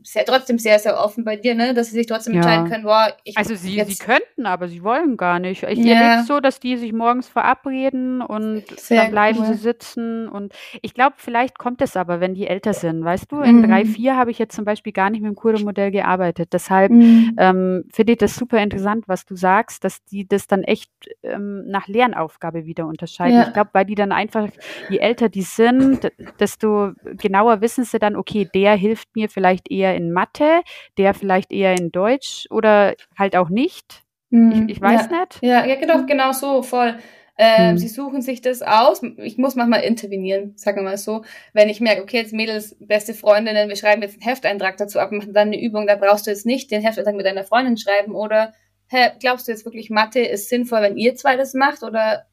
sehr, 0.03 0.25
trotzdem 0.25 0.59
sehr, 0.59 0.77
sehr 0.77 0.99
offen 0.99 1.23
bei 1.23 1.35
dir, 1.35 1.55
ne? 1.55 1.73
dass 1.73 1.87
sie 1.87 1.95
sich 1.95 2.05
trotzdem 2.05 2.33
ja. 2.33 2.41
entscheiden 2.41 2.69
können, 2.69 2.83
boah, 2.83 3.11
ich 3.23 3.37
Also 3.37 3.55
sie, 3.55 3.83
sie 3.83 3.95
könnten, 3.95 4.45
aber 4.45 4.67
sie 4.67 4.83
wollen 4.83 5.17
gar 5.17 5.39
nicht. 5.39 5.63
Ich 5.63 5.79
ja. 5.79 5.95
erlebe 5.95 6.27
so, 6.27 6.39
dass 6.39 6.59
die 6.59 6.77
sich 6.77 6.93
morgens 6.93 7.27
verabreden 7.27 8.21
und 8.21 8.63
sehr 8.79 9.03
dann 9.03 9.11
bleiben 9.11 9.39
cool. 9.39 9.45
sie 9.47 9.55
sitzen. 9.55 10.27
Und 10.27 10.53
ich 10.81 10.93
glaube, 10.93 11.15
vielleicht 11.17 11.57
kommt 11.57 11.81
es 11.81 11.97
aber, 11.97 12.19
wenn 12.19 12.35
die 12.35 12.47
älter 12.47 12.73
sind. 12.73 13.03
Weißt 13.03 13.31
du, 13.31 13.41
in 13.41 13.57
mhm. 13.57 13.67
drei, 13.67 13.85
vier 13.85 14.15
habe 14.15 14.29
ich 14.29 14.37
jetzt 14.37 14.55
zum 14.55 14.65
Beispiel 14.65 14.93
gar 14.93 15.09
nicht 15.09 15.21
mit 15.21 15.29
dem 15.29 15.35
Kuro-Modell 15.35 15.91
gearbeitet. 15.91 16.53
Deshalb 16.53 16.91
mhm. 16.91 17.35
ähm, 17.37 17.85
finde 17.91 18.13
ich 18.13 18.19
das 18.19 18.35
super 18.35 18.61
interessant, 18.61 19.07
was 19.07 19.25
du 19.25 19.35
sagst, 19.35 19.83
dass 19.83 20.03
die 20.05 20.27
das 20.27 20.45
dann 20.45 20.63
echt 20.63 20.91
ähm, 21.23 21.65
nach 21.67 21.87
Lernaufgabe 21.87 22.65
wieder 22.65 22.85
unterscheiden. 22.85 23.37
Ja. 23.37 23.47
Ich 23.47 23.53
glaube, 23.53 23.71
weil 23.73 23.85
die 23.85 23.95
dann 23.95 24.11
einfach, 24.11 24.49
je 24.89 24.99
älter 24.99 25.29
die 25.29 25.41
sind, 25.41 26.11
desto 26.39 26.91
genauer 27.17 27.61
wissen 27.61 27.83
sie 27.83 27.97
dann, 27.97 28.15
okay, 28.15 28.47
der 28.53 28.75
hilft 28.75 29.15
mir 29.15 29.29
vielleicht 29.29 29.71
eher 29.71 29.78
eher 29.79 29.95
in 29.95 30.11
Mathe, 30.11 30.61
der 30.97 31.13
vielleicht 31.13 31.51
eher 31.51 31.77
in 31.77 31.91
Deutsch 31.91 32.45
oder 32.49 32.95
halt 33.17 33.35
auch 33.35 33.49
nicht. 33.49 34.03
Mhm. 34.29 34.67
Ich, 34.67 34.77
ich, 34.77 34.81
weiß 34.81 35.07
ja. 35.09 35.19
nicht. 35.19 35.39
Ja, 35.41 35.65
ja, 35.65 35.75
genau, 35.75 36.05
genau 36.05 36.31
so, 36.31 36.61
voll. 36.61 36.95
Ähm, 37.41 37.71
mhm. 37.71 37.77
Sie 37.77 37.87
suchen 37.87 38.21
sich 38.21 38.41
das 38.41 38.61
aus. 38.61 39.01
Ich 39.17 39.37
muss 39.37 39.55
manchmal 39.55 39.81
intervenieren, 39.83 40.53
sagen 40.57 40.79
wir 40.79 40.83
mal 40.83 40.97
so. 40.97 41.23
Wenn 41.53 41.69
ich 41.69 41.79
merke, 41.79 42.01
okay, 42.01 42.17
jetzt 42.17 42.33
Mädels, 42.33 42.75
beste 42.81 43.13
Freundinnen, 43.13 43.69
wir 43.69 43.77
schreiben 43.77 44.01
jetzt 44.01 44.15
einen 44.15 44.23
Hefteintrag 44.23 44.75
dazu 44.75 44.99
ab, 44.99 45.13
machen 45.13 45.33
dann 45.33 45.47
eine 45.47 45.61
Übung, 45.61 45.87
da 45.87 45.95
brauchst 45.95 46.27
du 46.27 46.31
jetzt 46.31 46.45
nicht 46.45 46.69
den 46.69 46.81
Hefteintrag 46.81 47.15
mit 47.15 47.25
deiner 47.25 47.45
Freundin 47.45 47.77
schreiben 47.77 48.13
oder 48.13 48.51
hä, 48.87 49.11
glaubst 49.21 49.47
du 49.47 49.53
jetzt 49.53 49.63
wirklich, 49.63 49.89
Mathe 49.89 50.19
ist 50.19 50.49
sinnvoll, 50.49 50.81
wenn 50.81 50.97
ihr 50.97 51.15
zwei 51.15 51.37
das 51.37 51.53
macht 51.53 51.83
oder 51.83 52.25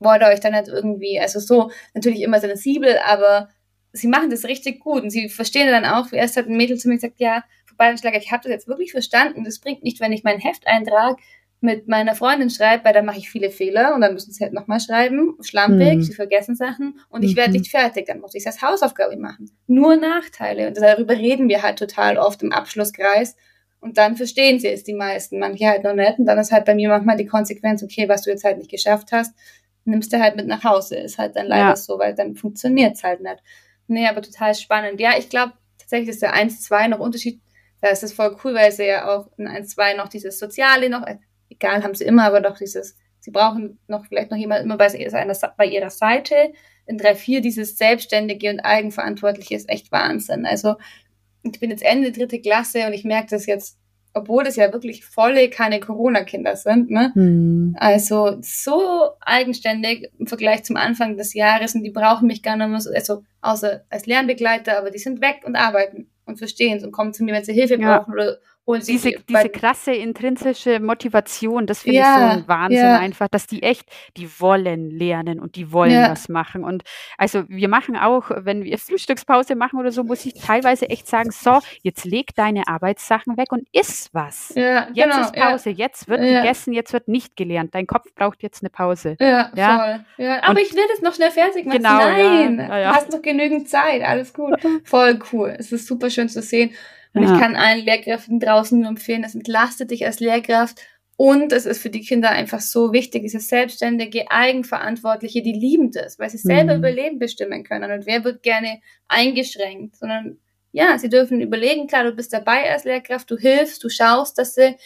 wollt 0.00 0.22
ihr 0.22 0.28
euch 0.28 0.40
dann 0.40 0.54
halt 0.54 0.68
irgendwie, 0.68 1.20
also 1.20 1.38
so, 1.38 1.70
natürlich 1.94 2.22
immer 2.22 2.40
sensibel, 2.40 2.98
aber 3.06 3.48
sie 3.92 4.08
machen 4.08 4.30
das 4.30 4.44
richtig 4.44 4.80
gut 4.80 5.02
und 5.02 5.10
sie 5.10 5.28
verstehen 5.28 5.68
dann 5.68 5.84
auch, 5.84 6.12
erst 6.12 6.36
hat 6.36 6.46
ein 6.46 6.56
Mädel 6.56 6.78
zu 6.78 6.88
mir 6.88 6.96
gesagt, 6.96 7.18
ja, 7.18 7.44
Schlager, 7.96 8.18
ich 8.18 8.32
habe 8.32 8.42
das 8.42 8.50
jetzt 8.50 8.68
wirklich 8.68 8.90
verstanden, 8.90 9.44
das 9.44 9.60
bringt 9.60 9.84
nicht, 9.84 10.00
wenn 10.00 10.12
ich 10.12 10.24
meinen 10.24 10.40
Hefteintrag 10.40 11.18
mit 11.60 11.88
meiner 11.88 12.14
Freundin 12.14 12.50
schreibe, 12.50 12.84
weil 12.84 12.92
dann 12.92 13.04
mache 13.04 13.18
ich 13.18 13.30
viele 13.30 13.50
Fehler 13.50 13.94
und 13.94 14.00
dann 14.00 14.14
müssen 14.14 14.32
sie 14.32 14.44
halt 14.44 14.52
nochmal 14.52 14.80
schreiben, 14.80 15.36
schlampig, 15.40 15.96
mhm. 15.96 16.02
sie 16.02 16.14
vergessen 16.14 16.54
Sachen 16.54 17.00
und 17.08 17.24
ich 17.24 17.34
werde 17.34 17.50
mhm. 17.50 17.58
nicht 17.58 17.70
fertig, 17.70 18.06
dann 18.06 18.20
muss 18.20 18.34
ich 18.34 18.40
es 18.40 18.46
als 18.46 18.62
Hausaufgabe 18.62 19.16
machen. 19.16 19.50
Nur 19.66 19.96
Nachteile 19.96 20.68
und 20.68 20.76
darüber 20.76 21.14
reden 21.14 21.48
wir 21.48 21.62
halt 21.62 21.78
total 21.78 22.16
oft 22.16 22.42
im 22.42 22.52
Abschlusskreis 22.52 23.36
und 23.80 23.98
dann 23.98 24.16
verstehen 24.16 24.60
sie 24.60 24.68
es 24.68 24.84
die 24.84 24.94
meisten, 24.94 25.38
manche 25.38 25.66
halt 25.66 25.82
noch 25.82 25.94
nicht 25.94 26.18
und 26.18 26.26
dann 26.26 26.38
ist 26.38 26.52
halt 26.52 26.64
bei 26.64 26.74
mir 26.74 26.88
manchmal 26.88 27.16
die 27.16 27.26
Konsequenz, 27.26 27.82
okay, 27.82 28.08
was 28.08 28.22
du 28.22 28.30
jetzt 28.30 28.44
halt 28.44 28.58
nicht 28.58 28.70
geschafft 28.70 29.10
hast, 29.10 29.34
nimmst 29.84 30.12
du 30.12 30.20
halt 30.20 30.36
mit 30.36 30.46
nach 30.46 30.62
Hause, 30.62 30.96
ist 30.96 31.18
halt 31.18 31.34
dann 31.34 31.46
leider 31.46 31.70
ja. 31.70 31.76
so, 31.76 31.98
weil 31.98 32.14
dann 32.14 32.36
funktioniert 32.36 32.94
es 32.94 33.02
halt 33.02 33.20
nicht. 33.20 33.38
Nee, 33.88 34.06
aber 34.06 34.22
total 34.22 34.54
spannend. 34.54 35.00
Ja, 35.00 35.18
ich 35.18 35.28
glaube, 35.28 35.54
tatsächlich 35.78 36.10
ist 36.10 36.22
der 36.22 36.34
1-2 36.34 36.88
noch 36.88 37.00
Unterschied. 37.00 37.40
Da 37.80 37.88
ist 37.88 38.02
es 38.02 38.12
voll 38.12 38.36
cool, 38.44 38.54
weil 38.54 38.70
sie 38.70 38.86
ja 38.86 39.08
auch 39.08 39.30
in 39.38 39.48
1-2 39.48 39.96
noch 39.96 40.08
dieses 40.08 40.38
Soziale 40.38 40.90
noch, 40.90 41.06
äh, 41.06 41.18
egal, 41.48 41.82
haben 41.82 41.94
sie 41.94 42.04
immer, 42.04 42.24
aber 42.24 42.40
doch 42.40 42.58
dieses, 42.58 42.96
sie 43.20 43.30
brauchen 43.30 43.78
noch 43.86 44.04
vielleicht 44.06 44.30
noch 44.30 44.38
jemand 44.38 44.62
immer 44.62 44.76
bei, 44.76 44.88
seiner, 44.88 45.34
bei 45.56 45.66
ihrer 45.66 45.90
Seite. 45.90 46.52
In 46.86 46.98
3-4 46.98 47.40
dieses 47.40 47.76
Selbstständige 47.78 48.50
und 48.50 48.60
Eigenverantwortliche 48.60 49.54
ist 49.54 49.68
echt 49.68 49.90
Wahnsinn. 49.90 50.44
Also, 50.46 50.76
ich 51.42 51.60
bin 51.60 51.70
jetzt 51.70 51.82
Ende 51.82 52.12
dritte 52.12 52.40
Klasse 52.40 52.86
und 52.86 52.92
ich 52.92 53.04
merke 53.04 53.30
das 53.30 53.46
jetzt 53.46 53.78
obwohl 54.14 54.44
das 54.44 54.56
ja 54.56 54.72
wirklich 54.72 55.04
volle 55.04 55.50
keine 55.50 55.80
Corona-Kinder 55.80 56.56
sind. 56.56 56.90
Ne? 56.90 57.12
Hm. 57.14 57.76
Also 57.78 58.38
so 58.40 59.10
eigenständig 59.20 60.10
im 60.18 60.26
Vergleich 60.26 60.64
zum 60.64 60.76
Anfang 60.76 61.16
des 61.16 61.34
Jahres 61.34 61.74
und 61.74 61.84
die 61.84 61.90
brauchen 61.90 62.26
mich 62.26 62.42
gar 62.42 62.56
nicht 62.56 62.68
mehr 62.68 62.80
so, 62.80 62.90
also 62.90 63.22
außer 63.40 63.84
als 63.90 64.06
Lernbegleiter, 64.06 64.78
aber 64.78 64.90
die 64.90 64.98
sind 64.98 65.20
weg 65.20 65.42
und 65.44 65.56
arbeiten 65.56 66.10
und 66.24 66.38
verstehen 66.38 66.78
es 66.78 66.84
und 66.84 66.92
kommen 66.92 67.12
zu 67.12 67.24
mir, 67.24 67.34
wenn 67.34 67.44
sie 67.44 67.52
Hilfe 67.52 67.78
ja. 67.78 67.98
brauchen 67.98 68.12
oder 68.12 68.38
und 68.68 68.86
diese, 68.86 69.12
diese 69.26 69.48
krasse 69.48 69.92
intrinsische 69.92 70.78
Motivation, 70.78 71.66
das 71.66 71.80
finde 71.80 72.00
ja, 72.00 72.02
ich 72.02 72.32
so 72.32 72.38
ein 72.38 72.48
Wahnsinn 72.48 72.84
ja. 72.84 72.98
einfach, 72.98 73.28
dass 73.28 73.46
die 73.46 73.62
echt, 73.62 73.88
die 74.18 74.28
wollen 74.40 74.90
lernen 74.90 75.40
und 75.40 75.56
die 75.56 75.72
wollen 75.72 75.92
ja. 75.92 76.10
was 76.10 76.28
machen. 76.28 76.64
Und 76.64 76.82
also 77.16 77.48
wir 77.48 77.70
machen 77.70 77.96
auch, 77.96 78.30
wenn 78.30 78.64
wir 78.64 78.76
Frühstückspause 78.76 79.54
machen 79.54 79.80
oder 79.80 79.90
so, 79.90 80.04
muss 80.04 80.26
ich 80.26 80.34
teilweise 80.34 80.90
echt 80.90 81.08
sagen, 81.08 81.30
so, 81.30 81.60
jetzt 81.80 82.04
leg 82.04 82.34
deine 82.34 82.68
Arbeitssachen 82.68 83.38
weg 83.38 83.52
und 83.52 83.66
iss 83.72 84.10
was. 84.12 84.52
Jetzt 84.54 84.94
genau, 84.94 85.22
ist 85.22 85.32
Pause, 85.32 85.70
jetzt 85.70 86.06
wird 86.06 86.20
gegessen, 86.20 86.74
jetzt 86.74 86.92
wird 86.92 87.08
nicht 87.08 87.36
gelernt. 87.36 87.74
Dein 87.74 87.86
Kopf 87.86 88.12
braucht 88.14 88.42
jetzt 88.42 88.62
eine 88.62 88.68
Pause. 88.68 89.16
Ja, 89.18 89.48
voll. 89.54 90.04
Ja, 90.18 90.42
aber 90.42 90.50
und 90.50 90.58
ich 90.58 90.74
will 90.74 90.84
das 90.90 91.00
noch 91.00 91.14
schnell 91.14 91.30
fertig 91.30 91.64
machen. 91.64 91.78
Genau, 91.78 91.96
Nein, 91.96 92.58
du 92.58 92.86
hast 92.86 93.10
noch 93.10 93.22
genügend 93.22 93.66
Zeit, 93.70 94.02
alles 94.02 94.34
gut. 94.34 94.60
Voll 94.84 95.18
cool. 95.32 95.56
Es 95.58 95.72
ist 95.72 95.86
super 95.86 96.10
schön 96.10 96.28
zu 96.28 96.42
sehen. 96.42 96.74
Und 97.18 97.24
ja. 97.24 97.34
ich 97.34 97.40
kann 97.40 97.56
allen 97.56 97.84
Lehrkräften 97.84 98.38
draußen 98.38 98.78
nur 98.78 98.88
empfehlen, 98.88 99.24
es 99.24 99.34
entlastet 99.34 99.90
dich 99.90 100.06
als 100.06 100.20
Lehrkraft 100.20 100.80
und 101.16 101.52
es 101.52 101.66
ist 101.66 101.82
für 101.82 101.90
die 101.90 102.04
Kinder 102.04 102.30
einfach 102.30 102.60
so 102.60 102.92
wichtig, 102.92 103.22
diese 103.22 103.40
selbstständige, 103.40 104.30
eigenverantwortliche, 104.30 105.42
die 105.42 105.52
lieben 105.52 105.90
das, 105.90 106.20
weil 106.20 106.30
sie 106.30 106.38
selber 106.38 106.74
mhm. 106.74 106.78
über 106.78 106.92
Leben 106.92 107.18
bestimmen 107.18 107.64
können. 107.64 107.90
Und 107.90 108.06
wer 108.06 108.22
wird 108.22 108.44
gerne 108.44 108.80
eingeschränkt, 109.08 109.96
sondern 109.96 110.38
ja, 110.70 110.96
sie 110.96 111.08
dürfen 111.08 111.40
überlegen, 111.40 111.88
klar, 111.88 112.04
du 112.04 112.12
bist 112.12 112.32
dabei 112.32 112.70
als 112.70 112.84
Lehrkraft, 112.84 113.28
du 113.32 113.36
hilfst, 113.36 113.82
du 113.82 113.88
schaust, 113.88 114.38
dass 114.38 114.54
sie 114.54 114.76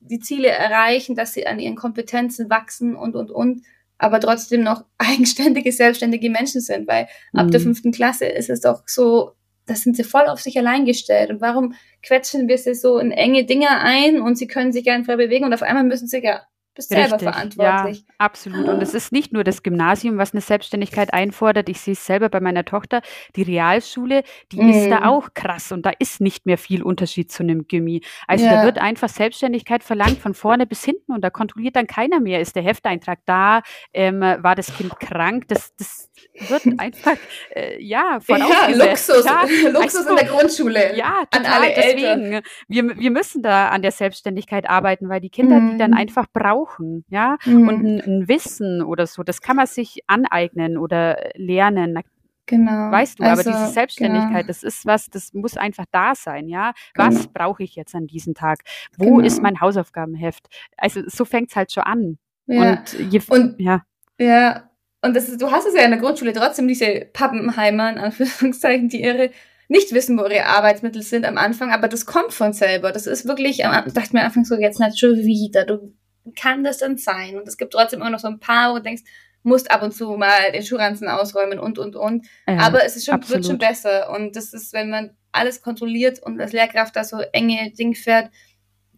die 0.00 0.18
Ziele 0.18 0.48
erreichen, 0.48 1.14
dass 1.14 1.34
sie 1.34 1.46
an 1.46 1.60
ihren 1.60 1.76
Kompetenzen 1.76 2.50
wachsen 2.50 2.96
und, 2.96 3.14
und, 3.14 3.30
und, 3.30 3.62
aber 3.96 4.18
trotzdem 4.18 4.64
noch 4.64 4.84
eigenständige, 4.98 5.70
selbstständige 5.70 6.30
Menschen 6.30 6.60
sind, 6.60 6.88
weil 6.88 7.06
mhm. 7.32 7.38
ab 7.38 7.50
der 7.52 7.60
mhm. 7.60 7.64
fünften 7.64 7.92
Klasse 7.92 8.26
ist 8.26 8.50
es 8.50 8.60
doch 8.60 8.82
so 8.86 9.36
das 9.66 9.82
sind 9.82 9.96
sie 9.96 10.04
voll 10.04 10.26
auf 10.26 10.40
sich 10.40 10.58
allein 10.58 10.84
gestellt. 10.84 11.30
Und 11.30 11.40
warum 11.40 11.74
quetschen 12.02 12.48
wir 12.48 12.58
sie 12.58 12.74
so 12.74 12.98
in 12.98 13.10
enge 13.12 13.44
Dinge 13.44 13.80
ein 13.80 14.20
und 14.20 14.36
sie 14.36 14.46
können 14.46 14.72
sich 14.72 14.84
gerne 14.84 15.04
frei 15.04 15.16
bewegen 15.16 15.44
und 15.44 15.54
auf 15.54 15.62
einmal 15.62 15.84
müssen 15.84 16.08
sie 16.08 16.22
ja 16.22 16.42
bist 16.76 16.90
Richtig, 16.90 17.08
selber 17.08 17.32
verantwortlich. 17.32 17.98
Ja, 17.98 18.14
absolut. 18.18 18.68
Und 18.68 18.82
es 18.82 18.94
ist 18.94 19.10
nicht 19.10 19.32
nur 19.32 19.42
das 19.42 19.62
Gymnasium, 19.62 20.18
was 20.18 20.32
eine 20.32 20.40
Selbstständigkeit 20.40 21.12
einfordert. 21.12 21.68
Ich 21.68 21.80
sehe 21.80 21.94
es 21.94 22.06
selber 22.06 22.28
bei 22.28 22.40
meiner 22.40 22.64
Tochter. 22.64 23.02
Die 23.34 23.42
Realschule, 23.42 24.22
die 24.52 24.62
mm. 24.62 24.70
ist 24.70 24.90
da 24.90 25.00
mhm. 25.00 25.06
auch 25.06 25.34
krass 25.34 25.72
und 25.72 25.84
da 25.84 25.90
ist 25.98 26.20
nicht 26.20 26.46
mehr 26.46 26.58
viel 26.58 26.82
Unterschied 26.82 27.32
zu 27.32 27.42
einem 27.42 27.66
Gimmi. 27.66 28.02
Also 28.28 28.44
ja. 28.44 28.52
da 28.52 28.64
wird 28.64 28.78
einfach 28.78 29.08
Selbstständigkeit 29.08 29.82
verlangt 29.82 30.18
von 30.18 30.34
vorne 30.34 30.66
bis 30.66 30.84
hinten 30.84 31.12
und 31.12 31.22
da 31.22 31.30
kontrolliert 31.30 31.76
dann 31.76 31.86
keiner 31.86 32.20
mehr. 32.20 32.40
Ist 32.40 32.54
der 32.54 32.62
Hefteintrag 32.62 33.20
da? 33.24 33.62
Ähm, 33.92 34.20
war 34.20 34.54
das 34.54 34.76
Kind 34.76 34.98
krank? 35.00 35.48
Das, 35.48 35.74
das 35.76 36.10
wird 36.48 36.62
einfach, 36.78 37.16
äh, 37.54 37.82
ja, 37.82 38.18
von 38.20 38.38
ja, 38.38 38.68
Luxus, 38.68 39.24
ja, 39.24 39.42
Luxus 39.70 39.96
also, 39.96 40.10
in 40.10 40.16
der 40.16 40.26
Grundschule. 40.26 40.96
Ja, 40.96 41.24
total. 41.30 41.46
An 41.46 41.46
alle 41.46 41.74
Deswegen, 41.74 42.42
wir, 42.68 42.98
wir 42.98 43.10
müssen 43.10 43.42
da 43.42 43.68
an 43.68 43.82
der 43.82 43.92
Selbstständigkeit 43.92 44.68
arbeiten, 44.68 45.08
weil 45.08 45.20
die 45.20 45.30
Kinder, 45.30 45.58
mm. 45.58 45.70
die 45.70 45.78
dann 45.78 45.92
mhm. 45.92 45.96
einfach 45.96 46.26
brauchen, 46.32 46.65
brauchen, 46.66 47.04
ja, 47.08 47.36
mhm. 47.44 47.68
und 47.68 47.84
ein, 47.84 48.00
ein, 48.00 48.28
Wissen 48.28 48.82
oder 48.82 49.06
so, 49.06 49.22
das 49.22 49.40
kann 49.40 49.56
man 49.56 49.66
sich 49.66 50.00
aneignen 50.06 50.78
oder 50.78 51.30
lernen. 51.34 51.98
Genau. 52.46 52.92
Weißt 52.92 53.18
du, 53.18 53.24
also, 53.24 53.32
aber 53.32 53.42
diese 53.42 53.64
genau. 53.64 53.72
Selbstständigkeit, 53.72 54.42
genau. 54.42 54.46
das 54.46 54.62
ist 54.62 54.86
was, 54.86 55.06
das 55.10 55.32
muss 55.34 55.56
einfach 55.56 55.84
da 55.90 56.14
sein, 56.14 56.48
ja. 56.48 56.72
Was 56.94 57.16
genau. 57.16 57.30
brauche 57.34 57.64
ich 57.64 57.74
jetzt 57.74 57.94
an 57.94 58.06
diesem 58.06 58.34
Tag? 58.34 58.60
Wo 58.96 59.16
genau. 59.16 59.26
ist 59.26 59.42
mein 59.42 59.60
Hausaufgabenheft? 59.60 60.46
Also 60.76 61.02
so 61.06 61.24
fängt 61.24 61.50
es 61.50 61.56
halt 61.56 61.72
schon 61.72 61.82
an. 61.82 62.18
Ja. 62.46 62.70
Und, 62.70 63.12
je, 63.12 63.20
und 63.28 63.60
ja. 63.60 63.82
Ja, 64.18 64.70
und 65.02 65.16
das 65.16 65.28
ist, 65.28 65.42
du 65.42 65.50
hast 65.50 65.66
es 65.66 65.74
ja 65.74 65.82
in 65.82 65.90
der 65.90 65.98
Grundschule 65.98 66.32
trotzdem, 66.32 66.68
diese 66.68 67.08
Pappenheimer, 67.12 67.90
in 67.90 67.98
Anführungszeichen, 67.98 68.88
die 68.88 69.02
ihre 69.02 69.30
nicht 69.68 69.92
wissen, 69.92 70.16
wo 70.16 70.22
ihre 70.22 70.46
Arbeitsmittel 70.46 71.02
sind 71.02 71.24
am 71.24 71.38
Anfang, 71.38 71.72
aber 71.72 71.88
das 71.88 72.06
kommt 72.06 72.32
von 72.32 72.52
selber. 72.52 72.92
Das 72.92 73.06
ist 73.06 73.26
wirklich, 73.26 73.58
ich 73.58 73.64
dachte 73.64 74.12
mir 74.12 74.20
am 74.20 74.26
Anfang 74.26 74.44
so, 74.44 74.54
jetzt 74.54 74.78
nicht 74.78 74.98
schon 74.98 75.16
wieder. 75.16 75.64
Du 75.64 75.92
kann 76.34 76.64
das 76.64 76.78
denn 76.78 76.98
sein? 76.98 77.36
Und 77.36 77.46
es 77.46 77.56
gibt 77.56 77.72
trotzdem 77.72 78.00
immer 78.00 78.10
noch 78.10 78.18
so 78.18 78.28
ein 78.28 78.40
paar, 78.40 78.72
wo 78.72 78.76
du 78.76 78.82
denkst, 78.82 79.02
musst 79.42 79.70
ab 79.70 79.82
und 79.82 79.92
zu 79.92 80.16
mal 80.16 80.50
den 80.52 80.64
Schuhranzen 80.64 81.08
ausräumen 81.08 81.58
und, 81.58 81.78
und, 81.78 81.94
und. 81.94 82.26
Ja, 82.48 82.58
Aber 82.58 82.84
es 82.84 82.96
ist 82.96 83.06
schon, 83.06 83.28
wird 83.28 83.46
schon 83.46 83.58
besser. 83.58 84.10
Und 84.10 84.34
das 84.34 84.52
ist, 84.52 84.72
wenn 84.72 84.90
man 84.90 85.16
alles 85.30 85.62
kontrolliert 85.62 86.20
und 86.22 86.40
als 86.40 86.52
Lehrkraft 86.52 86.96
da 86.96 87.04
so 87.04 87.18
enge 87.32 87.70
Ding 87.72 87.94
fährt, 87.94 88.30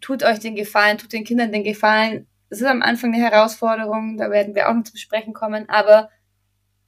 tut 0.00 0.22
euch 0.22 0.38
den 0.38 0.54
Gefallen, 0.54 0.98
tut 0.98 1.12
den 1.12 1.24
Kindern 1.24 1.52
den 1.52 1.64
Gefallen. 1.64 2.26
Es 2.48 2.60
ist 2.60 2.66
am 2.66 2.82
Anfang 2.82 3.12
eine 3.12 3.22
Herausforderung, 3.22 4.16
da 4.16 4.30
werden 4.30 4.54
wir 4.54 4.68
auch 4.68 4.74
noch 4.74 4.84
zu 4.84 4.92
besprechen 4.92 5.34
kommen, 5.34 5.68
aber 5.68 6.08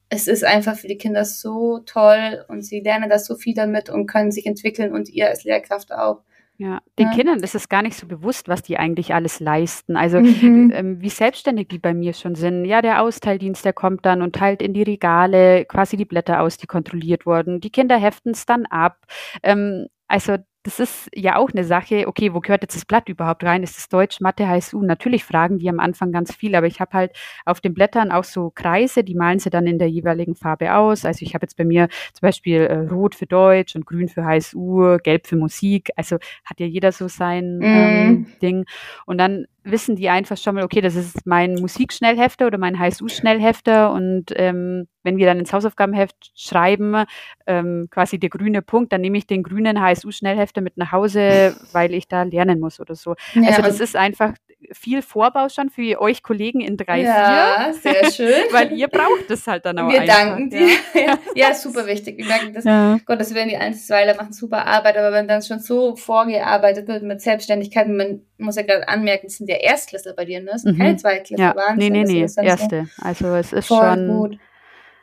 es 0.08 0.26
ist 0.26 0.42
einfach 0.42 0.76
für 0.76 0.88
die 0.88 0.98
Kinder 0.98 1.24
so 1.24 1.80
toll 1.80 2.44
und 2.48 2.62
sie 2.62 2.80
lernen 2.80 3.10
das 3.10 3.26
so 3.26 3.36
viel 3.36 3.54
damit 3.54 3.90
und 3.90 4.06
können 4.06 4.32
sich 4.32 4.46
entwickeln 4.46 4.92
und 4.92 5.08
ihr 5.08 5.28
als 5.28 5.44
Lehrkraft 5.44 5.92
auch. 5.92 6.22
Ja, 6.60 6.82
den 6.98 7.06
ja. 7.06 7.14
Kindern 7.14 7.38
ist 7.40 7.54
es 7.54 7.70
gar 7.70 7.80
nicht 7.80 7.96
so 7.96 8.06
bewusst, 8.06 8.46
was 8.46 8.60
die 8.60 8.76
eigentlich 8.76 9.14
alles 9.14 9.40
leisten. 9.40 9.96
Also 9.96 10.20
mhm. 10.20 10.70
ähm, 10.74 11.00
wie 11.00 11.08
selbstständig 11.08 11.68
die 11.68 11.78
bei 11.78 11.94
mir 11.94 12.12
schon 12.12 12.34
sind. 12.34 12.66
Ja, 12.66 12.82
der 12.82 13.00
Austeildienst, 13.00 13.64
der 13.64 13.72
kommt 13.72 14.04
dann 14.04 14.20
und 14.20 14.36
teilt 14.36 14.60
in 14.60 14.74
die 14.74 14.82
Regale 14.82 15.64
quasi 15.64 15.96
die 15.96 16.04
Blätter 16.04 16.42
aus, 16.42 16.58
die 16.58 16.66
kontrolliert 16.66 17.24
wurden. 17.24 17.62
Die 17.62 17.70
Kinder 17.70 17.96
heften 17.96 18.32
es 18.32 18.44
dann 18.44 18.66
ab. 18.66 18.98
Ähm, 19.42 19.86
also 20.06 20.36
das 20.62 20.78
ist 20.78 21.08
ja 21.14 21.36
auch 21.36 21.50
eine 21.50 21.64
Sache, 21.64 22.06
okay, 22.06 22.34
wo 22.34 22.40
gehört 22.40 22.62
jetzt 22.62 22.76
das 22.76 22.84
Blatt 22.84 23.08
überhaupt 23.08 23.42
rein? 23.44 23.62
Ist 23.62 23.78
es 23.78 23.88
Deutsch, 23.88 24.20
Mathe, 24.20 24.46
HSU? 24.46 24.82
Natürlich 24.82 25.24
fragen 25.24 25.58
die 25.58 25.70
am 25.70 25.80
Anfang 25.80 26.12
ganz 26.12 26.34
viel, 26.34 26.54
aber 26.54 26.66
ich 26.66 26.80
habe 26.80 26.92
halt 26.92 27.12
auf 27.46 27.60
den 27.62 27.72
Blättern 27.72 28.12
auch 28.12 28.24
so 28.24 28.50
Kreise, 28.50 29.02
die 29.02 29.14
malen 29.14 29.38
sie 29.38 29.48
dann 29.48 29.66
in 29.66 29.78
der 29.78 29.88
jeweiligen 29.88 30.34
Farbe 30.34 30.74
aus. 30.74 31.06
Also 31.06 31.24
ich 31.24 31.34
habe 31.34 31.44
jetzt 31.44 31.56
bei 31.56 31.64
mir 31.64 31.88
zum 32.12 32.26
Beispiel 32.26 32.60
äh, 32.60 32.74
Rot 32.88 33.14
für 33.14 33.26
Deutsch 33.26 33.74
und 33.74 33.86
Grün 33.86 34.08
für 34.08 34.24
HSU, 34.24 34.98
Gelb 35.02 35.26
für 35.26 35.36
Musik. 35.36 35.90
Also 35.96 36.16
hat 36.44 36.60
ja 36.60 36.66
jeder 36.66 36.92
so 36.92 37.08
sein 37.08 37.58
mm. 37.58 37.62
ähm, 37.64 38.26
Ding. 38.42 38.66
Und 39.06 39.16
dann 39.18 39.46
wissen 39.70 39.96
die 39.96 40.08
einfach 40.08 40.36
schon 40.36 40.54
mal, 40.54 40.64
okay, 40.64 40.80
das 40.80 40.94
ist 40.94 41.26
mein 41.26 41.54
Musikschnellhefter 41.54 42.46
oder 42.46 42.58
mein 42.58 42.78
HSU-Schnellhefter 42.78 43.92
und 43.92 44.26
ähm, 44.34 44.86
wenn 45.02 45.16
wir 45.16 45.26
dann 45.26 45.38
ins 45.38 45.52
Hausaufgabenheft 45.52 46.32
schreiben, 46.34 47.04
ähm, 47.46 47.88
quasi 47.90 48.18
der 48.18 48.30
grüne 48.30 48.62
Punkt, 48.62 48.92
dann 48.92 49.00
nehme 49.00 49.18
ich 49.18 49.26
den 49.26 49.42
grünen 49.42 49.80
HSU-Schnellhefter 49.80 50.60
mit 50.60 50.76
nach 50.76 50.92
Hause, 50.92 51.56
weil 51.72 51.94
ich 51.94 52.08
da 52.08 52.22
lernen 52.24 52.60
muss 52.60 52.80
oder 52.80 52.94
so. 52.94 53.14
Ja, 53.34 53.48
also 53.48 53.62
das 53.62 53.80
ist 53.80 53.96
einfach 53.96 54.34
viel 54.72 55.02
Vorbau 55.02 55.48
schon 55.48 55.70
für 55.70 56.00
euch 56.00 56.22
Kollegen 56.22 56.60
in 56.60 56.76
3, 56.76 57.02
ja, 57.02 57.72
4. 57.72 57.74
sehr 57.74 58.10
schön. 58.12 58.42
weil 58.52 58.72
ihr 58.72 58.88
braucht 58.88 59.30
es 59.30 59.46
halt 59.46 59.64
dann 59.64 59.78
auch 59.78 59.90
Wir 59.90 60.02
einfach, 60.02 60.18
danken 60.18 60.50
dir. 60.50 60.68
Ja. 60.94 61.18
ja, 61.34 61.54
super 61.54 61.86
wichtig. 61.86 62.18
Wir 62.18 62.26
merken 62.26 62.52
das, 62.52 62.64
ja. 62.64 62.98
Gottes 63.06 63.34
Willen, 63.34 63.48
die 63.48 63.56
Einzelweiler 63.56 64.14
machen 64.16 64.32
super 64.32 64.66
Arbeit, 64.66 64.96
aber 64.96 65.12
wenn 65.12 65.28
dann 65.28 65.42
schon 65.42 65.60
so 65.60 65.96
vorgearbeitet 65.96 66.88
wird 66.88 67.02
mit 67.02 67.20
Selbstständigkeit, 67.20 67.88
man 67.88 68.22
muss 68.38 68.56
ja 68.56 68.62
gerade 68.62 68.88
anmerken, 68.88 69.26
es 69.26 69.38
sind 69.38 69.48
ja 69.48 69.56
Erstklässler 69.56 70.14
bei 70.14 70.24
dir, 70.24 70.40
ne? 70.40 70.52
Es 70.54 70.62
sind 70.62 70.76
mhm. 70.76 70.82
keine 70.82 70.96
Zweitklässler, 70.96 71.44
ja. 71.44 71.56
Wahnsinn. 71.56 71.92
Nee, 71.92 72.04
nee, 72.04 72.26
nee, 72.26 72.44
Erste. 72.44 72.86
So 72.96 73.02
also 73.02 73.34
es 73.34 73.52
ist 73.52 73.66
Voll 73.68 73.78
schon... 73.78 74.08
gut. 74.08 74.38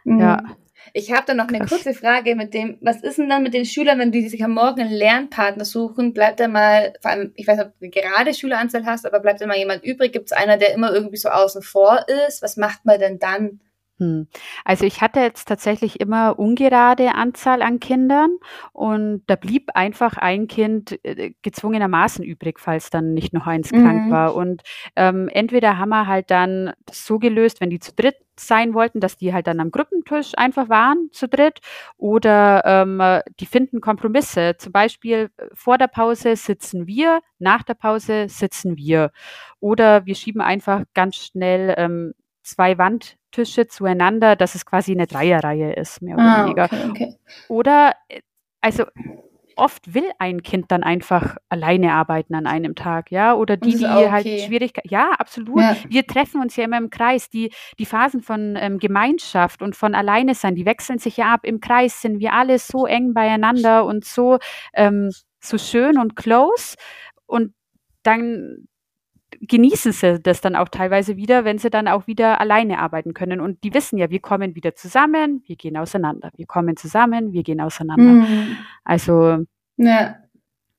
Mhm. 0.04 0.20
Ja. 0.20 0.44
Ich 0.94 1.12
habe 1.12 1.24
da 1.26 1.34
noch 1.34 1.48
eine 1.48 1.66
kurze 1.66 1.94
Frage 1.94 2.36
mit 2.36 2.54
dem, 2.54 2.78
was 2.82 3.02
ist 3.02 3.18
denn 3.18 3.30
dann 3.30 3.44
mit 3.44 3.54
den 3.54 3.66
Schülern, 3.66 4.00
wenn 4.00 4.12
die 4.12 4.28
sich 4.28 4.44
am 4.44 4.54
Morgen 4.54 4.82
einen 4.82 4.92
Lernpartner 4.92 5.66
suchen? 5.66 6.14
Bleibt 6.14 6.40
da 6.40 6.48
mal, 6.48 6.94
vor 7.02 7.12
allem, 7.12 7.32
ich 7.36 7.48
weiß 7.48 7.58
nicht, 7.58 7.68
ob 7.68 7.80
du 7.80 7.90
gerade 7.90 8.34
Schüleranzahl 8.34 8.86
hast, 8.86 9.06
aber 9.06 9.20
bleibt 9.20 9.42
da 9.42 9.48
mal 9.48 9.58
jemand 9.58 9.84
übrig? 9.84 10.14
Gibt 10.14 10.32
es 10.32 10.38
einer, 10.38 10.58
der 10.58 10.74
immer 10.74 10.94
irgendwie 10.94 11.18
so 11.18 11.30
außen 11.30 11.62
vor 11.62 12.06
ist? 12.28 12.42
Was 12.42 12.58
macht 12.58 12.86
man 12.86 13.00
denn 13.00 13.20
dann? 13.20 13.60
Hm. 14.00 14.28
Also 14.64 14.86
ich 14.86 15.02
hatte 15.02 15.20
jetzt 15.20 15.48
tatsächlich 15.48 16.00
immer 16.00 16.38
ungerade 16.38 17.16
Anzahl 17.16 17.64
an 17.64 17.80
Kindern 17.80 18.38
und 18.72 19.24
da 19.26 19.36
blieb 19.36 19.72
einfach 19.74 20.18
ein 20.18 20.48
Kind 20.48 21.00
äh, 21.04 21.34
gezwungenermaßen 21.42 22.24
übrig, 22.24 22.60
falls 22.60 22.92
dann 22.92 23.14
nicht 23.14 23.34
noch 23.34 23.48
eins 23.48 23.72
mhm. 23.72 23.84
krank 23.84 24.12
war. 24.12 24.36
Und 24.36 24.62
ähm, 24.96 25.30
entweder 25.30 25.80
haben 25.80 25.90
wir 25.90 26.06
halt 26.06 26.30
dann 26.30 26.74
so 26.92 27.18
gelöst, 27.18 27.60
wenn 27.60 27.72
die 27.72 27.80
zu 27.80 27.92
dritt 27.94 28.18
sein 28.40 28.76
wollten, 28.76 29.00
dass 29.00 29.18
die 29.18 29.34
halt 29.34 29.48
dann 29.48 29.60
am 29.60 29.72
Gruppentisch 29.72 30.34
einfach 30.38 30.70
waren, 30.70 31.10
zu 31.12 31.28
dritt, 31.28 31.60
oder 31.98 32.62
ähm, 32.66 33.02
die 33.40 33.48
finden 33.48 33.82
Kompromisse. 33.82 34.56
Zum 34.58 34.72
Beispiel 34.72 35.32
äh, 35.38 35.48
vor 35.54 35.80
der 35.80 35.88
Pause 35.88 36.36
sitzen 36.36 36.86
wir, 36.86 37.22
nach 37.40 37.64
der 37.64 37.74
Pause 37.74 38.28
sitzen 38.30 38.78
wir. 38.78 39.12
Oder 39.60 40.06
wir 40.06 40.14
schieben 40.14 40.42
einfach 40.42 40.84
ganz 40.94 41.16
schnell 41.16 41.74
ähm, 41.78 42.14
zwei 42.48 42.78
Wandtische 42.78 43.68
zueinander, 43.68 44.36
dass 44.36 44.56
es 44.56 44.66
quasi 44.66 44.92
eine 44.92 45.08
Dreierreihe 45.08 45.74
ist, 45.74 46.02
mehr 46.02 46.16
oder 46.16 46.24
ah, 46.24 46.46
weniger. 46.46 46.64
Okay, 46.66 46.90
okay. 46.90 47.16
Oder, 47.48 47.94
äh, 48.10 48.22
also 48.62 48.86
oft 49.58 49.94
will 49.94 50.10
ein 50.20 50.44
Kind 50.44 50.72
dann 50.72 50.84
einfach 50.84 51.36
alleine 51.50 51.94
arbeiten 51.94 52.36
an 52.36 52.48
einem 52.48 52.76
Tag, 52.76 53.12
ja, 53.12 53.34
oder 53.34 53.58
die, 53.58 53.76
die 53.76 53.86
okay. 53.86 54.12
halt 54.12 54.28
Schwierigkeiten, 54.42 54.88
ja, 54.90 55.12
absolut. 55.18 55.60
Ja. 55.60 55.76
Wir 55.90 56.06
treffen 56.06 56.42
uns 56.42 56.56
ja 56.56 56.64
immer 56.64 56.78
im 56.78 56.90
Kreis. 56.90 57.30
Die, 57.30 57.52
die 57.80 57.86
Phasen 57.86 58.22
von 58.22 58.56
ähm, 58.56 58.78
Gemeinschaft 58.78 59.62
und 59.62 59.76
von 59.76 59.96
alleine 59.96 60.36
sein, 60.36 60.56
die 60.56 60.66
wechseln 60.66 61.00
sich 61.00 61.18
ja 61.18 61.34
ab. 61.34 61.42
Im 61.44 61.60
Kreis 61.60 62.02
sind 62.02 62.20
wir 62.20 62.34
alle 62.34 62.60
so 62.60 62.86
eng 62.86 63.14
beieinander 63.14 63.86
und 63.86 64.06
so, 64.06 64.38
ähm, 64.74 65.12
so 65.40 65.58
schön 65.58 65.98
und 65.98 66.16
close. 66.16 66.76
Und 67.26 67.54
dann, 68.04 68.68
genießen 69.42 69.92
sie 69.92 70.20
das 70.20 70.42
dann 70.42 70.56
auch 70.56 70.70
teilweise 70.70 71.18
wieder, 71.18 71.46
wenn 71.46 71.58
sie 71.58 71.70
dann 71.70 71.88
auch 71.88 72.08
wieder 72.08 72.40
alleine 72.42 72.80
arbeiten 72.80 73.14
können. 73.14 73.40
Und 73.40 73.64
die 73.64 73.74
wissen 73.74 73.98
ja, 73.98 74.10
wir 74.10 74.20
kommen 74.20 74.56
wieder 74.56 74.76
zusammen, 74.76 75.44
wir 75.46 75.56
gehen 75.56 75.78
auseinander. 75.78 76.32
Wir 76.36 76.46
kommen 76.46 76.78
zusammen, 76.78 77.34
wir 77.34 77.44
gehen 77.44 77.62
auseinander. 77.62 78.26
Mhm. 78.26 78.58
Also. 78.84 79.46
Ja. 79.78 80.18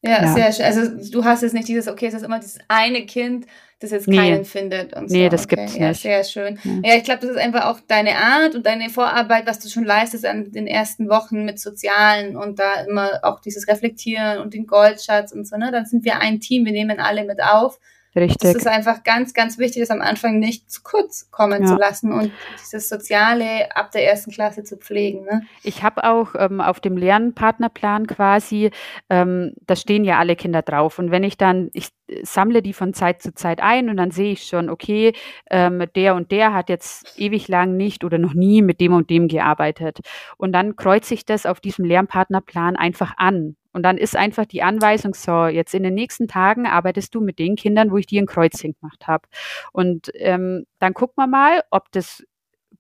Ja, 0.01 0.23
ja, 0.23 0.33
sehr 0.33 0.53
schön. 0.53 0.65
Also 0.65 1.11
du 1.11 1.25
hast 1.25 1.43
jetzt 1.43 1.55
nicht 1.55 1.67
dieses, 1.67 1.89
okay, 1.89 2.07
es 2.07 2.15
ist 2.15 2.23
immer 2.23 2.39
dieses 2.39 2.61
eine 2.69 3.05
Kind, 3.05 3.47
das 3.81 3.91
jetzt 3.91 4.07
keinen 4.07 4.39
nee. 4.39 4.45
findet 4.45 4.93
und 4.95 5.09
so. 5.09 5.17
Nee, 5.17 5.29
das 5.29 5.45
okay. 5.45 5.57
gibt's 5.57 5.77
ja, 5.77 5.89
nicht. 5.89 6.03
Sehr 6.03 6.23
schön. 6.23 6.59
Ja, 6.63 6.91
ja 6.91 6.97
ich 6.97 7.05
glaube, 7.05 7.21
das 7.21 7.31
ist 7.31 7.37
einfach 7.37 7.67
auch 7.67 7.81
deine 7.81 8.15
Art 8.15 8.55
und 8.55 8.65
deine 8.65 8.91
Vorarbeit, 8.91 9.47
was 9.47 9.59
du 9.59 9.69
schon 9.69 9.85
leistest 9.85 10.25
an 10.25 10.53
den 10.53 10.69
ersten 10.69 11.09
Wochen 11.09 11.45
mit 11.45 11.59
Sozialen 11.59 12.37
und 12.37 12.61
da 12.61 12.83
immer 12.89 13.21
auch 13.23 13.41
dieses 13.41 13.67
Reflektieren 13.67 14.39
und 14.39 14.55
den 14.55 14.67
Goldschatz 14.67 15.33
und 15.33 15.49
so, 15.49 15.57
ne? 15.57 15.73
Dann 15.73 15.87
sind 15.87 16.05
wir 16.05 16.21
ein 16.21 16.39
Team, 16.39 16.65
wir 16.65 16.73
nehmen 16.73 17.01
alle 17.01 17.25
mit 17.25 17.43
auf. 17.43 17.81
Richtig. 18.19 18.53
Das 18.53 18.55
ist 18.55 18.67
einfach 18.67 19.05
ganz, 19.05 19.33
ganz 19.35 19.59
wichtig, 19.59 19.83
das 19.83 19.91
am 19.91 20.01
Anfang 20.01 20.39
nicht 20.39 20.71
zu 20.71 20.83
kurz 20.83 21.31
kommen 21.31 21.63
ja. 21.63 21.69
zu 21.69 21.75
lassen 21.77 22.13
und 22.13 22.33
dieses 22.61 22.89
Soziale 22.89 23.75
ab 23.77 23.93
der 23.93 24.09
ersten 24.09 24.31
Klasse 24.31 24.65
zu 24.65 24.77
pflegen. 24.77 25.25
Ne? 25.25 25.43
Ich 25.63 25.83
habe 25.83 26.05
auch 26.05 26.35
ähm, 26.37 26.61
auf 26.61 26.81
dem 26.81 26.97
Lernpartnerplan 26.97 28.07
quasi, 28.07 28.71
ähm, 29.09 29.55
da 29.67 29.77
stehen 29.77 30.05
ja 30.05 30.19
alle 30.19 30.37
Kinder 30.37 30.63
drauf. 30.63 30.99
Und 30.99 31.11
wenn 31.11 31.23
ich 31.23 31.37
dann, 31.37 31.71
ich 31.73 31.91
sammle 32.23 32.63
die 32.63 32.73
von 32.73 32.95
Zeit 32.95 33.23
zu 33.23 33.35
Zeit 33.35 33.61
ein 33.61 33.89
und 33.89 33.97
dann 33.97 34.11
sehe 34.11 34.33
ich 34.33 34.45
schon, 34.45 34.71
okay, 34.71 35.13
ähm, 35.51 35.85
der 35.95 36.15
und 36.15 36.31
der 36.31 36.55
hat 36.55 36.69
jetzt 36.69 37.19
ewig 37.19 37.49
lang 37.49 37.77
nicht 37.77 38.05
oder 38.05 38.19
noch 38.19 38.35
nie 38.35 38.63
mit 38.63 38.81
dem 38.81 38.95
und 38.95 39.11
dem 39.11 39.29
gearbeitet. 39.29 40.01
Und 40.37 40.53
dann 40.53 40.77
kreuze 40.77 41.15
ich 41.15 41.25
das 41.25 41.47
auf 41.47 41.61
diesem 41.61 41.85
Lernpartnerplan 41.85 42.77
einfach 42.77 43.15
an. 43.17 43.57
Und 43.79 43.85
dann 43.85 43.97
ist 43.97 44.17
einfach 44.17 44.45
die 44.45 44.65
Anweisung, 44.65 45.15
so, 45.15 45.47
jetzt 45.47 45.73
in 45.73 45.85
den 45.85 45.95
nächsten 45.95 46.27
Tagen 46.27 46.67
arbeitest 46.67 47.15
du 47.15 47.21
mit 47.21 47.39
den 47.39 47.55
Kindern, 47.55 47.93
wo 47.93 47.97
ich 47.97 48.09
dir 48.09 48.21
ein 48.21 48.27
Kreuzchen 48.27 48.75
gemacht 48.75 49.07
habe. 49.07 49.29
Und 49.71 50.11
ähm, 50.15 50.67
dann 50.81 50.95
gucken 50.95 51.15
wir 51.15 51.29
mal, 51.29 51.63
ob 51.71 51.93
das 51.93 52.25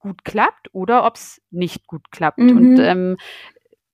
gut 0.00 0.24
klappt 0.24 0.74
oder 0.74 1.06
ob 1.06 1.14
es 1.14 1.40
nicht 1.52 1.86
gut 1.86 2.10
klappt. 2.10 2.40
Mhm. 2.40 2.56
Und 2.56 2.78
ähm, 2.80 3.16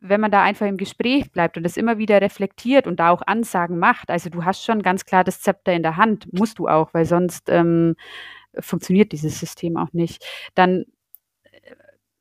wenn 0.00 0.18
man 0.18 0.30
da 0.30 0.42
einfach 0.42 0.66
im 0.66 0.78
Gespräch 0.78 1.30
bleibt 1.30 1.58
und 1.58 1.62
das 1.62 1.76
immer 1.76 1.98
wieder 1.98 2.22
reflektiert 2.22 2.86
und 2.86 2.98
da 2.98 3.10
auch 3.10 3.20
Ansagen 3.26 3.78
macht, 3.78 4.08
also 4.08 4.30
du 4.30 4.46
hast 4.46 4.64
schon 4.64 4.80
ganz 4.80 5.04
klar 5.04 5.24
das 5.24 5.42
Zepter 5.42 5.74
in 5.74 5.82
der 5.82 5.98
Hand, 5.98 6.32
musst 6.32 6.58
du 6.58 6.68
auch, 6.68 6.94
weil 6.94 7.04
sonst 7.04 7.50
ähm, 7.50 7.96
funktioniert 8.58 9.12
dieses 9.12 9.38
System 9.38 9.76
auch 9.76 9.92
nicht, 9.92 10.24
dann 10.54 10.86
äh, 11.42 11.74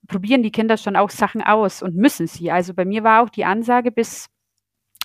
probieren 0.10 0.44
die 0.44 0.52
Kinder 0.52 0.76
schon 0.76 0.98
auch 0.98 1.10
Sachen 1.10 1.42
aus 1.42 1.82
und 1.82 1.96
müssen 1.96 2.28
sie. 2.28 2.52
Also 2.52 2.74
bei 2.74 2.84
mir 2.84 3.06
war 3.06 3.24
auch 3.24 3.30
die 3.30 3.46
Ansage 3.46 3.90
bis 3.90 4.28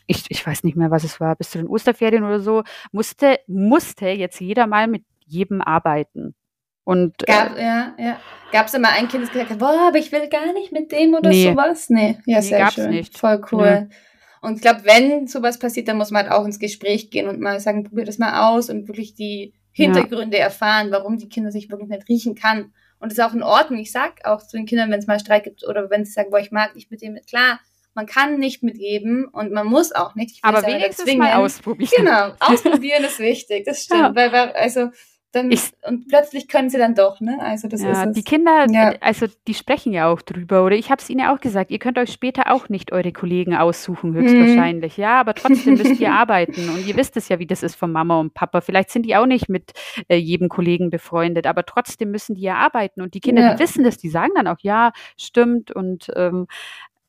ich, 0.08 0.24
ich 0.30 0.44
weiß 0.44 0.64
nicht 0.64 0.76
mehr, 0.76 0.90
was 0.90 1.04
es 1.04 1.20
war, 1.20 1.36
bis 1.36 1.50
zu 1.50 1.58
den 1.58 1.68
Osterferien 1.68 2.24
oder 2.24 2.40
so, 2.40 2.64
musste, 2.90 3.38
musste 3.46 4.08
jetzt 4.08 4.40
jeder 4.40 4.66
mal 4.66 4.88
mit 4.88 5.04
jedem 5.26 5.60
arbeiten. 5.60 6.34
Und, 6.82 7.18
Gab, 7.18 7.56
äh, 7.56 7.62
ja, 7.62 7.94
ja. 7.98 8.64
Es 8.64 8.72
immer 8.72 8.88
ein 8.88 9.08
Kind, 9.08 9.22
das 9.22 9.30
gesagt 9.30 9.50
hat, 9.50 9.58
boah, 9.58 9.88
aber 9.88 9.98
ich 9.98 10.10
will 10.10 10.26
gar 10.30 10.54
nicht 10.54 10.72
mit 10.72 10.90
dem 10.90 11.12
oder 11.12 11.28
nee. 11.28 11.44
sowas? 11.44 11.90
Nee, 11.90 12.18
ja, 12.24 12.38
nee, 12.38 12.40
sehr 12.40 12.58
gab's 12.60 12.74
schön. 12.74 12.88
Nicht. 12.88 13.18
Voll 13.18 13.44
cool. 13.52 13.86
Nee. 13.88 13.94
Und 14.40 14.54
ich 14.54 14.62
glaube, 14.62 14.80
wenn 14.84 15.26
sowas 15.26 15.58
passiert, 15.58 15.88
dann 15.88 15.98
muss 15.98 16.10
man 16.10 16.22
halt 16.22 16.32
auch 16.32 16.46
ins 16.46 16.58
Gespräch 16.58 17.10
gehen 17.10 17.28
und 17.28 17.40
mal 17.40 17.60
sagen, 17.60 17.84
probier 17.84 18.06
das 18.06 18.18
mal 18.18 18.48
aus 18.48 18.70
und 18.70 18.88
wirklich 18.88 19.14
die 19.14 19.52
Hintergründe 19.72 20.38
ja. 20.38 20.44
erfahren, 20.44 20.90
warum 20.90 21.18
die 21.18 21.28
Kinder 21.28 21.52
sich 21.52 21.68
wirklich 21.68 21.90
nicht 21.90 22.08
riechen 22.08 22.34
kann. 22.34 22.72
Und 23.00 23.12
das 23.12 23.18
ist 23.18 23.24
auch 23.24 23.34
in 23.34 23.42
Ordnung. 23.42 23.78
Ich 23.78 23.92
sag 23.92 24.24
auch 24.24 24.42
zu 24.42 24.56
den 24.56 24.64
Kindern, 24.64 24.90
wenn 24.90 24.98
es 24.98 25.06
mal 25.06 25.20
Streit 25.20 25.44
gibt 25.44 25.68
oder 25.68 25.90
wenn 25.90 26.06
sie 26.06 26.12
sagen, 26.12 26.30
boah, 26.30 26.40
ich 26.40 26.52
mag 26.52 26.74
nicht 26.74 26.90
mit 26.90 27.02
dem, 27.02 27.18
klar, 27.28 27.60
man 27.98 28.06
kann 28.06 28.38
nicht 28.38 28.62
mitgeben 28.62 29.26
und 29.26 29.50
man 29.50 29.66
muss 29.66 29.90
auch 29.90 30.14
nicht. 30.14 30.38
aber 30.42 30.64
wenigstens 30.64 31.12
mal 31.16 31.32
ausprobieren. 31.32 31.90
Genau, 31.96 32.30
ausprobieren 32.38 33.02
ist 33.02 33.18
wichtig, 33.18 33.64
das 33.64 33.82
stimmt. 33.82 34.00
Ja. 34.00 34.14
Weil, 34.14 34.32
weil, 34.32 34.52
also 34.52 34.90
dann 35.32 35.50
ich, 35.50 35.72
und 35.82 36.06
plötzlich 36.08 36.46
können 36.46 36.70
sie 36.70 36.78
dann 36.78 36.94
doch, 36.94 37.20
ne? 37.20 37.38
Also 37.42 37.66
das 37.66 37.82
ja, 37.82 37.90
ist 37.90 38.06
es. 38.10 38.14
Die 38.14 38.22
Kinder, 38.22 38.66
ja. 38.70 38.94
also 39.00 39.26
die 39.48 39.54
sprechen 39.54 39.92
ja 39.92 40.10
auch 40.10 40.22
drüber, 40.22 40.64
oder 40.64 40.76
ich 40.76 40.92
habe 40.92 41.02
es 41.02 41.10
ihnen 41.10 41.26
auch 41.26 41.40
gesagt, 41.40 41.72
ihr 41.72 41.80
könnt 41.80 41.98
euch 41.98 42.12
später 42.12 42.52
auch 42.52 42.68
nicht 42.68 42.92
eure 42.92 43.12
Kollegen 43.12 43.56
aussuchen, 43.56 44.14
höchstwahrscheinlich, 44.14 44.96
mhm. 44.96 45.02
ja, 45.02 45.18
aber 45.18 45.34
trotzdem 45.34 45.74
müsst 45.74 46.00
ihr 46.00 46.12
arbeiten 46.14 46.70
und 46.70 46.86
ihr 46.86 46.96
wisst 46.96 47.16
es 47.16 47.28
ja, 47.28 47.40
wie 47.40 47.46
das 47.48 47.64
ist 47.64 47.74
von 47.74 47.90
Mama 47.90 48.20
und 48.20 48.32
Papa. 48.32 48.60
Vielleicht 48.60 48.90
sind 48.90 49.04
die 49.04 49.16
auch 49.16 49.26
nicht 49.26 49.48
mit 49.48 49.72
äh, 50.06 50.16
jedem 50.16 50.48
Kollegen 50.48 50.88
befreundet, 50.88 51.48
aber 51.48 51.66
trotzdem 51.66 52.12
müssen 52.12 52.36
die 52.36 52.42
ja 52.42 52.54
arbeiten 52.54 53.02
und 53.02 53.14
die 53.14 53.20
Kinder, 53.20 53.42
ja. 53.42 53.54
die 53.54 53.58
wissen 53.58 53.82
das, 53.82 53.98
die 53.98 54.10
sagen 54.10 54.32
dann 54.36 54.46
auch, 54.46 54.60
ja, 54.60 54.92
stimmt 55.16 55.72
und 55.72 56.12
ähm, 56.14 56.46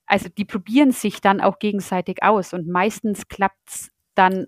also 0.09 0.27
die 0.27 0.45
probieren 0.45 0.91
sich 0.91 1.21
dann 1.21 1.39
auch 1.39 1.59
gegenseitig 1.59 2.23
aus 2.23 2.53
und 2.53 2.67
meistens 2.67 3.27
klappt's 3.27 3.91
dann 4.15 4.47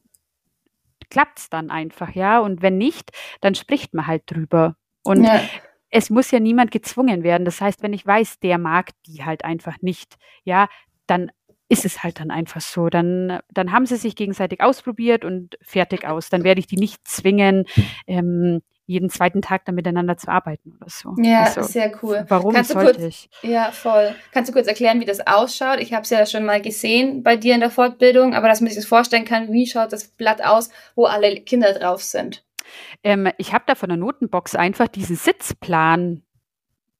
klappt's 1.09 1.49
dann 1.49 1.69
einfach, 1.69 2.15
ja. 2.15 2.39
Und 2.39 2.63
wenn 2.63 2.77
nicht, 2.77 3.11
dann 3.41 3.53
spricht 3.53 3.93
man 3.93 4.07
halt 4.07 4.23
drüber. 4.25 4.75
Und 5.03 5.23
ja. 5.23 5.41
es 5.89 6.09
muss 6.09 6.31
ja 6.31 6.39
niemand 6.39 6.71
gezwungen 6.71 7.23
werden. 7.23 7.45
Das 7.45 7.61
heißt, 7.61 7.83
wenn 7.83 7.93
ich 7.93 8.05
weiß, 8.05 8.39
der 8.39 8.57
mag 8.57 8.89
die 9.05 9.23
halt 9.23 9.45
einfach 9.45 9.77
nicht, 9.81 10.15
ja, 10.43 10.67
dann 11.05 11.31
ist 11.69 11.85
es 11.85 12.01
halt 12.01 12.19
dann 12.19 12.31
einfach 12.31 12.61
so. 12.61 12.89
Dann, 12.89 13.39
dann 13.53 13.71
haben 13.71 13.85
sie 13.85 13.97
sich 13.97 14.15
gegenseitig 14.15 14.61
ausprobiert 14.61 15.23
und 15.23 15.57
fertig 15.61 16.07
aus. 16.07 16.29
Dann 16.29 16.43
werde 16.43 16.59
ich 16.59 16.67
die 16.67 16.77
nicht 16.77 17.07
zwingen, 17.07 17.65
ähm, 18.07 18.61
jeden 18.85 19.09
zweiten 19.09 19.41
Tag 19.41 19.65
dann 19.65 19.75
miteinander 19.75 20.17
zu 20.17 20.27
arbeiten 20.29 20.73
oder 20.79 20.89
so. 20.89 21.15
Ja, 21.17 21.43
also, 21.43 21.63
sehr 21.63 21.91
cool. 22.03 22.25
Warum 22.27 22.53
Kannst 22.53 22.71
sollte 22.71 22.93
kurz, 22.93 23.03
ich? 23.03 23.29
Ja, 23.41 23.71
voll. 23.71 24.15
Kannst 24.31 24.49
du 24.49 24.53
kurz 24.53 24.67
erklären, 24.67 24.99
wie 24.99 25.05
das 25.05 25.25
ausschaut? 25.25 25.79
Ich 25.79 25.93
habe 25.93 26.03
es 26.03 26.09
ja 26.09 26.25
schon 26.25 26.45
mal 26.45 26.61
gesehen 26.61 27.23
bei 27.23 27.37
dir 27.37 27.53
in 27.53 27.61
der 27.61 27.69
Fortbildung, 27.69 28.33
aber 28.33 28.47
dass 28.47 28.61
man 28.61 28.69
sich 28.69 28.77
das 28.77 28.85
vorstellen 28.85 29.25
kann, 29.25 29.51
wie 29.51 29.67
schaut 29.67 29.93
das 29.93 30.07
Blatt 30.09 30.43
aus, 30.43 30.69
wo 30.95 31.05
alle 31.05 31.41
Kinder 31.41 31.73
drauf 31.73 32.03
sind? 32.03 32.43
Ähm, 33.03 33.29
ich 33.37 33.53
habe 33.53 33.63
da 33.67 33.75
von 33.75 33.89
der 33.89 33.97
Notenbox 33.97 34.55
einfach 34.55 34.87
diesen 34.87 35.15
Sitzplan 35.15 36.23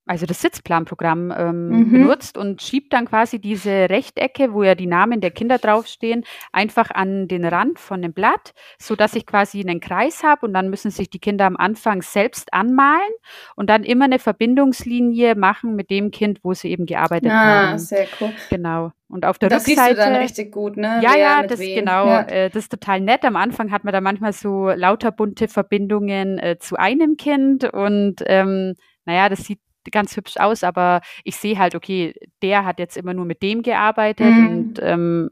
also 0.08 0.26
das 0.26 0.42
Sitzplanprogramm 0.42 1.32
ähm, 1.36 1.70
mhm. 1.70 1.92
benutzt 1.92 2.38
und 2.38 2.62
schiebt 2.62 2.92
dann 2.92 3.06
quasi 3.06 3.40
diese 3.40 3.90
Rechtecke, 3.90 4.52
wo 4.52 4.64
ja 4.64 4.74
die 4.74 4.88
Namen 4.88 5.22
der 5.22 5.32
Kinder 5.32 5.60
draufstehen, 5.60 6.26
einfach 6.52 6.90
an 6.92 7.28
den 7.28 7.46
Rand 7.46 7.80
von 7.80 8.02
dem 8.02 8.12
Blatt, 8.12 8.54
so 8.80 8.96
dass 8.96 9.16
ich 9.16 9.26
quasi 9.26 9.62
einen 9.62 9.80
Kreis 9.80 10.24
habe 10.24 10.46
und 10.48 10.54
dann 10.54 10.70
müssen 10.70 10.90
sich 10.90 11.10
die 11.10 11.20
Kinder 11.20 11.46
am 11.46 11.56
Anfang 11.56 12.02
selbst 12.02 12.54
anmalen 12.54 13.12
und 13.56 13.70
dann 13.70 13.84
immer 13.84 14.06
eine 14.06 14.18
Verbindungslinie 14.18 15.36
machen 15.36 15.76
mit 15.76 15.92
dem 15.92 16.10
Kind, 16.12 16.40
wo 16.44 16.54
sie 16.54 16.72
eben 16.72 16.88
gearbeitet 16.88 17.32
ah, 17.32 17.70
haben. 17.70 17.80
sehr 17.80 18.08
cool. 18.20 18.32
Genau. 18.50 18.92
Und 19.08 19.26
auf 19.26 19.38
der 19.38 19.50
das 19.50 19.68
Rückseite. 19.68 19.96
Siehst 19.96 20.08
du 20.08 20.12
dann 20.12 20.22
richtig 20.22 20.52
gut, 20.52 20.78
ne? 20.78 21.00
Ja, 21.04 21.12
Wer 21.12 21.20
ja, 21.20 21.44
das 21.44 21.60
wem. 21.60 21.80
genau. 21.80 22.08
Ja. 22.08 22.22
Äh, 22.22 22.50
das 22.50 22.64
ist 22.64 22.72
total 22.72 23.02
nett. 23.02 23.26
Am 23.26 23.36
Anfang 23.36 23.70
hat 23.70 23.84
man 23.84 23.94
da 23.94 24.00
manchmal 24.00 24.32
so 24.32 24.70
lauter 24.70 25.12
bunte 25.12 25.50
Verbindungen 25.50 26.40
äh, 26.40 26.58
zu 26.58 26.78
einem 26.78 27.18
Kind 27.18 27.66
und 27.66 28.24
ähm, 28.26 28.76
naja, 29.06 29.28
das 29.28 29.44
sieht 29.44 29.60
ganz 29.90 30.16
hübsch 30.16 30.38
aus, 30.38 30.64
aber 30.64 31.02
ich 31.24 31.38
sehe 31.38 31.58
halt, 31.58 31.76
okay, 31.76 32.14
der 32.42 32.66
hat 32.66 32.80
jetzt 32.80 32.98
immer 32.98 33.14
nur 33.14 33.26
mit 33.26 33.42
dem 33.42 33.64
gearbeitet 33.64 34.32
mhm. 34.32 34.48
und 34.48 34.80
ähm, 34.82 35.30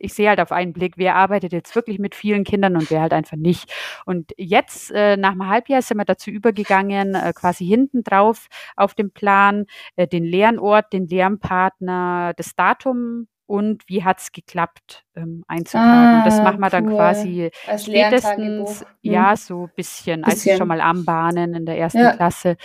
ich 0.00 0.14
sehe 0.14 0.28
halt 0.28 0.40
auf 0.40 0.50
einen 0.50 0.72
Blick, 0.72 0.94
wer 0.96 1.14
arbeitet 1.14 1.52
jetzt 1.52 1.74
wirklich 1.76 1.98
mit 1.98 2.14
vielen 2.14 2.42
Kindern 2.44 2.76
und 2.76 2.90
wer 2.90 3.02
halt 3.02 3.12
einfach 3.12 3.36
nicht. 3.36 3.70
Und 4.06 4.32
jetzt, 4.36 4.90
äh, 4.90 5.16
nach 5.16 5.32
einem 5.32 5.46
Halbjahr, 5.46 5.82
sind 5.82 5.98
wir 5.98 6.04
dazu 6.04 6.30
übergegangen, 6.30 7.14
äh, 7.14 7.32
quasi 7.34 7.66
hinten 7.66 8.02
drauf 8.02 8.48
auf 8.76 8.94
dem 8.94 9.12
Plan 9.12 9.66
äh, 9.96 10.08
den 10.08 10.24
Lernort, 10.24 10.92
den 10.92 11.06
Lernpartner, 11.06 12.32
das 12.36 12.56
Datum 12.56 13.28
und 13.50 13.82
wie 13.88 14.04
hat 14.04 14.20
es 14.20 14.30
geklappt 14.30 15.04
ähm, 15.16 15.42
einzutragen. 15.48 15.90
Ah, 15.90 16.18
und 16.18 16.26
das 16.26 16.38
ah, 16.38 16.44
machen 16.44 16.60
wir 16.60 16.70
dann 16.70 16.88
quasi 16.88 17.50
Als 17.66 17.86
spätestens, 17.86 18.82
hm. 18.82 18.86
ja, 19.02 19.34
so 19.34 19.64
ein 19.64 19.70
bisschen, 19.74 20.22
bisschen, 20.22 20.50
also 20.50 20.56
schon 20.56 20.68
mal 20.68 20.80
am 20.80 21.04
Bahnen 21.04 21.54
in 21.54 21.66
der 21.66 21.76
ersten 21.76 21.98
ja. 21.98 22.12
Klasse. 22.12 22.50
Ähm, 22.50 22.56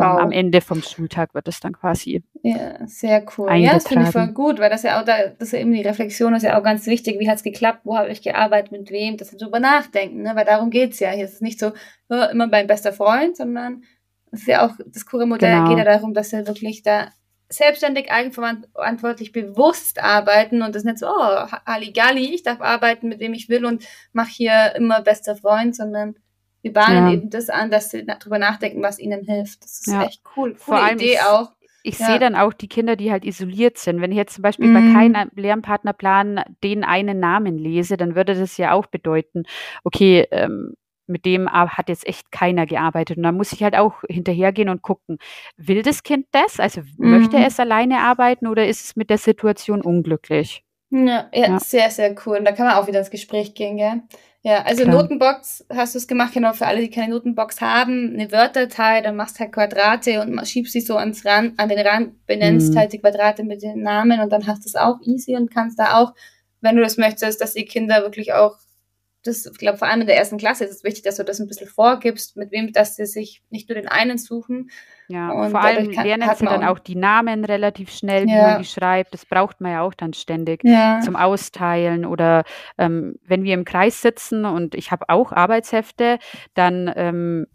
wow. 0.00 0.20
Am 0.20 0.32
Ende 0.32 0.60
vom 0.60 0.82
Schultag 0.82 1.32
wird 1.32 1.48
das 1.48 1.60
dann 1.60 1.72
quasi. 1.72 2.22
Ja, 2.42 2.86
sehr 2.86 3.24
cool. 3.38 3.50
Ja, 3.54 3.72
das 3.72 3.88
finde 3.88 4.04
ich 4.04 4.10
voll 4.10 4.28
gut, 4.32 4.58
weil 4.58 4.68
das 4.68 4.82
ja 4.82 5.00
auch 5.00 5.06
da, 5.06 5.28
das 5.38 5.48
ist 5.48 5.52
ja 5.52 5.60
eben 5.60 5.72
die 5.72 5.80
Reflexion 5.80 6.34
ist 6.34 6.42
ja 6.42 6.58
auch 6.58 6.62
ganz 6.62 6.86
wichtig. 6.86 7.18
Wie 7.18 7.30
hat 7.30 7.36
es 7.36 7.42
geklappt? 7.42 7.80
Wo 7.84 7.96
habe 7.96 8.10
ich 8.10 8.20
gearbeitet? 8.20 8.72
Mit 8.72 8.90
wem? 8.90 9.16
Das 9.16 9.30
drüber 9.30 9.58
nachdenken, 9.58 10.20
ne? 10.20 10.32
Weil 10.34 10.44
darum 10.44 10.68
geht's 10.68 11.00
ja. 11.00 11.12
Hier 11.12 11.24
ist 11.24 11.32
es 11.32 11.40
nicht 11.40 11.58
so 11.58 11.72
immer 12.10 12.46
mein 12.46 12.66
bester 12.66 12.92
Freund, 12.92 13.38
sondern 13.38 13.84
es 14.32 14.40
ist 14.40 14.48
ja 14.48 14.66
auch, 14.66 14.74
das 14.84 15.06
Kure-Modell 15.06 15.54
genau. 15.54 15.68
geht 15.70 15.78
ja 15.78 15.84
darum, 15.84 16.12
dass 16.12 16.34
er 16.34 16.46
wirklich 16.46 16.82
da 16.82 17.08
selbstständig, 17.48 18.10
eigenverantwortlich, 18.10 19.32
bewusst 19.32 20.02
arbeiten 20.02 20.62
und 20.62 20.74
das 20.74 20.84
nicht 20.84 20.98
so, 20.98 21.06
oh, 21.06 21.46
Halligalli, 21.66 22.34
ich 22.34 22.42
darf 22.42 22.60
arbeiten, 22.60 23.08
mit 23.08 23.20
wem 23.20 23.34
ich 23.34 23.48
will 23.48 23.64
und 23.64 23.84
mache 24.12 24.30
hier 24.30 24.74
immer 24.74 25.00
bester 25.02 25.36
Freund, 25.36 25.76
sondern 25.76 26.16
wir 26.62 26.72
bahnen 26.72 27.06
ja. 27.06 27.12
eben 27.12 27.30
das 27.30 27.48
an, 27.48 27.70
dass 27.70 27.90
sie 27.90 28.04
darüber 28.04 28.38
nachdenken, 28.38 28.82
was 28.82 28.98
ihnen 28.98 29.22
hilft. 29.22 29.62
Das 29.62 29.80
ist 29.80 29.86
ja. 29.86 30.04
echt 30.04 30.22
cool. 30.36 30.50
Coole 30.50 30.56
Vor 30.56 30.76
allem 30.76 30.96
Idee 30.96 31.12
ich, 31.12 31.20
auch. 31.20 31.52
Ich 31.84 32.00
ja. 32.00 32.06
sehe 32.06 32.18
dann 32.18 32.34
auch 32.34 32.52
die 32.52 32.66
Kinder, 32.66 32.96
die 32.96 33.12
halt 33.12 33.24
isoliert 33.24 33.78
sind. 33.78 34.00
Wenn 34.00 34.10
ich 34.10 34.16
jetzt 34.16 34.34
zum 34.34 34.42
Beispiel 34.42 34.66
mhm. 34.66 34.74
bei 34.74 34.92
keinem 34.92 35.30
Lernpartnerplan 35.36 36.42
den 36.64 36.82
einen 36.82 37.20
Namen 37.20 37.56
lese, 37.56 37.96
dann 37.96 38.16
würde 38.16 38.34
das 38.34 38.56
ja 38.56 38.72
auch 38.72 38.86
bedeuten, 38.86 39.44
okay, 39.84 40.26
ähm, 40.32 40.74
mit 41.08 41.24
dem 41.24 41.50
hat 41.50 41.88
jetzt 41.88 42.06
echt 42.06 42.30
keiner 42.32 42.66
gearbeitet. 42.66 43.16
Und 43.16 43.22
da 43.22 43.32
muss 43.32 43.52
ich 43.52 43.62
halt 43.62 43.76
auch 43.76 44.02
hinterhergehen 44.08 44.68
und 44.68 44.82
gucken, 44.82 45.18
will 45.56 45.82
das 45.82 46.02
Kind 46.02 46.26
das? 46.32 46.60
Also 46.60 46.82
mhm. 46.98 47.18
möchte 47.18 47.38
es 47.38 47.60
alleine 47.60 48.00
arbeiten 48.00 48.46
oder 48.46 48.66
ist 48.66 48.84
es 48.84 48.96
mit 48.96 49.10
der 49.10 49.18
Situation 49.18 49.82
unglücklich? 49.82 50.62
Ja, 50.90 51.28
ja, 51.32 51.48
ja, 51.48 51.60
sehr, 51.60 51.90
sehr 51.90 52.14
cool. 52.24 52.38
Und 52.38 52.44
da 52.44 52.52
kann 52.52 52.66
man 52.66 52.76
auch 52.76 52.86
wieder 52.86 53.00
ins 53.00 53.10
Gespräch 53.10 53.54
gehen, 53.54 53.76
gell? 53.76 54.02
Ja, 54.46 54.62
also 54.62 54.84
Klar. 54.84 55.02
Notenbox 55.02 55.66
hast 55.74 55.96
du 55.96 55.98
es 55.98 56.06
gemacht, 56.06 56.32
genau, 56.32 56.52
für 56.52 56.66
alle, 56.66 56.80
die 56.80 56.88
keine 56.88 57.12
Notenbox 57.12 57.60
haben, 57.60 58.12
eine 58.14 58.30
Wörterteil, 58.30 59.02
dann 59.02 59.16
machst 59.16 59.40
halt 59.40 59.50
Quadrate 59.50 60.20
und 60.20 60.46
schiebst 60.46 60.72
sie 60.72 60.82
so 60.82 60.96
ans 60.96 61.24
Rand, 61.24 61.58
an 61.58 61.68
den 61.68 61.84
Rand, 61.84 62.24
benennst 62.26 62.72
mhm. 62.72 62.78
halt 62.78 62.92
die 62.92 63.00
Quadrate 63.00 63.42
mit 63.42 63.62
den 63.62 63.82
Namen 63.82 64.20
und 64.20 64.30
dann 64.30 64.46
hast 64.46 64.64
du 64.64 64.68
es 64.68 64.76
auch 64.76 65.00
easy 65.02 65.34
und 65.34 65.52
kannst 65.52 65.80
da 65.80 65.98
auch, 65.98 66.14
wenn 66.60 66.76
du 66.76 66.82
das 66.82 66.96
möchtest, 66.96 67.40
dass 67.40 67.54
die 67.54 67.64
Kinder 67.64 68.02
wirklich 68.02 68.34
auch 68.34 68.56
das, 69.26 69.46
ich 69.46 69.58
glaube, 69.58 69.78
vor 69.78 69.88
allem 69.88 70.02
in 70.02 70.06
der 70.06 70.16
ersten 70.16 70.38
Klasse 70.38 70.64
ist 70.64 70.70
es 70.70 70.84
wichtig, 70.84 71.02
dass 71.02 71.16
du 71.16 71.24
das 71.24 71.40
ein 71.40 71.46
bisschen 71.46 71.68
vorgibst, 71.68 72.36
mit 72.36 72.52
wem, 72.52 72.72
dass 72.72 72.96
sie 72.96 73.06
sich 73.06 73.42
nicht 73.50 73.68
nur 73.68 73.76
den 73.76 73.88
einen 73.88 74.18
suchen. 74.18 74.70
Ja, 75.08 75.30
und 75.30 75.50
vor 75.50 75.60
allem 75.60 75.92
kann, 75.92 76.06
lernen 76.06 76.28
sie 76.36 76.44
dann 76.44 76.64
auch 76.64 76.78
die 76.78 76.96
Namen 76.96 77.44
relativ 77.44 77.90
schnell, 77.92 78.26
wie 78.26 78.32
ja. 78.32 78.42
man 78.42 78.62
die 78.62 78.68
schreibt. 78.68 79.14
Das 79.14 79.24
braucht 79.24 79.60
man 79.60 79.72
ja 79.72 79.82
auch 79.82 79.94
dann 79.94 80.12
ständig 80.12 80.64
ja. 80.64 81.00
zum 81.00 81.14
Austeilen. 81.14 82.04
Oder 82.04 82.44
ähm, 82.76 83.16
wenn 83.24 83.44
wir 83.44 83.54
im 83.54 83.64
Kreis 83.64 84.02
sitzen 84.02 84.44
und 84.44 84.74
ich 84.74 84.90
habe 84.90 85.08
auch 85.08 85.32
Arbeitshefte, 85.32 86.18
dann 86.54 86.92
ähm, 86.96 87.46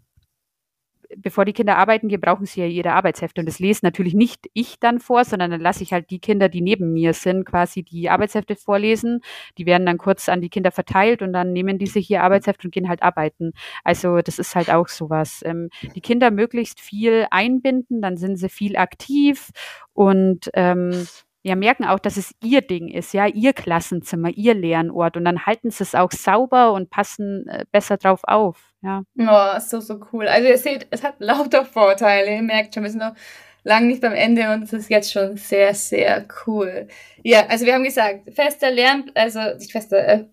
bevor 1.16 1.44
die 1.44 1.52
Kinder 1.52 1.76
arbeiten 1.76 2.08
gehen, 2.08 2.20
brauchen 2.20 2.46
sie 2.46 2.60
ja 2.60 2.66
ihre 2.66 2.92
Arbeitshefte. 2.92 3.40
Und 3.40 3.46
das 3.46 3.58
lese 3.58 3.80
natürlich 3.84 4.14
nicht 4.14 4.48
ich 4.52 4.78
dann 4.78 5.00
vor, 5.00 5.24
sondern 5.24 5.50
dann 5.50 5.60
lasse 5.60 5.82
ich 5.82 5.92
halt 5.92 6.10
die 6.10 6.20
Kinder, 6.20 6.48
die 6.48 6.60
neben 6.60 6.92
mir 6.92 7.12
sind, 7.14 7.44
quasi 7.44 7.82
die 7.82 8.10
Arbeitshefte 8.10 8.56
vorlesen. 8.56 9.20
Die 9.58 9.66
werden 9.66 9.86
dann 9.86 9.98
kurz 9.98 10.28
an 10.28 10.40
die 10.40 10.50
Kinder 10.50 10.70
verteilt 10.70 11.22
und 11.22 11.32
dann 11.32 11.52
nehmen 11.52 11.78
die 11.78 11.86
sich 11.86 12.10
ihr 12.10 12.22
Arbeitsheft 12.22 12.64
und 12.64 12.72
gehen 12.72 12.88
halt 12.88 13.02
arbeiten. 13.02 13.52
Also 13.84 14.18
das 14.18 14.38
ist 14.38 14.54
halt 14.54 14.70
auch 14.70 14.88
sowas. 14.88 15.42
Ähm, 15.44 15.68
die 15.94 16.00
Kinder 16.00 16.30
möglichst 16.30 16.80
viel 16.80 17.26
einbinden, 17.30 18.02
dann 18.02 18.16
sind 18.16 18.36
sie 18.36 18.48
viel 18.48 18.76
aktiv 18.76 19.50
und 19.92 20.50
ähm, 20.54 21.06
ja, 21.44 21.56
merken 21.56 21.84
auch, 21.84 21.98
dass 21.98 22.16
es 22.16 22.34
ihr 22.42 22.60
Ding 22.60 22.88
ist, 22.88 23.12
ja, 23.14 23.26
ihr 23.26 23.52
Klassenzimmer, 23.52 24.30
ihr 24.30 24.54
Lernort 24.54 25.16
und 25.16 25.24
dann 25.24 25.44
halten 25.44 25.70
sie 25.70 25.82
es 25.82 25.94
auch 25.94 26.12
sauber 26.12 26.72
und 26.72 26.90
passen 26.90 27.48
äh, 27.48 27.64
besser 27.72 27.96
drauf 27.96 28.20
auf, 28.24 28.71
ja. 28.82 29.02
Oh, 29.18 29.60
so, 29.60 29.80
so 29.80 30.00
cool. 30.12 30.26
Also 30.28 30.48
ihr 30.48 30.58
seht, 30.58 30.86
es 30.90 31.02
hat 31.02 31.16
lauter 31.18 31.64
Vorteile, 31.64 32.34
ihr 32.34 32.42
merkt 32.42 32.74
schon, 32.74 32.82
wir 32.82 32.90
sind 32.90 33.00
noch 33.00 33.14
lang 33.64 33.86
nicht 33.86 34.00
beim 34.00 34.12
Ende 34.12 34.52
und 34.52 34.64
es 34.64 34.72
ist 34.72 34.90
jetzt 34.90 35.12
schon 35.12 35.36
sehr, 35.36 35.74
sehr 35.74 36.26
cool. 36.46 36.88
Ja, 37.22 37.46
also 37.46 37.64
wir 37.64 37.74
haben 37.74 37.84
gesagt, 37.84 38.34
fester 38.34 38.70
Lern, 38.70 39.10
also 39.14 39.40
nicht 39.58 39.72
fester, 39.72 40.06
äh, 40.06 40.24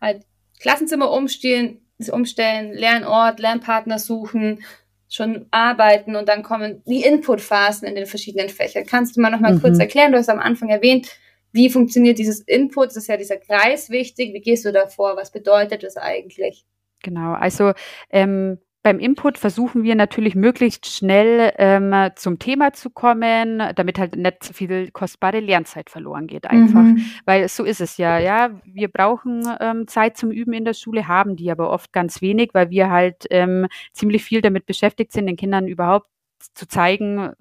halt 0.00 0.24
Klassenzimmer 0.60 1.10
umstellen, 1.10 1.80
umstellen, 2.12 2.72
Lernort, 2.72 3.40
Lernpartner 3.40 3.98
suchen, 3.98 4.62
schon 5.08 5.46
arbeiten 5.50 6.14
und 6.14 6.28
dann 6.28 6.44
kommen 6.44 6.82
die 6.86 7.02
Inputphasen 7.02 7.88
in 7.88 7.96
den 7.96 8.06
verschiedenen 8.06 8.48
Fächern. 8.48 8.86
Kannst 8.86 9.16
du 9.16 9.20
mal 9.20 9.30
noch 9.30 9.40
mal 9.40 9.54
mhm. 9.54 9.60
kurz 9.60 9.78
erklären? 9.78 10.12
Du 10.12 10.18
hast 10.18 10.28
am 10.28 10.38
Anfang 10.38 10.68
erwähnt, 10.68 11.08
wie 11.52 11.68
funktioniert 11.68 12.18
dieses 12.18 12.40
Input? 12.42 12.90
Das 12.90 12.96
ist 12.96 13.08
ja 13.08 13.16
dieser 13.16 13.36
Kreis 13.36 13.90
wichtig. 13.90 14.32
Wie 14.32 14.40
gehst 14.40 14.64
du 14.64 14.72
da 14.72 14.86
vor? 14.86 15.16
Was 15.16 15.32
bedeutet 15.32 15.82
das 15.82 15.96
eigentlich? 15.96 16.64
Genau, 17.02 17.32
also 17.32 17.72
ähm, 18.10 18.58
beim 18.82 18.98
Input 18.98 19.36
versuchen 19.36 19.82
wir 19.82 19.94
natürlich 19.94 20.34
möglichst 20.34 20.86
schnell 20.86 21.52
ähm, 21.58 21.94
zum 22.16 22.38
Thema 22.38 22.72
zu 22.72 22.88
kommen, 22.88 23.62
damit 23.74 23.98
halt 23.98 24.16
nicht 24.16 24.42
zu 24.42 24.54
viel 24.54 24.90
kostbare 24.90 25.40
Lernzeit 25.40 25.90
verloren 25.90 26.26
geht 26.26 26.46
einfach. 26.46 26.82
Mhm. 26.82 27.04
Weil 27.26 27.46
so 27.48 27.64
ist 27.64 27.82
es 27.82 27.98
ja, 27.98 28.18
ja. 28.18 28.50
Wir 28.64 28.88
brauchen 28.88 29.42
ähm, 29.60 29.86
Zeit 29.86 30.16
zum 30.16 30.30
Üben 30.30 30.54
in 30.54 30.64
der 30.64 30.72
Schule, 30.72 31.08
haben 31.08 31.36
die 31.36 31.50
aber 31.50 31.70
oft 31.70 31.92
ganz 31.92 32.22
wenig, 32.22 32.50
weil 32.54 32.70
wir 32.70 32.90
halt 32.90 33.26
ähm, 33.30 33.66
ziemlich 33.92 34.24
viel 34.24 34.40
damit 34.40 34.64
beschäftigt 34.64 35.12
sind, 35.12 35.26
den 35.26 35.36
Kindern 35.36 35.68
überhaupt 35.68 36.08
zu 36.54 36.66
zeigen, 36.66 37.32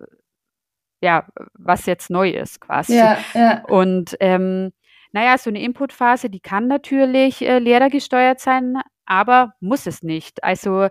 ja, 1.01 1.26
was 1.53 1.86
jetzt 1.86 2.10
neu 2.10 2.32
ist 2.32 2.60
quasi. 2.60 2.97
Ja, 2.97 3.18
ja. 3.34 3.64
Und 3.64 4.18
ähm, 4.20 4.72
naja, 5.14 5.38
so 5.38 5.49
eine 5.49 5.62
Inputphase, 5.62 6.30
die 6.30 6.41
kann 6.41 6.68
natürlich 6.68 7.41
äh, 7.41 7.60
lehrergesteuert 7.60 8.41
sein, 8.41 8.82
aber 9.10 9.55
muss 9.60 9.88
es 9.88 10.03
nicht. 10.03 10.43
Also 10.43 10.88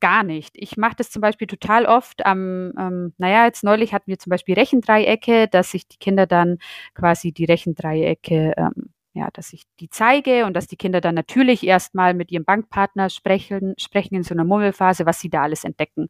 gar 0.00 0.24
nicht. 0.24 0.50
Ich 0.54 0.76
mache 0.76 0.96
das 0.96 1.10
zum 1.10 1.22
Beispiel 1.22 1.46
total 1.46 1.86
oft 1.86 2.26
am, 2.26 2.72
ähm, 2.76 3.14
naja, 3.16 3.46
jetzt 3.46 3.62
neulich 3.62 3.94
hatten 3.94 4.08
wir 4.08 4.18
zum 4.18 4.30
Beispiel 4.30 4.56
Rechendreiecke, 4.56 5.46
dass 5.48 5.72
ich 5.72 5.86
die 5.86 5.98
Kinder 5.98 6.26
dann 6.26 6.58
quasi 6.94 7.32
die 7.32 7.44
Rechendreiecke, 7.44 8.54
ähm, 8.56 8.90
ja, 9.12 9.28
dass 9.32 9.52
ich 9.52 9.62
die 9.78 9.88
zeige 9.88 10.46
und 10.46 10.54
dass 10.54 10.66
die 10.66 10.76
Kinder 10.76 11.00
dann 11.00 11.14
natürlich 11.14 11.64
erstmal 11.64 12.12
mit 12.12 12.32
ihrem 12.32 12.44
Bankpartner 12.44 13.08
sprechen, 13.08 13.74
sprechen 13.78 14.16
in 14.16 14.24
so 14.24 14.34
einer 14.34 14.44
Murmelphase, 14.44 15.06
was 15.06 15.20
sie 15.20 15.30
da 15.30 15.42
alles 15.42 15.62
entdecken. 15.62 16.08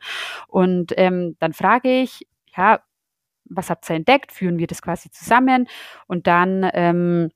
Und 0.49 0.95
ähm, 0.97 1.37
dann 1.41 1.53
frage 1.53 2.01
ich, 2.01 2.27
ja, 2.57 2.81
was 3.45 3.69
habt 3.69 3.89
ihr 3.91 3.97
entdeckt? 3.97 4.33
Führen 4.33 4.59
wir 4.59 4.67
das 4.67 4.81
quasi 4.81 5.11
zusammen? 5.11 5.69
Und 6.07 6.27
dann 6.27 6.71
ähm, 6.73 7.31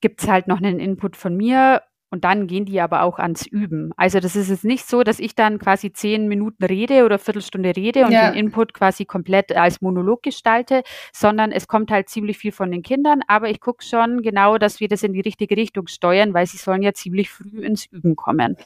gibt 0.00 0.22
es 0.22 0.28
halt 0.28 0.48
noch 0.48 0.58
einen 0.58 0.80
Input 0.80 1.16
von 1.16 1.36
mir 1.36 1.82
und 2.10 2.24
dann 2.24 2.46
gehen 2.46 2.64
die 2.64 2.80
aber 2.80 3.02
auch 3.02 3.18
ans 3.18 3.46
Üben. 3.46 3.92
Also 3.96 4.20
das 4.20 4.36
ist 4.36 4.48
jetzt 4.48 4.64
nicht 4.64 4.88
so, 4.88 5.02
dass 5.02 5.18
ich 5.18 5.34
dann 5.34 5.58
quasi 5.58 5.92
zehn 5.92 6.28
Minuten 6.28 6.64
rede 6.64 7.04
oder 7.04 7.18
Viertelstunde 7.18 7.74
rede 7.74 8.04
und 8.04 8.12
ja. 8.12 8.30
den 8.30 8.38
Input 8.38 8.74
quasi 8.74 9.04
komplett 9.04 9.54
als 9.56 9.80
Monolog 9.80 10.22
gestalte, 10.22 10.82
sondern 11.12 11.50
es 11.50 11.66
kommt 11.66 11.90
halt 11.90 12.08
ziemlich 12.08 12.38
viel 12.38 12.52
von 12.52 12.70
den 12.70 12.82
Kindern. 12.82 13.22
Aber 13.26 13.50
ich 13.50 13.60
gucke 13.60 13.84
schon 13.84 14.22
genau, 14.22 14.56
dass 14.56 14.78
wir 14.78 14.88
das 14.88 15.02
in 15.02 15.14
die 15.14 15.20
richtige 15.20 15.56
Richtung 15.56 15.88
steuern, 15.88 16.32
weil 16.32 16.46
sie 16.46 16.58
sollen 16.58 16.82
ja 16.82 16.92
ziemlich 16.92 17.28
früh 17.28 17.64
ins 17.64 17.86
Üben 17.86 18.14
kommen. 18.14 18.56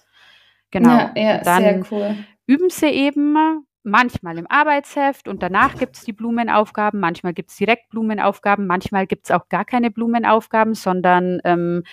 Genau. 0.71 0.91
Ja, 0.91 1.13
ja 1.17 1.39
dann 1.39 1.63
sehr 1.63 1.83
cool. 1.91 2.17
Üben 2.47 2.69
sie 2.69 2.91
eben 2.91 3.65
manchmal 3.83 4.37
im 4.37 4.47
Arbeitsheft 4.51 5.29
und 5.29 5.43
danach 5.43 5.77
gibt 5.77 5.97
es 5.97 6.05
die 6.05 6.13
Blumenaufgaben, 6.13 7.01
manchmal 7.01 7.33
gibt 7.33 7.51
es 7.51 7.57
direkt 7.57 7.89
Blumenaufgaben, 7.89 8.67
manchmal 8.67 9.07
gibt 9.07 9.25
es 9.25 9.31
auch 9.31 9.49
gar 9.49 9.65
keine 9.65 9.91
Blumenaufgaben, 9.91 10.75
sondern 10.75 11.41
ähm, 11.45 11.85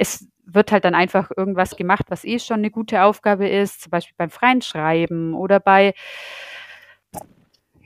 es 0.00 0.28
wird 0.54 0.72
halt 0.72 0.84
dann 0.84 0.94
einfach 0.94 1.30
irgendwas 1.36 1.76
gemacht, 1.76 2.06
was 2.08 2.24
eh 2.24 2.38
schon 2.38 2.58
eine 2.58 2.70
gute 2.70 3.02
Aufgabe 3.02 3.48
ist, 3.48 3.82
zum 3.82 3.90
Beispiel 3.90 4.14
beim 4.16 4.30
freien 4.30 4.62
Schreiben 4.62 5.34
oder 5.34 5.60
bei 5.60 5.94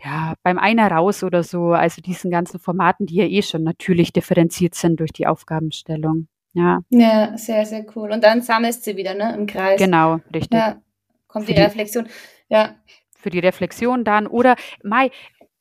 ja, 0.05 0.35
beim 0.43 0.59
Einer 0.59 0.91
raus 0.91 1.25
oder 1.25 1.43
so, 1.43 1.73
also 1.73 2.03
diesen 2.03 2.31
ganzen 2.31 2.61
Formaten, 2.61 3.07
die 3.07 3.17
ja 3.17 3.25
eh 3.25 3.43
schon 3.43 3.63
natürlich 3.63 4.13
differenziert 4.13 4.75
sind 4.75 5.01
durch 5.01 5.13
die 5.13 5.27
Aufgabenstellung. 5.27 6.29
Ja. 6.53 6.81
Ja, 6.91 7.37
sehr, 7.37 7.65
sehr 7.67 7.87
cool. 7.97 8.13
Und 8.13 8.23
dann 8.23 8.43
sammelst 8.43 8.87
du 8.87 8.97
wieder, 8.97 9.15
ne, 9.15 9.35
im 9.35 9.47
Kreis. 9.47 9.79
Genau, 9.81 10.21
richtig. 10.33 10.59
Ja, 10.59 10.81
kommt 11.27 11.49
die, 11.49 11.55
die 11.55 11.61
Reflexion. 11.61 12.07
Ja. 12.49 12.75
Für 13.17 13.31
die 13.31 13.39
Reflexion 13.39 14.05
dann. 14.05 14.27
Oder 14.27 14.57
Mai, 14.83 15.11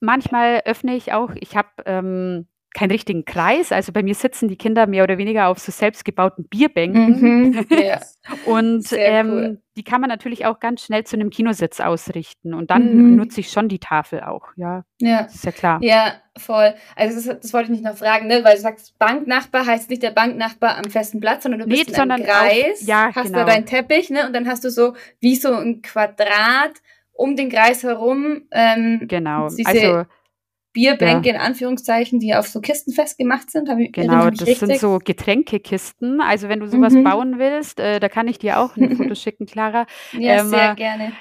manchmal 0.02 0.62
öffne 0.66 0.96
ich 0.96 1.14
auch, 1.14 1.32
ich 1.36 1.56
habe 1.56 1.70
ähm, 1.86 2.48
keinen 2.74 2.92
richtigen 2.92 3.26
Kreis. 3.26 3.72
Also 3.72 3.92
bei 3.92 4.04
mir 4.04 4.16
sitzen 4.16 4.48
die 4.48 4.56
Kinder 4.56 4.88
mehr 4.88 5.04
oder 5.04 5.18
weniger 5.18 5.48
auf 5.48 5.60
so 5.60 5.72
selbstgebauten 5.72 6.46
Bierbänken. 6.46 7.52
Mhm, 7.52 7.66
ja. 7.70 8.00
und 8.46 8.88
ähm, 8.94 9.30
cool. 9.30 9.62
die 9.78 9.84
kann 9.84 10.02
man 10.02 10.10
natürlich 10.10 10.46
auch 10.46 10.60
ganz 10.60 10.84
schnell 10.84 11.04
zu 11.04 11.16
einem 11.16 11.30
Kinositz 11.30 11.80
ausrichten. 11.80 12.54
Und 12.54 12.72
dann 12.72 12.96
mhm. 12.96 13.16
nutze 13.16 13.42
ich 13.42 13.52
schon 13.52 13.70
die 13.70 13.80
Tafel 13.80 14.22
auch. 14.22 14.48
Ja, 14.56 14.84
ja. 15.00 15.22
ist 15.22 15.46
ja 15.46 15.52
klar. 15.52 15.80
Ja, 15.82 16.14
voll. 16.38 16.74
Also 16.96 17.16
das, 17.16 17.40
das 17.42 17.54
wollte 17.54 17.66
ich 17.66 17.78
nicht 17.78 17.86
noch 17.86 17.98
fragen, 17.98 18.28
ne? 18.28 18.44
weil 18.44 18.56
du 18.56 18.62
sagst, 18.62 18.98
Banknachbar 18.98 19.66
heißt 19.66 19.90
nicht 19.90 20.02
der 20.02 20.12
Banknachbar 20.12 20.78
am 20.78 20.90
festen 20.90 21.20
Platz, 21.20 21.44
sondern 21.44 21.62
du 21.62 21.68
bist 21.68 21.90
nee, 21.90 21.96
in 21.96 22.12
einem 22.12 22.26
Kreis, 22.26 22.82
auch, 22.84 22.88
ja, 22.88 23.12
hast 23.14 23.28
genau. 23.28 23.40
da 23.40 23.46
deinen 23.46 23.66
Teppich 23.66 24.10
ne? 24.10 24.26
und 24.26 24.34
dann 24.34 24.48
hast 24.48 24.64
du 24.64 24.72
so 24.72 24.96
wie 25.20 25.36
so 25.36 25.54
ein 25.54 25.82
Quadrat 25.82 26.74
um 27.14 27.36
den 27.36 27.50
Kreis 27.50 27.84
herum. 27.84 28.44
Ähm, 28.52 29.06
genau. 29.08 29.44
Also 29.44 30.06
Bierbänke 30.74 31.30
ja. 31.30 31.36
in 31.36 31.42
Anführungszeichen, 31.42 32.20
die 32.20 32.34
auf 32.34 32.48
so 32.48 32.60
Kisten 32.60 32.92
festgemacht 32.92 33.52
sind. 33.52 33.70
Hab 33.70 33.80
ich, 33.80 33.92
genau, 33.92 34.30
das 34.30 34.42
richtig? 34.42 34.58
sind 34.58 34.80
so 34.80 35.00
Getränkekisten. 35.04 36.20
Also 36.20 36.50
wenn 36.50 36.60
du 36.60 36.68
sowas 36.68 36.94
mhm. 36.94 37.04
bauen 37.04 37.40
willst, 37.40 37.80
äh, 37.80 38.00
da 38.00 38.10
kann 38.10 38.28
ich 38.28 38.40
dir 38.40 38.60
auch 38.60 38.76
ein 38.76 38.96
Foto 38.98 39.16
schicken, 39.16 39.46
Clara. 39.46 39.86
Ja, 40.12 40.42
ähm, 40.42 40.48
sehr 40.48 40.76
gerne. 40.76 41.14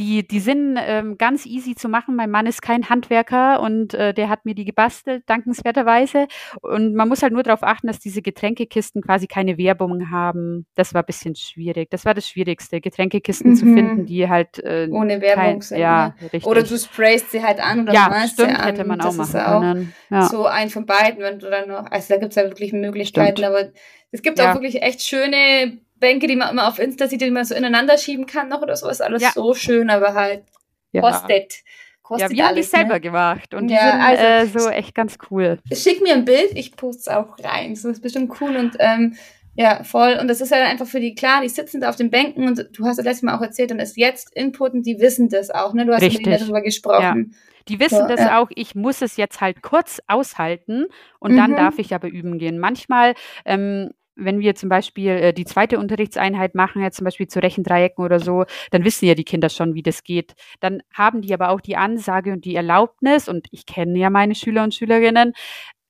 Die, 0.00 0.26
die 0.26 0.40
sind 0.40 0.78
ähm, 0.80 1.18
ganz 1.18 1.44
easy 1.44 1.74
zu 1.74 1.90
machen. 1.90 2.16
Mein 2.16 2.30
Mann 2.30 2.46
ist 2.46 2.62
kein 2.62 2.88
Handwerker 2.88 3.60
und 3.60 3.92
äh, 3.92 4.14
der 4.14 4.30
hat 4.30 4.46
mir 4.46 4.54
die 4.54 4.64
gebastelt, 4.64 5.24
dankenswerterweise. 5.26 6.26
Und 6.62 6.94
man 6.94 7.06
muss 7.06 7.22
halt 7.22 7.34
nur 7.34 7.42
darauf 7.42 7.62
achten, 7.62 7.86
dass 7.86 7.98
diese 7.98 8.22
Getränkekisten 8.22 9.02
quasi 9.02 9.26
keine 9.26 9.58
Werbung 9.58 10.10
haben. 10.10 10.66
Das 10.74 10.94
war 10.94 11.02
ein 11.02 11.06
bisschen 11.06 11.36
schwierig. 11.36 11.90
Das 11.90 12.06
war 12.06 12.14
das 12.14 12.26
Schwierigste, 12.26 12.80
Getränkekisten 12.80 13.50
mhm. 13.50 13.56
zu 13.56 13.64
finden, 13.66 14.06
die 14.06 14.26
halt 14.26 14.58
äh, 14.60 14.88
ohne 14.90 15.20
Werbung 15.20 15.44
kein, 15.44 15.60
sind. 15.60 15.78
Ja, 15.78 16.08
ne? 16.08 16.14
richtig. 16.22 16.46
Oder 16.46 16.62
du 16.62 16.78
sprayst 16.78 17.30
sie 17.32 17.42
halt 17.42 17.60
an 17.60 17.82
oder 17.82 17.92
ja, 17.92 18.08
malst 18.08 18.34
stimmt, 18.34 18.52
sie 18.52 18.56
an. 18.56 18.66
hätte 18.68 18.84
man 18.86 19.02
auch 19.02 19.14
das 19.14 19.32
machen 19.34 19.60
können. 19.60 19.94
Ja. 20.08 20.22
So 20.22 20.46
ein 20.46 20.70
von 20.70 20.86
beiden, 20.86 21.22
wenn 21.22 21.38
du 21.38 21.50
dann 21.50 21.68
noch, 21.68 21.90
also 21.90 22.14
da 22.14 22.18
gibt 22.18 22.30
es 22.30 22.36
ja 22.36 22.44
wirklich 22.44 22.72
Möglichkeiten, 22.72 23.36
stimmt. 23.36 23.54
aber 23.54 23.68
es 24.12 24.22
gibt 24.22 24.38
ja. 24.38 24.50
auch 24.50 24.54
wirklich 24.54 24.82
echt 24.82 25.02
schöne 25.02 25.78
Bänke, 26.00 26.26
die 26.26 26.36
man 26.36 26.50
immer 26.50 26.66
auf 26.66 26.78
Insta 26.78 27.06
sieht, 27.06 27.20
die 27.20 27.30
man 27.30 27.44
so 27.44 27.54
ineinander 27.54 27.98
schieben 27.98 28.26
kann 28.26 28.48
noch 28.48 28.62
oder 28.62 28.76
so, 28.76 28.88
ist 28.88 29.02
alles 29.02 29.22
ja. 29.22 29.30
so 29.32 29.54
schön, 29.54 29.90
aber 29.90 30.14
halt 30.14 30.44
ja. 30.92 31.02
kostet. 31.02 31.62
Kostet 32.02 32.30
ja, 32.32 32.36
wir 32.36 32.48
haben 32.48 32.56
die 32.56 32.62
selber 32.64 32.94
ne? 32.94 33.00
gemacht 33.00 33.54
und 33.54 33.68
die 33.68 33.74
ja, 33.74 33.92
sind 33.92 34.00
also, 34.00 34.24
äh, 34.24 34.46
so 34.46 34.68
echt 34.70 34.96
ganz 34.96 35.16
cool. 35.30 35.60
Schick 35.72 36.02
mir 36.02 36.14
ein 36.14 36.24
Bild, 36.24 36.50
ich 36.54 36.74
poste 36.74 37.00
es 37.00 37.08
auch 37.08 37.38
rein. 37.38 37.74
Das 37.74 37.84
ist 37.84 38.02
bestimmt 38.02 38.32
cool 38.40 38.56
und 38.56 38.74
ähm, 38.80 39.16
ja, 39.54 39.84
voll. 39.84 40.16
Und 40.20 40.28
das 40.28 40.40
ist 40.40 40.50
ja 40.50 40.58
dann 40.58 40.68
einfach 40.68 40.86
für 40.86 41.00
die, 41.00 41.14
klar, 41.14 41.42
die 41.42 41.48
sitzen 41.48 41.80
da 41.80 41.88
auf 41.88 41.96
den 41.96 42.10
Bänken 42.10 42.48
und 42.48 42.68
du 42.72 42.84
hast 42.84 42.98
das 42.98 43.04
letzte 43.04 43.26
Mal 43.26 43.36
auch 43.36 43.42
erzählt 43.42 43.70
und 43.70 43.78
ist 43.78 43.96
jetzt 43.96 44.34
Input 44.34 44.72
und 44.72 44.86
die 44.86 44.98
wissen 44.98 45.28
das 45.28 45.50
auch, 45.50 45.74
ne? 45.74 45.86
Du 45.86 45.92
hast 45.92 46.02
Richtig. 46.02 46.26
mit 46.26 46.26
ihnen 46.28 46.40
darüber 46.40 46.62
gesprochen. 46.62 47.30
Ja. 47.30 47.36
Die 47.68 47.78
wissen 47.78 47.98
so, 47.98 48.08
das 48.08 48.20
ja. 48.20 48.40
auch, 48.40 48.48
ich 48.54 48.74
muss 48.74 49.02
es 49.02 49.16
jetzt 49.16 49.40
halt 49.40 49.62
kurz 49.62 50.00
aushalten 50.08 50.86
und 51.18 51.32
mhm. 51.32 51.36
dann 51.36 51.56
darf 51.56 51.78
ich 51.78 51.94
aber 51.94 52.08
üben 52.08 52.38
gehen. 52.38 52.58
Manchmal 52.58 53.14
ähm, 53.44 53.90
wenn 54.20 54.40
wir 54.40 54.54
zum 54.54 54.68
Beispiel 54.68 55.10
äh, 55.10 55.32
die 55.32 55.44
zweite 55.44 55.78
Unterrichtseinheit 55.78 56.54
machen, 56.54 56.82
jetzt 56.82 56.96
zum 56.96 57.04
Beispiel 57.04 57.28
zu 57.28 57.42
Rechendreiecken 57.42 58.04
oder 58.04 58.20
so, 58.20 58.44
dann 58.70 58.84
wissen 58.84 59.06
ja 59.06 59.14
die 59.14 59.24
Kinder 59.24 59.48
schon, 59.48 59.74
wie 59.74 59.82
das 59.82 60.04
geht. 60.04 60.34
Dann 60.60 60.82
haben 60.92 61.22
die 61.22 61.34
aber 61.34 61.50
auch 61.50 61.60
die 61.60 61.76
Ansage 61.76 62.32
und 62.32 62.44
die 62.44 62.54
Erlaubnis, 62.54 63.28
und 63.28 63.48
ich 63.50 63.66
kenne 63.66 63.98
ja 63.98 64.10
meine 64.10 64.34
Schüler 64.34 64.62
und 64.62 64.74
Schülerinnen, 64.74 65.32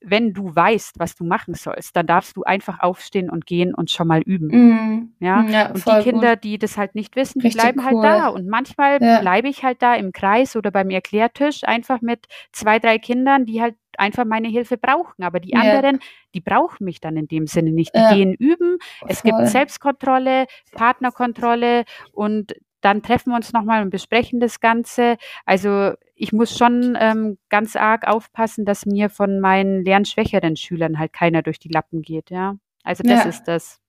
wenn 0.02 0.32
du 0.32 0.54
weißt, 0.54 0.98
was 0.98 1.14
du 1.14 1.24
machen 1.24 1.54
sollst, 1.54 1.94
dann 1.94 2.06
darfst 2.06 2.36
du 2.36 2.42
einfach 2.42 2.80
aufstehen 2.80 3.28
und 3.28 3.46
gehen 3.46 3.74
und 3.74 3.90
schon 3.90 4.08
mal 4.08 4.22
üben. 4.22 4.48
Mm. 4.48 5.12
Ja? 5.20 5.42
ja? 5.42 5.68
und 5.68 5.86
die 5.86 6.02
Kinder, 6.02 6.36
gut. 6.36 6.44
die 6.44 6.58
das 6.58 6.78
halt 6.78 6.94
nicht 6.94 7.16
wissen, 7.16 7.40
die 7.40 7.50
bleiben 7.50 7.84
halt 7.84 7.94
cool. 7.94 8.06
halt 8.06 8.20
da. 8.20 8.28
Und 8.28 8.48
manchmal 8.48 9.02
ja. 9.02 9.20
bleibe 9.20 9.48
ich 9.48 9.62
halt 9.62 9.82
da 9.82 9.94
im 9.94 10.12
Kreis 10.12 10.56
oder 10.56 10.70
beim 10.70 10.90
Erklärtisch 10.90 11.64
einfach 11.64 12.00
mit 12.00 12.26
zwei, 12.52 12.78
drei 12.78 12.98
Kindern, 12.98 13.44
die 13.44 13.60
halt 13.60 13.74
einfach 13.98 14.24
meine 14.24 14.48
Hilfe 14.48 14.76
brauchen. 14.76 15.22
Aber 15.22 15.40
die 15.40 15.54
anderen, 15.54 15.96
ja. 15.96 16.06
die 16.34 16.40
brauchen 16.40 16.84
mich 16.84 17.00
dann 17.00 17.16
in 17.16 17.28
dem 17.28 17.46
Sinne 17.46 17.72
nicht. 17.72 17.94
Die 17.94 18.14
gehen 18.14 18.34
üben. 18.34 18.78
Es 19.08 19.20
Voll. 19.20 19.32
gibt 19.32 19.48
Selbstkontrolle, 19.48 20.46
Partnerkontrolle 20.72 21.84
und 22.12 22.54
dann 22.80 23.02
treffen 23.02 23.30
wir 23.30 23.36
uns 23.36 23.52
nochmal 23.52 23.82
und 23.82 23.90
besprechen 23.90 24.40
das 24.40 24.60
Ganze. 24.60 25.16
Also 25.44 25.92
ich 26.14 26.32
muss 26.32 26.56
schon 26.56 26.96
ähm, 26.98 27.38
ganz 27.48 27.76
arg 27.76 28.06
aufpassen, 28.06 28.64
dass 28.64 28.86
mir 28.86 29.10
von 29.10 29.40
meinen 29.40 29.84
lernschwächeren 29.84 30.56
Schülern 30.56 30.98
halt 30.98 31.12
keiner 31.12 31.42
durch 31.42 31.58
die 31.58 31.68
Lappen 31.68 32.02
geht, 32.02 32.30
ja. 32.30 32.56
Also 32.82 33.02
das 33.02 33.24
ja. 33.24 33.28
ist 33.28 33.44
das. 33.44 33.80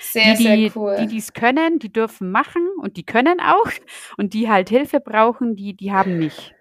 Sehr, 0.00 0.34
die, 0.34 0.42
sehr 0.42 0.76
cool. 0.76 0.96
Die, 0.98 1.06
die 1.06 1.18
es 1.18 1.32
können, 1.32 1.78
die 1.78 1.92
dürfen 1.92 2.32
machen 2.32 2.66
und 2.80 2.96
die 2.96 3.04
können 3.04 3.40
auch. 3.40 3.70
Und 4.16 4.34
die 4.34 4.50
halt 4.50 4.68
Hilfe 4.68 4.98
brauchen, 4.98 5.54
die, 5.54 5.74
die 5.74 5.92
haben 5.92 6.18
mich. 6.18 6.52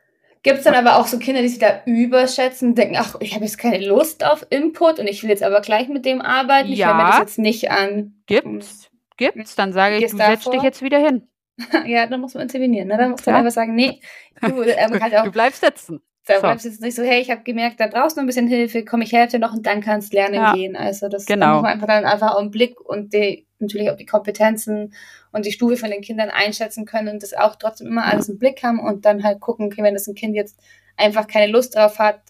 Gibt 0.42 0.60
es 0.60 0.64
dann 0.64 0.76
aber 0.76 0.98
auch 0.98 1.08
so 1.08 1.20
Kinder, 1.20 1.42
die 1.42 1.50
sich 1.50 1.60
da 1.60 1.82
überschätzen 1.86 2.74
denken, 2.74 2.96
ach, 2.98 3.16
ich 3.20 3.36
habe 3.36 3.44
jetzt 3.44 3.58
keine 3.58 3.86
Lust 3.86 4.26
auf 4.26 4.46
Input 4.50 5.00
und 5.00 5.08
ich 5.08 5.22
will 5.22 5.30
jetzt 5.30 5.44
aber 5.44 5.60
gleich 5.60 5.90
mit 5.90 6.06
dem 6.06 6.22
arbeiten, 6.22 6.72
ich 6.72 6.80
ja, 6.80 6.88
höre 6.88 6.96
mir 6.96 7.10
das 7.10 7.20
jetzt 7.20 7.40
nicht 7.40 7.72
an. 7.72 8.22
Gibt's, 8.26 8.90
gibt's. 9.18 9.56
Dann 9.56 9.74
sage 9.74 9.98
ich, 9.98 10.10
du 10.10 10.16
setzt 10.16 10.52
dich 10.54 10.62
jetzt 10.62 10.82
wieder 10.82 11.00
hin. 11.00 11.28
ja, 11.86 12.06
dann 12.06 12.22
muss 12.22 12.36
man 12.36 12.44
intervenieren. 12.44 12.88
Ne? 12.88 12.98
Dann 12.98 13.12
muss 13.12 13.26
man 13.26 13.36
ja. 13.36 13.40
einfach 13.40 13.52
sagen, 13.52 13.76
nee, 13.76 14.00
du, 14.42 14.62
ähm, 14.64 15.00
halt 15.02 15.16
auch, 15.16 15.26
du 15.26 15.32
bleibst 15.32 15.62
sitzen. 15.62 16.02
Da 16.30 16.36
so. 16.36 16.42
bleibst 16.42 16.66
du 16.66 16.70
jetzt 16.70 16.82
nicht 16.82 16.96
so, 16.96 17.04
hey, 17.04 17.22
ich 17.22 17.32
habe 17.32 17.42
gemerkt, 17.44 17.80
da 17.80 17.88
brauchst 17.88 18.16
du 18.16 18.22
ein 18.22 18.28
bisschen 18.28 18.48
Hilfe, 18.48 18.86
komm, 18.86 19.02
ich 19.02 19.12
helfe 19.12 19.38
dir 19.38 19.40
noch 19.40 19.54
und 19.54 19.66
dann 19.66 19.82
kannst 19.82 20.14
lernen 20.14 20.36
ja. 20.36 20.54
gehen. 20.54 20.76
Also 20.76 21.10
das 21.10 21.26
genau. 21.26 21.56
muss 21.56 21.64
man 21.64 21.74
einfach 21.74 21.88
dann 21.88 22.06
einfach 22.06 22.34
auch 22.34 22.40
einen 22.40 22.52
Blick 22.52 22.80
und 22.80 23.14
die, 23.14 23.48
natürlich 23.60 23.90
auch 23.90 23.98
die 23.98 24.06
Kompetenzen 24.06 24.94
und 25.32 25.46
die 25.46 25.52
Stufe 25.52 25.78
von 25.78 25.90
den 25.90 26.02
Kindern 26.02 26.30
einschätzen 26.30 26.86
können 26.86 27.10
und 27.10 27.24
das 27.24 27.34
auch 27.34 27.56
trotzdem 27.56 27.88
immer 27.88 28.06
alles 28.06 28.30
im 28.30 28.38
Blick 28.38 28.64
haben 28.64 28.80
und 28.80 29.06
dann 29.06 29.24
halt 29.24 29.40
gucken, 29.40 29.66
okay, 29.66 29.84
wenn 29.84 29.94
das 29.94 30.08
ein 30.08 30.16
Kind 30.16 30.36
jetzt 30.36 30.60
einfach 30.98 31.28
keine 31.28 31.52
Lust 31.52 31.76
drauf 31.76 32.00
hat, 32.00 32.22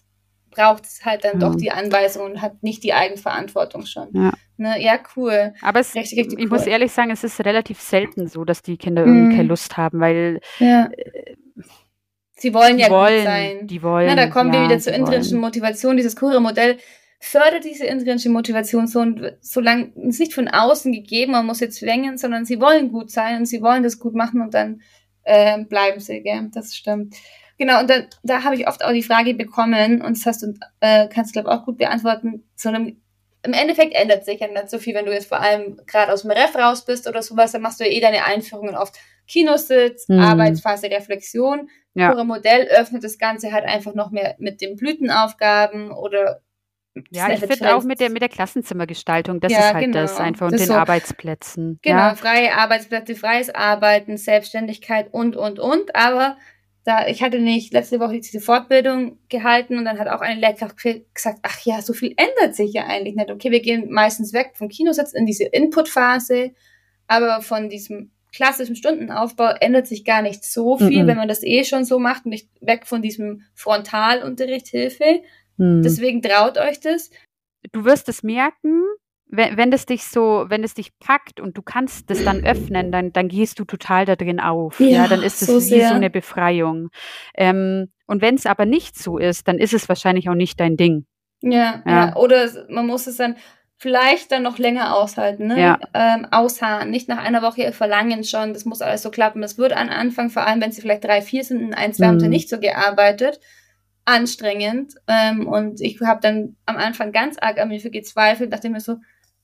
braucht 0.50 0.84
es 0.84 1.04
halt 1.04 1.24
dann 1.24 1.40
ja. 1.40 1.48
doch 1.48 1.54
die 1.54 1.70
Anweisung 1.70 2.24
und 2.24 2.42
hat 2.42 2.62
nicht 2.62 2.82
die 2.82 2.92
Eigenverantwortung 2.92 3.86
schon. 3.86 4.08
Ja, 4.12 4.32
ne? 4.56 4.82
ja 4.82 4.98
cool. 5.16 5.54
Aber 5.62 5.80
es, 5.80 5.94
richtig, 5.94 6.18
richtig 6.18 6.38
ich 6.38 6.44
cool. 6.46 6.58
muss 6.58 6.66
ehrlich 6.66 6.90
sagen, 6.92 7.10
es 7.10 7.22
ist 7.22 7.44
relativ 7.44 7.80
selten 7.80 8.26
so, 8.26 8.44
dass 8.44 8.62
die 8.62 8.76
Kinder 8.76 9.04
irgendwie 9.04 9.34
mm. 9.34 9.36
keine 9.36 9.48
Lust 9.48 9.76
haben, 9.76 10.00
weil 10.00 10.40
ja. 10.58 10.86
äh, 10.86 11.36
sie 12.40 12.54
wollen 12.54 12.78
ja 12.78 12.90
wollen, 12.90 13.16
gut 13.16 13.24
sein. 13.24 13.66
Die 13.66 13.82
wollen. 13.82 14.06
Na, 14.06 14.16
da 14.16 14.26
kommen 14.28 14.52
wir 14.52 14.64
wieder 14.64 14.78
zur 14.78 14.92
intrinsischen 14.92 15.38
Motivation. 15.38 15.96
Dieses 15.96 16.16
Kure-Modell 16.16 16.78
fördert 17.20 17.64
diese 17.64 17.84
intrinsische 17.84 18.30
Motivation 18.30 18.86
so 18.86 19.00
und 19.00 19.36
solange 19.40 19.92
es 20.08 20.18
nicht 20.18 20.32
von 20.32 20.48
außen 20.48 20.90
gegeben, 20.90 21.32
man 21.32 21.44
muss 21.44 21.60
jetzt 21.60 21.78
zwängen, 21.78 22.16
sondern 22.16 22.46
sie 22.46 22.60
wollen 22.60 22.90
gut 22.90 23.10
sein 23.10 23.36
und 23.36 23.46
sie 23.46 23.60
wollen 23.60 23.82
das 23.82 23.98
gut 23.98 24.14
machen 24.14 24.40
und 24.40 24.54
dann 24.54 24.80
äh, 25.24 25.62
bleiben 25.64 26.00
sie, 26.00 26.22
gell? 26.22 26.48
Das 26.52 26.74
stimmt. 26.74 27.14
Genau, 27.58 27.80
und 27.80 27.90
dann, 27.90 28.06
da 28.22 28.42
habe 28.42 28.54
ich 28.54 28.66
oft 28.66 28.82
auch 28.82 28.92
die 28.92 29.02
Frage 29.02 29.34
bekommen, 29.34 30.00
und 30.00 30.16
das 30.16 30.24
hast 30.24 30.42
du, 30.42 30.54
äh, 30.80 31.08
kannst 31.08 31.34
glaube 31.34 31.50
auch 31.50 31.66
gut 31.66 31.76
beantworten, 31.76 32.48
so 32.56 32.70
einem, 32.70 33.02
im 33.42 33.52
Endeffekt 33.52 33.94
ändert 33.94 34.24
sich 34.24 34.40
ja 34.40 34.48
nicht 34.48 34.70
so 34.70 34.78
viel, 34.78 34.94
wenn 34.94 35.04
du 35.04 35.12
jetzt 35.12 35.28
vor 35.28 35.40
allem 35.40 35.78
gerade 35.86 36.10
aus 36.12 36.22
dem 36.22 36.30
Ref 36.30 36.56
raus 36.56 36.86
bist 36.86 37.06
oder 37.06 37.22
sowas, 37.22 37.52
dann 37.52 37.60
machst 37.60 37.78
du 37.78 37.84
ja 37.84 37.90
eh 37.90 38.00
deine 38.00 38.24
Einführungen 38.24 38.76
oft 38.76 38.96
Kinositz, 39.30 40.08
mhm. 40.08 40.18
Arbeitsphase, 40.18 40.90
Reflexion. 40.90 41.68
Ja. 41.94 42.10
Pure 42.10 42.24
Modell 42.24 42.66
öffnet 42.68 43.04
das 43.04 43.18
Ganze 43.18 43.52
halt 43.52 43.64
einfach 43.64 43.94
noch 43.94 44.10
mehr 44.10 44.34
mit 44.38 44.60
den 44.60 44.76
Blütenaufgaben 44.76 45.92
oder 45.92 46.42
ja, 47.10 47.30
ich 47.30 47.38
finde 47.38 47.76
auch 47.76 47.84
mit 47.84 48.00
der, 48.00 48.10
mit 48.10 48.20
der 48.20 48.28
Klassenzimmergestaltung, 48.28 49.38
das 49.40 49.52
ja, 49.52 49.58
ist 49.60 49.74
halt 49.74 49.84
genau. 49.84 50.00
das 50.00 50.18
einfach 50.18 50.46
und 50.46 50.54
das 50.54 50.62
den 50.62 50.68
so, 50.68 50.74
Arbeitsplätzen. 50.74 51.78
Genau, 51.82 51.96
ja. 51.96 52.14
freie 52.16 52.52
Arbeitsplätze, 52.52 53.14
freies 53.14 53.48
Arbeiten, 53.48 54.16
Selbstständigkeit 54.16 55.06
und, 55.12 55.36
und, 55.36 55.60
und. 55.60 55.94
Aber 55.94 56.36
da, 56.82 57.06
ich 57.06 57.22
hatte 57.22 57.38
nicht 57.38 57.72
letzte 57.72 58.00
Woche 58.00 58.18
diese 58.18 58.40
Fortbildung 58.40 59.18
gehalten 59.28 59.78
und 59.78 59.84
dann 59.84 60.00
hat 60.00 60.08
auch 60.08 60.20
eine 60.20 60.40
Lehrkraft 60.40 60.78
gesagt, 61.14 61.38
ach 61.42 61.60
ja, 61.64 61.80
so 61.80 61.92
viel 61.92 62.12
ändert 62.16 62.56
sich 62.56 62.72
ja 62.72 62.86
eigentlich 62.86 63.14
nicht. 63.14 63.30
Okay, 63.30 63.52
wir 63.52 63.60
gehen 63.60 63.92
meistens 63.92 64.32
weg 64.32 64.52
vom 64.54 64.68
Kinositz 64.68 65.12
in 65.12 65.26
diese 65.26 65.44
Input-Phase, 65.44 66.50
aber 67.06 67.40
von 67.40 67.68
diesem 67.68 68.10
klassischen 68.32 68.76
Stundenaufbau 68.76 69.54
ändert 69.60 69.86
sich 69.86 70.04
gar 70.04 70.22
nicht 70.22 70.44
so 70.44 70.78
viel, 70.78 71.02
mhm. 71.02 71.06
wenn 71.06 71.16
man 71.16 71.28
das 71.28 71.42
eh 71.42 71.64
schon 71.64 71.84
so 71.84 71.98
macht 71.98 72.24
und 72.24 72.30
nicht 72.30 72.48
weg 72.60 72.86
von 72.86 73.02
diesem 73.02 73.42
Frontalunterricht 73.54 74.68
Hilfe. 74.68 75.22
Mhm. 75.56 75.82
Deswegen 75.82 76.22
traut 76.22 76.58
euch 76.58 76.80
das. 76.80 77.10
Du 77.72 77.84
wirst 77.84 78.08
es 78.08 78.22
merken, 78.22 78.84
wenn, 79.26 79.56
wenn 79.56 79.70
das 79.70 79.86
dich 79.86 80.04
so, 80.04 80.46
wenn 80.48 80.64
es 80.64 80.74
dich 80.74 80.98
packt 80.98 81.40
und 81.40 81.56
du 81.56 81.62
kannst 81.62 82.10
das 82.10 82.24
dann 82.24 82.44
öffnen, 82.44 82.90
dann, 82.90 83.12
dann 83.12 83.28
gehst 83.28 83.58
du 83.58 83.64
total 83.64 84.04
da 84.04 84.16
drin 84.16 84.40
auf. 84.40 84.80
Ja, 84.80 84.88
ja 84.88 85.08
dann 85.08 85.22
ist 85.22 85.42
es 85.42 85.48
so 85.48 85.56
wie 85.56 85.60
sehr. 85.60 85.88
so 85.88 85.94
eine 85.94 86.10
Befreiung. 86.10 86.88
Ähm, 87.34 87.92
und 88.06 88.22
wenn 88.22 88.34
es 88.34 88.46
aber 88.46 88.66
nicht 88.66 88.98
so 88.98 89.18
ist, 89.18 89.46
dann 89.46 89.58
ist 89.58 89.72
es 89.72 89.88
wahrscheinlich 89.88 90.28
auch 90.28 90.34
nicht 90.34 90.58
dein 90.58 90.76
Ding. 90.76 91.06
Ja, 91.42 91.82
ja. 91.86 92.06
ja. 92.06 92.16
Oder 92.16 92.48
man 92.68 92.86
muss 92.86 93.06
es 93.06 93.16
dann 93.16 93.36
vielleicht 93.80 94.30
dann 94.30 94.42
noch 94.42 94.58
länger 94.58 94.94
aushalten, 94.94 95.46
ne? 95.46 95.58
Ja. 95.58 95.78
Ähm, 95.94 96.26
ausharren, 96.30 96.90
nicht 96.90 97.08
nach 97.08 97.16
einer 97.16 97.40
Woche 97.40 97.72
verlangen 97.72 98.24
schon, 98.24 98.52
das 98.52 98.66
muss 98.66 98.82
alles 98.82 99.00
so 99.00 99.10
klappen. 99.10 99.40
Das 99.40 99.56
wird 99.56 99.72
am 99.72 99.88
Anfang, 99.88 100.28
vor 100.28 100.46
allem 100.46 100.60
wenn 100.60 100.70
sie 100.70 100.82
vielleicht 100.82 101.02
drei, 101.02 101.22
vier 101.22 101.44
sind, 101.44 101.60
in 101.60 101.72
ein, 101.72 101.94
zwei 101.94 102.08
haben 102.08 102.20
sie 102.20 102.26
mhm. 102.26 102.32
nicht 102.32 102.50
so 102.50 102.60
gearbeitet, 102.60 103.40
anstrengend. 104.04 104.92
Ähm, 105.08 105.48
und 105.48 105.80
ich 105.80 105.98
habe 106.02 106.20
dann 106.20 106.56
am 106.66 106.76
Anfang 106.76 107.10
ganz 107.10 107.38
arg 107.40 107.58
an 107.58 107.68
mir 107.68 107.80
gezweifelt, 107.80 108.52
dachte 108.52 108.68
mir 108.68 108.80
so, 108.80 108.96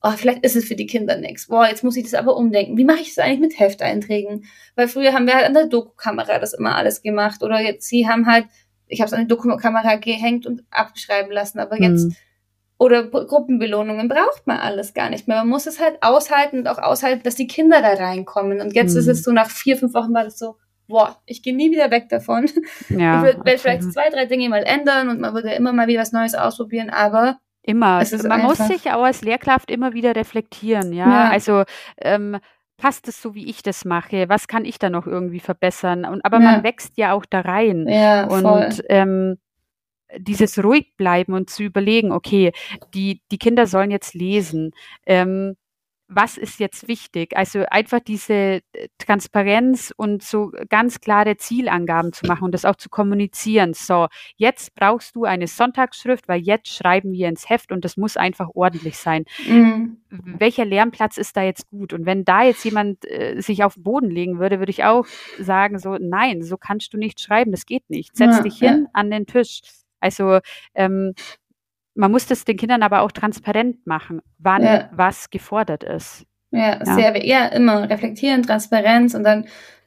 oh, 0.03 0.11
vielleicht 0.11 0.45
ist 0.45 0.55
es 0.55 0.67
für 0.67 0.77
die 0.77 0.87
Kinder 0.87 1.17
nichts. 1.17 1.47
Boah, 1.47 1.67
jetzt 1.67 1.83
muss 1.83 1.97
ich 1.97 2.05
das 2.05 2.13
aber 2.13 2.37
umdenken. 2.37 2.77
Wie 2.77 2.85
mache 2.85 3.01
ich 3.01 3.15
das 3.15 3.25
eigentlich 3.25 3.41
mit 3.41 3.59
Hefteinträgen? 3.59 4.45
Weil 4.75 4.89
früher 4.89 5.15
haben 5.15 5.27
wir 5.27 5.35
halt 5.35 5.47
an 5.47 5.55
der 5.55 5.67
Doku-Kamera 5.67 6.39
das 6.39 6.53
immer 6.53 6.77
alles 6.77 7.01
gemacht. 7.01 7.43
Oder 7.43 7.63
jetzt, 7.63 7.89
sie 7.89 8.07
haben 8.07 8.27
halt, 8.27 8.45
ich 8.87 9.01
habe 9.01 9.07
es 9.07 9.15
an 9.15 9.23
die 9.23 9.29
Doku-Kamera 9.29 9.97
gehängt 9.97 10.45
und 10.45 10.63
abschreiben 10.71 11.33
lassen. 11.33 11.59
Aber 11.59 11.81
jetzt, 11.81 12.05
mhm. 12.05 12.17
Oder 12.79 13.05
Gruppenbelohnungen 13.05 14.09
braucht 14.09 14.47
man 14.47 14.59
alles 14.59 14.93
gar 14.93 15.09
nicht 15.09 15.29
mehr. 15.29 15.39
Man 15.39 15.49
muss 15.49 15.67
es 15.67 15.81
halt 15.81 15.97
aushalten 16.03 16.59
und 16.59 16.69
auch 16.69 16.79
aushalten, 16.79 17.23
dass 17.23 17.35
die 17.35 17.47
Kinder 17.47 17.81
da 17.81 17.95
reinkommen. 17.95 18.61
Und 18.61 18.75
jetzt 18.75 18.93
mhm. 18.93 19.01
ist 19.01 19.09
es 19.09 19.23
so, 19.23 19.33
nach 19.33 19.49
vier, 19.49 19.77
fünf 19.77 19.95
Wochen 19.95 20.13
war 20.13 20.25
das 20.25 20.39
so, 20.39 20.57
boah, 20.87 21.17
ich 21.25 21.43
gehe 21.43 21.57
nie 21.57 21.71
wieder 21.71 21.91
weg 21.91 22.09
davon. 22.09 22.47
Ja, 22.89 23.27
ich 23.27 23.37
würde 23.37 23.59
vielleicht 23.59 23.93
zwei, 23.93 24.11
drei 24.11 24.27
Dinge 24.27 24.49
mal 24.49 24.63
ändern 24.63 25.09
und 25.09 25.21
man 25.21 25.35
würde 25.35 25.51
immer 25.53 25.73
mal 25.73 25.87
wieder 25.87 26.01
was 26.01 26.13
Neues 26.13 26.35
ausprobieren, 26.35 26.91
aber 26.91 27.39
Immer. 27.63 28.05
Man 28.29 28.43
muss 28.43 28.59
sich 28.59 28.93
auch 28.93 29.03
als 29.03 29.23
Lehrkraft 29.23 29.73
immer 29.73 29.93
wieder 29.93 30.15
reflektieren, 30.15 30.93
ja. 30.93 31.09
ja. 31.09 31.31
Also 31.31 31.65
ähm, 32.01 32.39
passt 32.77 33.09
es 33.09 33.21
so, 33.21 33.35
wie 33.35 33.51
ich 33.51 33.65
das 33.65 33.85
mache? 33.85 34.29
Was 34.29 34.47
kann 34.47 34.65
ich 34.65 34.79
da 34.79 34.89
noch 34.89 35.07
irgendwie 35.07 35.41
verbessern? 35.41 36.05
Und 36.05 36.25
aber 36.25 36.39
ja. 36.39 36.53
man 36.53 36.63
wächst 36.63 36.97
ja 36.97 37.13
auch 37.13 37.25
da 37.27 37.41
rein. 37.41 37.89
Ja, 37.89 38.27
und 38.29 38.43
voll. 38.43 38.69
Ähm, 38.89 39.39
dieses 40.19 40.63
ruhig 40.63 40.97
bleiben 40.97 41.35
und 41.35 41.51
zu 41.51 41.63
überlegen, 41.65 42.13
okay, 42.13 42.53
die, 42.95 43.23
die 43.31 43.39
Kinder 43.39 43.67
sollen 43.67 43.91
jetzt 43.91 44.15
lesen. 44.15 44.73
Ähm, 45.07 45.57
was 46.09 46.37
ist 46.37 46.61
jetzt 46.61 46.87
wichtig? 46.87 47.37
Also 47.37 47.65
einfach 47.69 48.01
diese 48.01 48.33
äh, 48.33 48.61
Transparenz 48.99 49.93
und 49.97 50.23
so 50.23 50.53
ganz 50.69 51.01
klare 51.01 51.37
Zielangaben 51.37 52.13
zu 52.13 52.27
machen 52.27 52.45
und 52.45 52.53
das 52.53 52.65
auch 52.65 52.77
zu 52.77 52.89
kommunizieren. 52.89 53.75
So, 53.75 54.07
jetzt 54.37 54.75
brauchst 54.75 55.17
du 55.17 55.25
eine 55.25 55.49
Sonntagsschrift, 55.49 56.29
weil 56.29 56.41
jetzt 56.41 56.69
schreiben 56.69 57.13
wir 57.13 57.29
ins 57.29 57.49
Heft 57.49 57.73
und 57.73 57.85
das 57.85 57.97
muss 57.97 58.17
einfach 58.17 58.51
ordentlich 58.55 58.97
sein. 58.99 59.25
Mhm. 59.49 59.99
Welcher 60.11 60.65
Lernplatz 60.65 61.17
ist 61.17 61.37
da 61.37 61.43
jetzt 61.43 61.69
gut? 61.71 61.93
Und 61.93 62.07
wenn 62.07 62.25
da 62.25 62.45
jetzt 62.45 62.65
jemand 62.65 63.05
äh, 63.11 63.41
sich 63.41 63.65
auf 63.65 63.75
den 63.75 63.83
Boden 63.83 64.11
legen 64.11 64.39
würde, 64.39 64.61
würde 64.61 64.71
ich 64.71 64.85
auch 64.85 65.07
sagen, 65.41 65.79
so, 65.79 65.97
nein, 65.99 66.43
so 66.43 66.57
kannst 66.57 66.93
du 66.95 66.99
nicht 66.99 67.21
schreiben, 67.21 67.51
das 67.51 67.67
geht 67.67 67.91
nicht. 67.91 68.17
Setz 68.17 68.37
ja, 68.37 68.43
dich 68.43 68.59
hin 68.59 68.83
ja. 68.85 68.91
an 68.93 69.11
den 69.11 69.27
Tisch. 69.27 69.61
Also 70.07 70.39
ähm, 70.75 71.15
man 71.95 72.11
muss 72.11 72.27
das 72.27 72.45
den 72.45 72.57
Kindern 72.57 72.83
aber 72.83 73.03
auch 73.03 73.11
transparent 73.11 73.87
machen, 73.87 74.23
wann 74.39 74.63
ja. 74.63 74.91
was 74.93 75.31
gefordert 75.31 75.83
ist. 75.83 76.25
Ja, 76.53 76.79
ja, 76.79 76.85
sehr, 76.85 77.27
ja, 77.27 77.47
immer 77.47 77.91
reflektieren, 77.91 78.43
Transparenz 78.43 79.15
und 79.15 79.25
dann, 79.25 79.47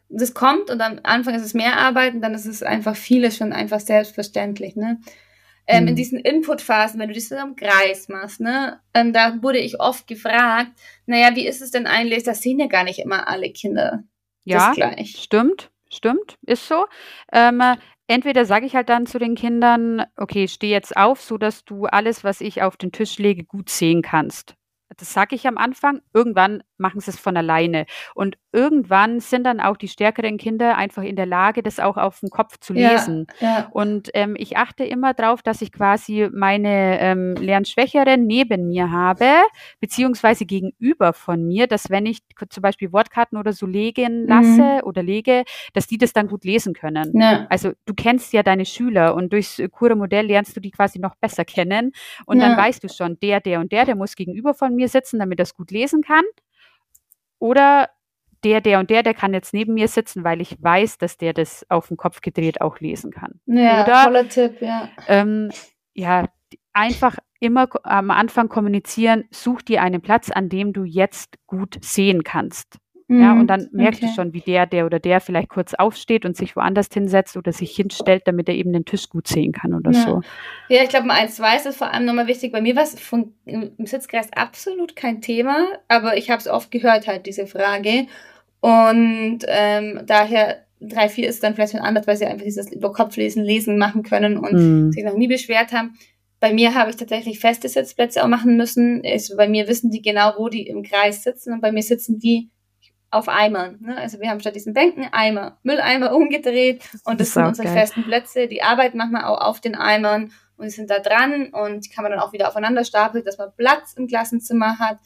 das 0.09 0.33
kommt 0.33 0.69
und 0.69 0.81
am 0.81 0.99
Anfang 1.03 1.35
ist 1.35 1.45
es 1.45 1.53
mehr 1.53 1.77
Arbeit 1.77 2.15
und 2.15 2.21
dann 2.21 2.33
ist 2.33 2.45
es 2.45 2.63
einfach 2.63 2.95
vieles 2.95 3.37
schon 3.37 3.53
einfach 3.53 3.79
selbstverständlich, 3.79 4.75
ne? 4.75 4.99
Ähm, 5.67 5.83
mhm. 5.83 5.89
In 5.89 5.95
diesen 5.95 6.19
Inputphasen, 6.19 6.99
wenn 6.99 7.09
du 7.09 7.13
das 7.13 7.29
so 7.29 7.35
im 7.35 7.55
Kreis 7.55 8.09
machst, 8.09 8.41
ne, 8.41 8.79
ähm, 8.95 9.13
da 9.13 9.41
wurde 9.43 9.59
ich 9.59 9.79
oft 9.79 10.07
gefragt, 10.07 10.71
naja, 11.05 11.35
wie 11.35 11.47
ist 11.47 11.61
es 11.61 11.69
denn 11.69 11.85
eigentlich, 11.85 12.23
das 12.23 12.41
sehen 12.41 12.59
ja 12.59 12.65
gar 12.65 12.83
nicht 12.83 12.97
immer 12.97 13.27
alle 13.27 13.51
Kinder. 13.51 14.03
Ja, 14.45 14.73
stimmt, 15.05 15.69
stimmt, 15.91 16.39
ist 16.41 16.67
so. 16.67 16.85
Ähm, 17.31 17.61
entweder 18.09 18.45
sage 18.45 18.65
ich 18.65 18.75
halt 18.75 18.89
dann 18.89 19.05
zu 19.05 19.19
den 19.19 19.35
Kindern, 19.35 20.03
okay, 20.17 20.47
steh 20.47 20.69
jetzt 20.69 20.97
auf, 20.97 21.21
so 21.21 21.37
dass 21.37 21.63
du 21.63 21.85
alles, 21.85 22.23
was 22.23 22.41
ich 22.41 22.61
auf 22.61 22.75
den 22.75 22.91
Tisch 22.91 23.17
lege, 23.17 23.45
gut 23.45 23.69
sehen 23.69 24.01
kannst. 24.01 24.55
Das 24.97 25.13
sage 25.13 25.35
ich 25.35 25.47
am 25.47 25.57
Anfang. 25.57 26.01
Irgendwann 26.13 26.63
machen 26.79 27.01
sie 27.01 27.11
es 27.11 27.19
von 27.19 27.37
alleine. 27.37 27.85
Und 28.15 28.37
irgendwann 28.51 29.19
sind 29.19 29.43
dann 29.43 29.59
auch 29.59 29.77
die 29.77 29.87
stärkeren 29.87 30.37
Kinder 30.37 30.77
einfach 30.77 31.03
in 31.03 31.15
der 31.15 31.25
Lage, 31.25 31.61
das 31.61 31.79
auch 31.79 31.97
auf 31.97 32.19
dem 32.21 32.29
Kopf 32.29 32.57
zu 32.59 32.73
lesen. 32.73 33.27
Ja, 33.39 33.47
ja. 33.47 33.67
Und 33.71 34.09
ähm, 34.13 34.35
ich 34.37 34.57
achte 34.57 34.83
immer 34.83 35.13
darauf, 35.13 35.41
dass 35.41 35.61
ich 35.61 35.71
quasi 35.71 36.29
meine 36.31 36.99
ähm, 36.99 37.35
Lernschwächeren 37.35 38.25
neben 38.25 38.67
mir 38.67 38.91
habe, 38.91 39.25
beziehungsweise 39.79 40.45
gegenüber 40.45 41.13
von 41.13 41.45
mir, 41.45 41.67
dass 41.67 41.89
wenn 41.89 42.05
ich 42.05 42.19
zum 42.49 42.61
Beispiel 42.61 42.91
Wortkarten 42.91 43.37
oder 43.37 43.53
so 43.53 43.65
legen 43.65 44.27
lasse 44.27 44.61
mhm. 44.61 44.81
oder 44.83 45.03
lege, 45.03 45.43
dass 45.73 45.87
die 45.87 45.97
das 45.97 46.13
dann 46.13 46.27
gut 46.27 46.43
lesen 46.43 46.73
können. 46.73 47.11
Ja. 47.19 47.45
Also 47.49 47.71
du 47.85 47.93
kennst 47.93 48.33
ja 48.33 48.43
deine 48.43 48.65
Schüler 48.65 49.15
und 49.15 49.33
durchs 49.33 49.61
Kura-Modell 49.71 50.25
lernst 50.25 50.55
du 50.55 50.59
die 50.59 50.71
quasi 50.71 50.99
noch 50.99 51.15
besser 51.15 51.45
kennen. 51.45 51.91
Und 52.25 52.39
dann 52.39 52.57
weißt 52.57 52.83
du 52.83 52.89
schon, 52.89 53.19
der, 53.19 53.39
der 53.39 53.59
und 53.59 53.71
der, 53.71 53.85
der 53.85 53.95
muss 53.95 54.15
gegenüber 54.15 54.53
von 54.53 54.75
mir 54.75 54.87
sitzen, 54.87 55.19
damit 55.19 55.39
er 55.39 55.43
es 55.43 55.53
gut 55.53 55.71
lesen 55.71 56.01
kann. 56.01 56.23
Oder 57.39 57.89
der, 58.43 58.61
der 58.61 58.79
und 58.79 58.89
der, 58.89 59.03
der 59.03 59.13
kann 59.13 59.33
jetzt 59.33 59.53
neben 59.53 59.73
mir 59.73 59.87
sitzen, 59.87 60.23
weil 60.23 60.41
ich 60.41 60.61
weiß, 60.61 60.97
dass 60.97 61.17
der 61.17 61.33
das 61.33 61.65
auf 61.69 61.87
den 61.89 61.97
Kopf 61.97 62.21
gedreht 62.21 62.61
auch 62.61 62.79
lesen 62.79 63.11
kann. 63.11 63.39
Ja, 63.45 63.83
Oder, 63.83 64.03
toller 64.03 64.29
Tipp, 64.29 64.61
ja. 64.61 64.89
Ähm, 65.07 65.49
ja, 65.93 66.25
einfach 66.73 67.17
immer 67.39 67.67
am 67.83 68.11
Anfang 68.11 68.49
kommunizieren, 68.49 69.25
such 69.31 69.61
dir 69.61 69.81
einen 69.81 70.01
Platz, 70.01 70.29
an 70.29 70.49
dem 70.49 70.73
du 70.73 70.83
jetzt 70.83 71.35
gut 71.47 71.77
sehen 71.81 72.23
kannst. 72.23 72.77
Ja, 73.11 73.31
und 73.31 73.39
mhm, 73.39 73.47
dann 73.47 73.69
merkst 73.71 74.03
okay. 74.03 74.11
du 74.11 74.15
schon, 74.15 74.33
wie 74.33 74.41
der, 74.41 74.67
der 74.67 74.85
oder 74.85 74.99
der 74.99 75.19
vielleicht 75.19 75.49
kurz 75.49 75.73
aufsteht 75.73 76.25
und 76.25 76.37
sich 76.37 76.55
woanders 76.55 76.89
hinsetzt 76.93 77.37
oder 77.37 77.51
sich 77.51 77.75
hinstellt, 77.75 78.21
damit 78.27 78.47
er 78.47 78.53
eben 78.53 78.71
den 78.71 78.85
Tisch 78.85 79.09
gut 79.09 79.27
sehen 79.27 79.51
kann 79.51 79.73
oder 79.73 79.89
ja. 79.89 79.99
so. 79.99 80.21
Ja, 80.67 80.83
ich 80.83 80.89
glaube, 80.89 81.05
um 81.05 81.09
eins 81.09 81.39
weiß 81.39 81.65
ist 81.65 81.77
vor 81.77 81.91
allem 81.91 82.05
nochmal 82.05 82.27
wichtig. 82.27 82.51
Bei 82.51 82.61
mir 82.61 82.75
war 82.75 82.83
es 82.83 82.95
im 83.45 83.85
Sitzkreis 83.85 84.31
absolut 84.33 84.95
kein 84.95 85.21
Thema, 85.21 85.65
aber 85.87 86.17
ich 86.17 86.29
habe 86.29 86.39
es 86.39 86.47
oft 86.47 86.69
gehört, 86.69 87.07
halt 87.07 87.25
diese 87.25 87.47
Frage. 87.47 88.05
Und 88.59 89.39
ähm, 89.47 90.01
daher 90.05 90.65
drei, 90.79 91.09
vier 91.09 91.29
ist 91.29 91.41
dann 91.43 91.55
vielleicht 91.55 91.71
schon 91.71 91.81
anders, 91.81 92.05
weil 92.05 92.15
sie 92.15 92.27
einfach 92.27 92.45
dieses 92.45 92.71
über 92.71 92.93
Kopflesen, 92.93 93.43
Lesen 93.43 93.79
machen 93.79 94.03
können 94.03 94.37
und 94.37 94.89
mm. 94.89 94.91
sich 94.91 95.03
noch 95.03 95.17
nie 95.17 95.27
beschwert 95.27 95.71
haben. 95.73 95.95
Bei 96.39 96.53
mir 96.53 96.75
habe 96.75 96.91
ich 96.91 96.95
tatsächlich 96.95 97.39
feste 97.39 97.67
Sitzplätze 97.67 98.23
auch 98.23 98.27
machen 98.27 98.55
müssen. 98.55 99.03
Ist, 99.03 99.35
bei 99.35 99.49
mir 99.49 99.67
wissen 99.67 99.89
die 99.89 100.03
genau, 100.03 100.33
wo 100.37 100.47
die 100.47 100.67
im 100.67 100.83
Kreis 100.83 101.23
sitzen 101.23 101.53
und 101.53 101.61
bei 101.61 101.71
mir 101.71 101.81
sitzen 101.81 102.19
die 102.19 102.51
auf 103.11 103.27
Eimern. 103.27 103.77
Ne? 103.81 103.97
Also 103.97 104.19
wir 104.19 104.29
haben 104.29 104.39
statt 104.39 104.55
diesen 104.55 104.73
Bänken 104.73 105.07
Eimer, 105.11 105.57
Mülleimer 105.63 106.13
umgedreht 106.15 106.83
und 107.05 107.19
das, 107.19 107.29
das 107.29 107.33
sind 107.33 107.45
unsere 107.45 107.67
geil. 107.67 107.77
festen 107.77 108.03
Plätze. 108.03 108.47
Die 108.47 108.61
Arbeit 108.61 108.95
machen 108.95 109.11
wir 109.11 109.27
auch 109.27 109.41
auf 109.41 109.61
den 109.61 109.75
Eimern 109.75 110.31
und 110.57 110.65
die 110.65 110.71
sind 110.71 110.89
da 110.89 110.99
dran 110.99 111.49
und 111.51 111.85
die 111.85 111.89
kann 111.89 112.03
man 112.03 112.11
dann 112.11 112.21
auch 112.21 112.33
wieder 112.33 112.47
aufeinander 112.47 112.83
stapeln, 112.83 113.23
dass 113.23 113.37
man 113.37 113.51
Platz 113.55 113.93
im 113.93 114.07
Klassenzimmer 114.07 114.79
hat. 114.79 114.99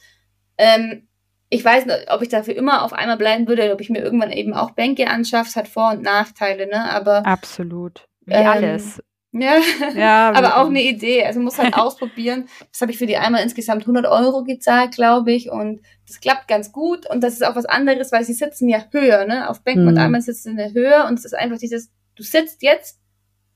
Ähm, 0.57 1.07
ich 1.49 1.63
weiß 1.63 1.85
nicht, 1.85 2.11
ob 2.11 2.21
ich 2.23 2.29
dafür 2.29 2.55
immer 2.55 2.81
auf 2.81 2.93
einmal 2.93 3.17
bleiben 3.17 3.47
würde, 3.47 3.71
ob 3.71 3.79
ich 3.79 3.89
mir 3.89 4.01
irgendwann 4.01 4.31
eben 4.31 4.53
auch 4.53 4.71
Bänke 4.71 5.07
anschaffe, 5.07 5.59
hat 5.59 5.67
Vor- 5.67 5.91
und 5.91 6.01
Nachteile, 6.01 6.67
ne? 6.67 6.89
Aber 6.91 7.25
absolut. 7.27 8.07
Wie 8.25 8.33
ähm, 8.33 8.47
alles. 8.47 9.03
Ja, 9.33 9.57
ja 9.95 10.31
aber 10.31 10.57
auch 10.57 10.67
eine 10.67 10.81
Idee. 10.81 11.25
Also 11.25 11.39
muss 11.39 11.59
halt 11.59 11.73
ausprobieren. 11.77 12.47
Das 12.71 12.81
habe 12.81 12.91
ich 12.91 12.97
für 12.97 13.05
die 13.05 13.17
einmal 13.17 13.43
insgesamt 13.43 13.81
100 13.81 14.05
Euro 14.05 14.43
gezahlt, 14.43 14.95
glaube 14.95 15.31
ich. 15.31 15.51
Und 15.51 15.81
das 16.07 16.19
klappt 16.19 16.47
ganz 16.47 16.71
gut. 16.71 17.09
Und 17.09 17.23
das 17.23 17.33
ist 17.33 17.45
auch 17.45 17.55
was 17.55 17.65
anderes, 17.65 18.11
weil 18.11 18.23
sie 18.23 18.33
sitzen 18.33 18.69
ja 18.69 18.85
höher, 18.91 19.25
ne? 19.25 19.49
Auf 19.49 19.63
Bänken 19.63 19.83
mhm. 19.83 19.89
und 19.89 19.97
einmal 19.97 20.21
sitzen 20.21 20.51
in 20.51 20.57
der 20.57 20.73
Höhe. 20.73 21.05
Und 21.07 21.19
es 21.19 21.25
ist 21.25 21.33
einfach 21.33 21.57
dieses, 21.57 21.91
du 22.15 22.23
sitzt 22.23 22.61
jetzt 22.61 22.99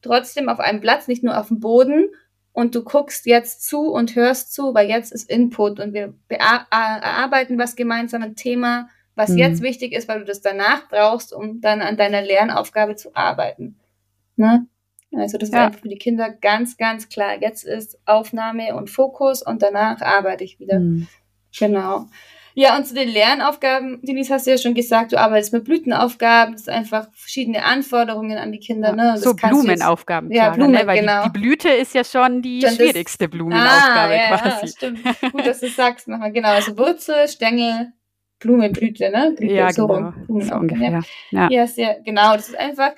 trotzdem 0.01 0.49
auf 0.49 0.59
einem 0.59 0.81
Platz, 0.81 1.07
nicht 1.07 1.23
nur 1.23 1.37
auf 1.37 1.49
dem 1.49 1.59
Boden. 1.59 2.09
Und 2.53 2.73
du 2.73 2.83
guckst 2.83 3.27
jetzt 3.27 3.67
zu 3.67 3.91
und 3.91 4.15
hörst 4.15 4.51
zu, 4.53 4.73
weil 4.73 4.89
jetzt 4.89 5.11
ist 5.11 5.29
Input 5.29 5.79
und 5.79 5.93
wir 5.93 6.15
erarbeiten 6.27 7.59
was 7.59 7.75
gemeinsam, 7.75 8.23
ein 8.23 8.35
Thema, 8.35 8.89
was 9.13 9.29
mhm. 9.29 9.37
jetzt 9.37 9.61
wichtig 9.61 9.93
ist, 9.93 10.07
weil 10.07 10.19
du 10.19 10.25
das 10.25 10.41
danach 10.41 10.89
brauchst, 10.89 11.33
um 11.33 11.61
dann 11.61 11.81
an 11.81 11.97
deiner 11.97 12.23
Lernaufgabe 12.23 12.95
zu 12.95 13.15
arbeiten. 13.15 13.77
Ne? 14.37 14.65
Also 15.15 15.37
das 15.37 15.49
ja. 15.49 15.57
ist 15.57 15.65
einfach 15.65 15.81
für 15.81 15.89
die 15.89 15.97
Kinder 15.97 16.29
ganz, 16.29 16.77
ganz 16.77 17.09
klar. 17.09 17.39
Jetzt 17.39 17.63
ist 17.63 17.99
Aufnahme 18.05 18.75
und 18.75 18.89
Fokus 18.89 19.41
und 19.43 19.61
danach 19.61 20.01
arbeite 20.01 20.43
ich 20.43 20.59
wieder. 20.59 20.79
Mhm. 20.79 21.07
Genau. 21.57 22.07
Ja, 22.59 22.75
und 22.75 22.87
zu 22.87 22.95
den 22.95 23.09
Lernaufgaben, 23.09 23.99
Denise, 24.01 24.33
hast 24.33 24.47
du 24.47 24.51
ja 24.51 24.57
schon 24.57 24.73
gesagt, 24.73 25.11
du 25.11 25.19
arbeitest 25.19 25.53
mit 25.53 25.63
Blütenaufgaben, 25.63 26.55
das 26.55 26.65
sind 26.65 26.73
einfach 26.73 27.07
verschiedene 27.13 27.63
Anforderungen 27.63 28.35
an 28.39 28.51
die 28.51 28.57
Kinder. 28.57 28.93
Ne? 28.93 29.15
so 29.19 29.35
Blumenaufgaben, 29.35 30.31
ja, 30.31 30.49
Blumen, 30.49 30.71
ne? 30.71 30.87
weil 30.87 31.01
genau. 31.01 31.25
die, 31.25 31.33
die, 31.33 31.39
Blüte 31.39 31.69
ist 31.69 31.93
ja 31.93 32.03
schon 32.03 32.41
die 32.41 32.61
schon 32.61 32.71
schwierigste 32.71 33.29
Blumenaufgabe 33.29 34.11
ah, 34.11 34.15
ja, 34.15 34.37
quasi. 34.37 34.65
Ja, 34.65 34.67
stimmt. 34.69 35.03
Gut, 35.31 35.45
dass 35.45 35.59
du 35.59 35.69
sagst 35.69 36.07
nochmal. 36.07 36.31
Genau, 36.31 36.47
also 36.47 36.75
Wurzel, 36.75 37.27
Stängel, 37.27 37.93
Blume, 38.39 38.71
Blüte, 38.71 39.11
ne? 39.11 39.35
Blüte, 39.37 39.53
ja, 39.53 39.71
so 39.71 39.85
genau. 39.85 40.13
Blumen, 40.25 40.41
so 40.41 40.55
ungefähr. 40.55 41.03
Ja. 41.29 41.49
ja, 41.51 41.67
sehr, 41.67 42.01
genau. 42.03 42.33
Das 42.33 42.49
ist 42.49 42.57
einfach, 42.57 42.93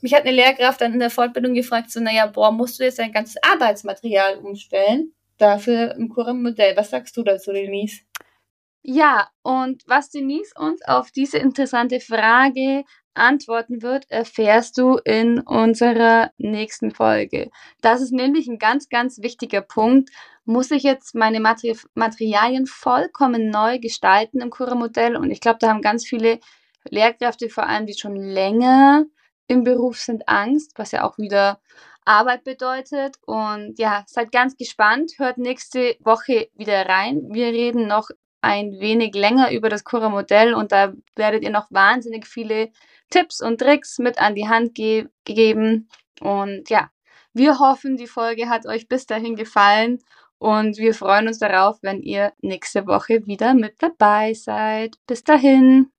mich 0.00 0.14
hat 0.14 0.22
eine 0.22 0.32
Lehrkraft 0.34 0.80
dann 0.80 0.94
in 0.94 1.00
der 1.00 1.10
Fortbildung 1.10 1.52
gefragt, 1.52 1.90
so, 1.90 2.00
naja, 2.00 2.28
boah, 2.28 2.50
musst 2.50 2.80
du 2.80 2.84
jetzt 2.84 2.98
dein 2.98 3.12
ganzes 3.12 3.36
Arbeitsmaterial 3.42 4.38
umstellen? 4.38 5.12
Dafür 5.36 5.96
im 5.96 6.08
Kurenmodell. 6.08 6.76
Was 6.78 6.90
sagst 6.90 7.14
du 7.16 7.22
dazu, 7.22 7.52
Denise? 7.52 8.00
Ja, 8.84 9.28
und 9.42 9.82
was 9.86 10.10
Denise 10.10 10.52
uns 10.58 10.82
auf 10.84 11.12
diese 11.12 11.38
interessante 11.38 12.00
Frage 12.00 12.82
antworten 13.14 13.82
wird, 13.82 14.10
erfährst 14.10 14.76
du 14.76 14.96
in 15.04 15.40
unserer 15.40 16.30
nächsten 16.38 16.90
Folge. 16.90 17.50
Das 17.80 18.00
ist 18.00 18.12
nämlich 18.12 18.48
ein 18.48 18.58
ganz, 18.58 18.88
ganz 18.88 19.18
wichtiger 19.22 19.60
Punkt. 19.60 20.10
Muss 20.44 20.72
ich 20.72 20.82
jetzt 20.82 21.14
meine 21.14 21.38
Materi 21.38 21.78
Materialien 21.94 22.66
vollkommen 22.66 23.50
neu 23.50 23.78
gestalten 23.78 24.40
im 24.40 24.50
Kurenmodell? 24.50 25.16
Und 25.16 25.30
ich 25.30 25.40
glaube, 25.40 25.58
da 25.60 25.68
haben 25.68 25.82
ganz 25.82 26.04
viele 26.04 26.40
Lehrkräfte, 26.88 27.50
vor 27.50 27.66
allem 27.68 27.86
die 27.86 27.94
schon 27.96 28.16
länger 28.16 29.04
im 29.46 29.62
Beruf 29.62 29.98
sind 29.98 30.28
Angst, 30.28 30.72
was 30.76 30.90
ja 30.90 31.04
auch 31.04 31.18
wieder 31.18 31.60
Arbeit 32.04 32.42
bedeutet. 32.42 33.16
Und 33.26 33.78
ja, 33.78 34.04
seid 34.08 34.32
ganz 34.32 34.56
gespannt. 34.56 35.12
Hört 35.18 35.38
nächste 35.38 35.96
Woche 36.00 36.48
wieder 36.54 36.86
rein. 36.88 37.28
Wir 37.30 37.48
reden 37.48 37.86
noch 37.86 38.08
ein 38.42 38.72
wenig 38.80 39.14
länger 39.14 39.52
über 39.52 39.68
das 39.68 39.84
Cura-Modell 39.84 40.52
und 40.52 40.72
da 40.72 40.92
werdet 41.16 41.42
ihr 41.42 41.50
noch 41.50 41.70
wahnsinnig 41.70 42.26
viele 42.26 42.70
Tipps 43.08 43.40
und 43.40 43.58
Tricks 43.58 43.98
mit 43.98 44.20
an 44.20 44.34
die 44.34 44.48
Hand 44.48 44.74
ge 44.74 45.06
gegeben. 45.24 45.88
Und 46.20 46.68
ja, 46.68 46.90
wir 47.32 47.58
hoffen, 47.58 47.96
die 47.96 48.06
Folge 48.06 48.48
hat 48.48 48.66
euch 48.66 48.88
bis 48.88 49.06
dahin 49.06 49.36
gefallen 49.36 50.00
und 50.38 50.76
wir 50.76 50.92
freuen 50.92 51.28
uns 51.28 51.38
darauf, 51.38 51.78
wenn 51.82 52.02
ihr 52.02 52.32
nächste 52.42 52.86
Woche 52.86 53.24
wieder 53.26 53.54
mit 53.54 53.74
dabei 53.78 54.34
seid. 54.34 54.96
Bis 55.06 55.22
dahin. 55.22 55.92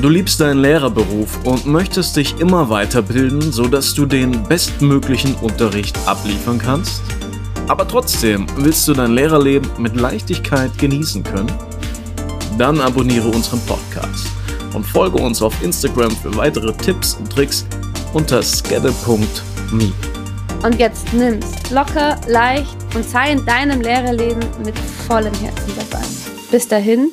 Du 0.00 0.08
liebst 0.10 0.38
deinen 0.40 0.60
Lehrerberuf 0.60 1.44
und 1.46 1.66
möchtest 1.66 2.16
dich 2.16 2.38
immer 2.38 2.68
weiterbilden, 2.68 3.52
sodass 3.52 3.94
du 3.94 4.06
den 4.06 4.42
bestmöglichen 4.44 5.34
Unterricht 5.36 5.96
abliefern 6.06 6.58
kannst? 6.58 7.02
Aber 7.66 7.88
trotzdem 7.88 8.46
willst 8.56 8.86
du 8.86 8.92
dein 8.92 9.12
Lehrerleben 9.12 9.68
mit 9.78 9.96
Leichtigkeit 9.96 10.76
genießen 10.78 11.24
können? 11.24 11.50
Dann 12.58 12.80
abonniere 12.80 13.28
unseren 13.28 13.60
Podcast 13.66 14.26
und 14.74 14.84
folge 14.84 15.18
uns 15.18 15.40
auf 15.40 15.54
Instagram 15.62 16.10
für 16.10 16.36
weitere 16.36 16.72
Tipps 16.74 17.14
und 17.14 17.30
Tricks 17.30 17.66
unter 18.12 18.42
skedde.me. 18.42 19.92
Und 20.62 20.78
jetzt 20.78 21.12
nimm's 21.12 21.70
locker, 21.70 22.20
leicht 22.28 22.76
und 22.94 23.04
sei 23.04 23.32
in 23.32 23.44
deinem 23.44 23.80
Lehrerleben 23.80 24.44
mit 24.64 24.78
vollem 24.78 25.34
Herzen 25.34 25.72
dabei. 25.76 26.04
Bis 26.50 26.68
dahin, 26.68 27.10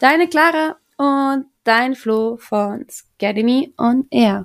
deine 0.00 0.28
Clara 0.28 0.76
und 0.96 1.46
dein 1.64 1.94
Flo 1.94 2.36
von 2.36 2.86
Scademy 2.88 3.72
on 3.78 4.06
Air. 4.10 4.36